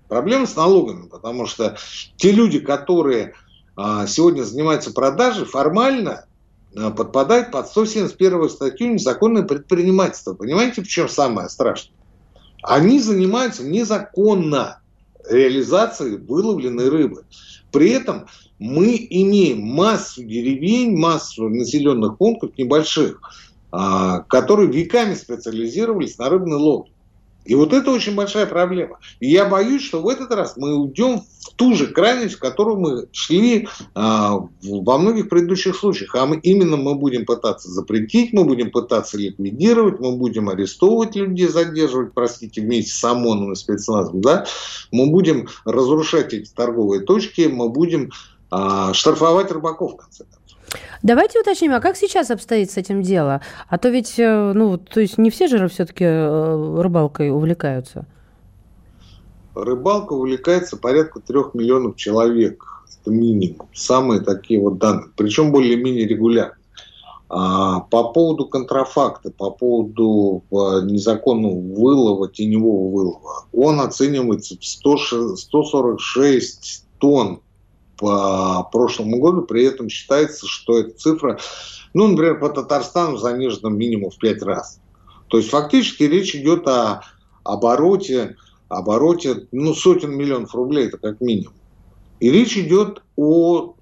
Проблема 0.10 0.46
с 0.46 0.56
налогами, 0.56 1.08
потому 1.08 1.46
что 1.46 1.78
те 2.18 2.32
люди, 2.32 2.60
которые 2.60 3.34
а, 3.78 4.08
сегодня 4.08 4.42
занимаются 4.42 4.92
продажей, 4.92 5.46
формально 5.46 6.26
а, 6.76 6.90
подпадают 6.90 7.52
под 7.52 7.68
171 7.68 8.50
статью 8.50 8.94
незаконное 8.94 9.44
предпринимательство. 9.44 10.34
Понимаете, 10.34 10.82
в 10.82 10.88
чем 10.88 11.08
самое 11.08 11.48
страшное? 11.48 11.96
Они 12.64 13.00
занимаются 13.00 13.64
незаконно 13.64 14.81
реализации 15.30 16.18
выловленной 16.18 16.90
рыбы. 16.90 17.26
При 17.72 17.92
этом 17.92 18.28
мы 18.60 19.08
имеем 19.10 19.62
массу 19.62 20.24
деревень, 20.24 20.98
массу 20.98 21.50
населенных 21.50 22.18
пунктов 22.18 22.58
небольших, 22.58 23.20
а, 23.72 24.20
которые 24.22 24.72
веками 24.72 25.14
специализировались 25.14 26.18
на 26.18 26.30
рыбной 26.30 26.58
ловле. 26.58 26.92
И 27.46 27.56
вот 27.56 27.74
это 27.74 27.92
очень 27.92 28.16
большая 28.16 28.46
проблема. 28.46 29.00
И 29.20 29.30
я 29.30 29.46
боюсь, 29.46 29.84
что 29.84 30.02
в 30.02 30.08
этот 30.08 30.32
раз 30.32 30.58
мы 30.58 30.76
уйдем 30.76 31.24
в 31.52 31.56
ту 31.56 31.76
же 31.76 31.88
крайность, 31.88 32.36
в 32.36 32.40
которую 32.40 32.80
мы 32.80 33.08
шли 33.12 33.68
а, 33.94 34.48
во 34.64 34.98
многих 34.98 35.30
предыдущих 35.30 35.76
случаях. 35.76 36.16
А 36.16 36.26
мы, 36.26 36.38
именно 36.38 36.78
мы 36.78 36.96
будем 36.96 37.26
пытаться 37.26 37.70
запретить, 37.70 38.34
мы 38.34 38.46
будем 38.46 38.72
пытаться 38.72 39.18
ликвидировать, 39.18 40.00
мы 40.00 40.16
будем 40.16 40.50
арестовывать 40.50 41.16
людей, 41.16 41.48
задерживать, 41.48 42.14
простите, 42.14 42.62
вместе 42.62 42.92
с 42.92 43.04
ОМОНом 43.04 43.54
и 43.54 43.56
спецназом. 43.56 44.22
Да? 44.22 44.46
Мы 44.92 45.12
будем 45.12 45.48
разрушать 45.66 46.34
эти 46.34 46.50
торговые 46.52 47.02
точки, 47.02 47.42
мы 47.42 47.70
будем 47.70 48.12
а, 48.50 48.94
штрафовать 48.94 49.52
рыбаков, 49.52 49.94
в 49.94 49.98
конце 49.98 50.24
концов. 50.24 50.42
Давайте 51.04 51.40
уточним, 51.40 51.74
а 51.74 51.82
как 51.82 51.98
сейчас 51.98 52.32
обстоит 52.32 52.72
с 52.72 52.78
этим 52.78 53.02
дело? 53.02 53.42
А 53.68 53.78
то 53.78 53.90
ведь, 53.90 54.18
э, 54.18 54.52
ну, 54.54 54.78
то 54.78 55.02
есть 55.02 55.18
не 55.18 55.30
все 55.30 55.48
же 55.48 55.68
все-таки 55.68 56.06
э, 56.06 56.82
рыбалкой 56.82 57.32
увлекаются. 57.32 58.06
Рыбалка 59.56 60.14
увлекается 60.14 60.78
порядка 60.78 61.20
трех 61.20 61.54
миллионов 61.54 61.96
человек. 61.96 62.66
Это 63.02 63.12
минимум. 63.12 63.68
Самые 63.74 64.22
такие 64.22 64.60
вот 64.60 64.78
данные. 64.78 65.10
Причем 65.16 65.52
более-менее 65.52 66.08
регулярно. 66.08 66.56
А, 67.34 67.80
по 67.80 68.12
поводу 68.12 68.46
контрафакта, 68.46 69.32
по 69.32 69.52
поводу 69.52 70.44
э, 70.52 70.82
незаконного 70.84 71.62
вылова, 71.62 72.28
теневого 72.28 72.94
вылова, 72.94 73.46
он 73.54 73.80
оценивается 73.80 74.58
в 74.60 74.66
100, 74.66 75.38
146 75.38 76.86
тонн 76.98 77.40
по 77.98 78.68
прошлому 78.70 79.20
году, 79.20 79.44
при 79.44 79.64
этом 79.64 79.88
считается, 79.88 80.46
что 80.46 80.78
эта 80.78 80.92
цифра, 80.98 81.40
ну, 81.94 82.10
например, 82.10 82.38
по 82.38 82.50
Татарстану 82.50 83.16
занижена 83.16 83.70
минимум 83.70 84.12
в 84.12 84.18
5 84.18 84.42
раз. 84.44 84.82
То 85.30 85.38
есть 85.38 85.52
фактически 85.52 86.04
речь 86.04 86.36
идет 86.36 86.68
о 86.68 87.04
обороте, 87.46 88.36
обороте 88.78 89.48
ну, 89.52 89.74
сотен 89.74 90.16
миллионов 90.16 90.54
рублей, 90.56 90.88
это 90.88 90.98
как 90.98 91.22
минимум. 91.22 91.54
И 92.20 92.30
речь 92.30 92.58
идет 92.58 93.04
о 93.16 93.76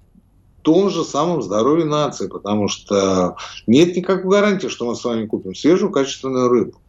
том 0.62 0.90
же 0.90 1.04
самом 1.04 1.42
здоровье 1.42 1.86
нации, 1.86 2.28
потому 2.28 2.68
что 2.68 3.36
нет 3.66 3.96
никакой 3.96 4.30
гарантии, 4.30 4.68
что 4.68 4.86
мы 4.86 4.94
с 4.94 5.04
вами 5.04 5.26
купим 5.26 5.54
свежую 5.54 5.90
качественную 5.90 6.48
рыбу. 6.48 6.80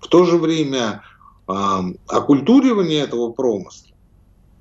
В 0.00 0.08
то 0.08 0.24
же 0.24 0.36
время 0.36 1.02
э, 1.48 1.52
оккультуривание 2.06 3.00
этого 3.00 3.32
промысла 3.32 3.86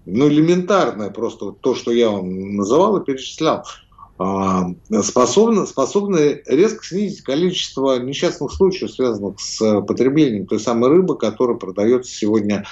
ну, 0.06 0.28
элементарное 0.28 1.10
просто 1.10 1.52
то, 1.52 1.76
что 1.76 1.92
я 1.92 2.10
вам 2.10 2.56
называл 2.56 2.98
и 2.98 3.04
перечислял, 3.04 3.66
способны, 4.18 5.68
способны 5.68 6.42
резко 6.46 6.86
снизить 6.86 7.22
количество 7.22 8.00
несчастных 8.00 8.52
случаев, 8.52 8.92
связанных 8.92 9.40
с 9.42 9.82
потреблением 9.82 10.48
той 10.48 10.60
самой 10.60 10.90
рыбы, 10.90 11.18
которая 11.18 11.58
продается 11.58 12.14
сегодня, 12.14 12.66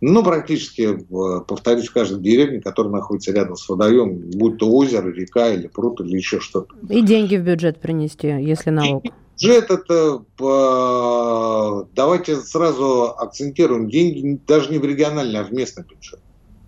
ну, 0.00 0.22
практически, 0.22 1.04
повторюсь, 1.48 1.88
в 1.88 1.92
каждой 1.92 2.20
деревне, 2.20 2.60
которая 2.60 2.92
находится 2.92 3.32
рядом 3.32 3.56
с 3.56 3.68
водоемом, 3.68 4.20
будь 4.36 4.58
то 4.58 4.70
озеро, 4.70 5.10
река 5.10 5.52
или 5.52 5.66
пруд 5.66 6.00
или 6.00 6.16
еще 6.16 6.38
что-то. 6.38 6.74
И 6.88 7.02
деньги 7.02 7.36
в 7.36 7.42
бюджет 7.42 7.80
принести, 7.80 8.28
если 8.28 8.70
налог. 8.70 9.02
Бюджет 9.02 9.70
это, 9.72 10.22
а, 10.40 11.86
давайте 11.96 12.36
сразу 12.36 13.14
акцентируем, 13.18 13.88
деньги 13.88 14.38
даже 14.46 14.70
не 14.70 14.78
в 14.78 14.84
региональный, 14.84 15.40
а 15.40 15.44
в 15.44 15.52
местный 15.52 15.82
бюджет. 15.82 16.20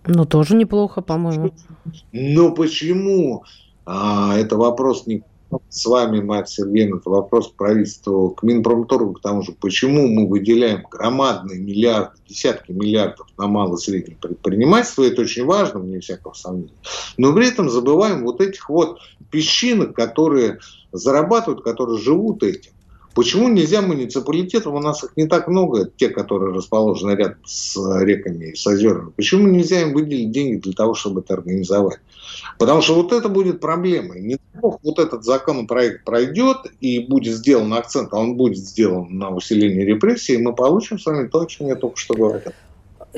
Ну, 0.05 0.25
тоже 0.25 0.55
неплохо, 0.55 1.01
по-моему. 1.01 1.53
Но 2.11 2.51
почему? 2.51 3.45
А, 3.89 4.37
это 4.37 4.57
вопрос 4.57 5.07
не 5.07 5.23
с 5.69 5.85
вами, 5.85 6.19
Марк 6.19 6.49
Сергеевна, 6.49 6.97
это 6.97 7.09
вопрос 7.09 7.47
к 7.47 7.53
правительству, 7.55 8.31
к 8.31 8.43
Минпромторгу, 8.43 9.13
к 9.13 9.21
тому 9.21 9.43
же, 9.43 9.53
почему 9.53 10.05
мы 10.07 10.27
выделяем 10.27 10.85
громадные 10.91 11.57
миллиарды, 11.57 12.17
десятки 12.27 12.73
миллиардов 12.73 13.27
на 13.37 13.47
малое 13.47 13.77
и 13.77 13.81
среднее 13.81 14.17
предпринимательство, 14.17 15.03
это 15.03 15.21
очень 15.21 15.45
важно, 15.45 15.79
вне 15.79 16.01
всякого 16.01 16.33
сомнения, 16.33 16.73
но 17.15 17.33
при 17.33 17.47
этом 17.47 17.69
забываем 17.69 18.25
вот 18.25 18.41
этих 18.41 18.69
вот 18.69 18.99
песчинок, 19.31 19.95
которые 19.95 20.59
зарабатывают, 20.91 21.63
которые 21.63 21.97
живут 21.97 22.43
этим. 22.43 22.73
Почему 23.17 23.47
нельзя 23.47 23.81
муниципалитетам, 23.81 24.75
у 24.75 24.79
нас 24.79 25.03
их 25.03 25.09
не 25.15 25.25
так 25.25 25.47
много, 25.47 25.89
те, 25.97 26.09
которые 26.09 26.53
расположены 26.53 27.13
рядом 27.13 27.37
с 27.45 27.75
реками 28.03 28.51
и 28.51 28.55
с 28.55 28.67
озерами, 28.67 29.09
почему 29.09 29.47
нельзя 29.47 29.81
им 29.81 29.93
выделить 29.93 30.29
деньги 30.29 30.57
для 30.57 30.73
того, 30.73 30.93
чтобы 30.93 31.21
это 31.21 31.33
организовать? 31.33 31.97
Потому 32.59 32.83
что 32.83 32.93
вот 32.93 33.13
это 33.13 33.27
будет 33.27 33.59
проблемой. 33.59 34.21
Не 34.21 34.37
дай 34.53 34.61
вот 34.61 34.99
этот 34.99 35.23
законопроект 35.23 36.05
пройдет 36.05 36.57
и 36.79 36.99
будет 36.99 37.37
сделан 37.37 37.73
акцент, 37.73 38.13
а 38.13 38.19
он 38.19 38.35
будет 38.35 38.59
сделан 38.59 39.17
на 39.17 39.31
усилении 39.31 39.81
репрессий, 39.81 40.35
и 40.35 40.37
мы 40.37 40.53
получим 40.53 40.99
с 40.99 41.05
вами 41.07 41.27
то, 41.27 41.41
о 41.41 41.47
чем 41.47 41.69
я 41.69 41.75
только 41.75 41.97
что 41.97 42.13
говорил. 42.13 42.51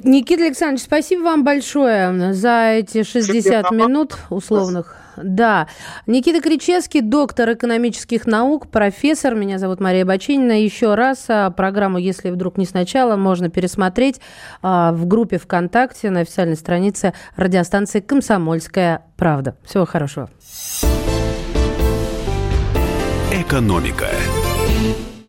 Никита 0.04 0.46
Александрович, 0.46 0.84
спасибо 0.84 1.22
вам 1.22 1.44
большое 1.44 2.34
за 2.34 2.72
эти 2.80 3.04
60 3.04 3.72
минут 3.72 4.18
условных. 4.30 4.96
Да. 5.22 5.68
Никита 6.08 6.42
Кричевский, 6.42 7.02
доктор 7.02 7.54
экономических 7.54 8.26
наук, 8.26 8.70
профессор. 8.70 9.36
Меня 9.36 9.58
зовут 9.58 9.80
Мария 9.80 10.06
Бачинина. 10.06 10.62
Еще 10.62 10.96
раз 10.96 11.26
а, 11.28 11.50
программу, 11.52 11.98
если 11.98 12.30
вдруг 12.30 12.58
не 12.58 12.66
сначала, 12.66 13.16
можно 13.16 13.50
пересмотреть 13.50 14.22
а, 14.62 14.94
в 14.94 15.06
группе 15.08 15.38
ВКонтакте 15.38 16.10
на 16.10 16.22
официальной 16.22 16.56
странице 16.56 17.14
радиостанции 17.36 18.00
«Комсомольская 18.00 19.04
правда». 19.18 19.58
Всего 19.66 19.86
хорошего. 19.86 20.30
Экономика. 23.32 24.08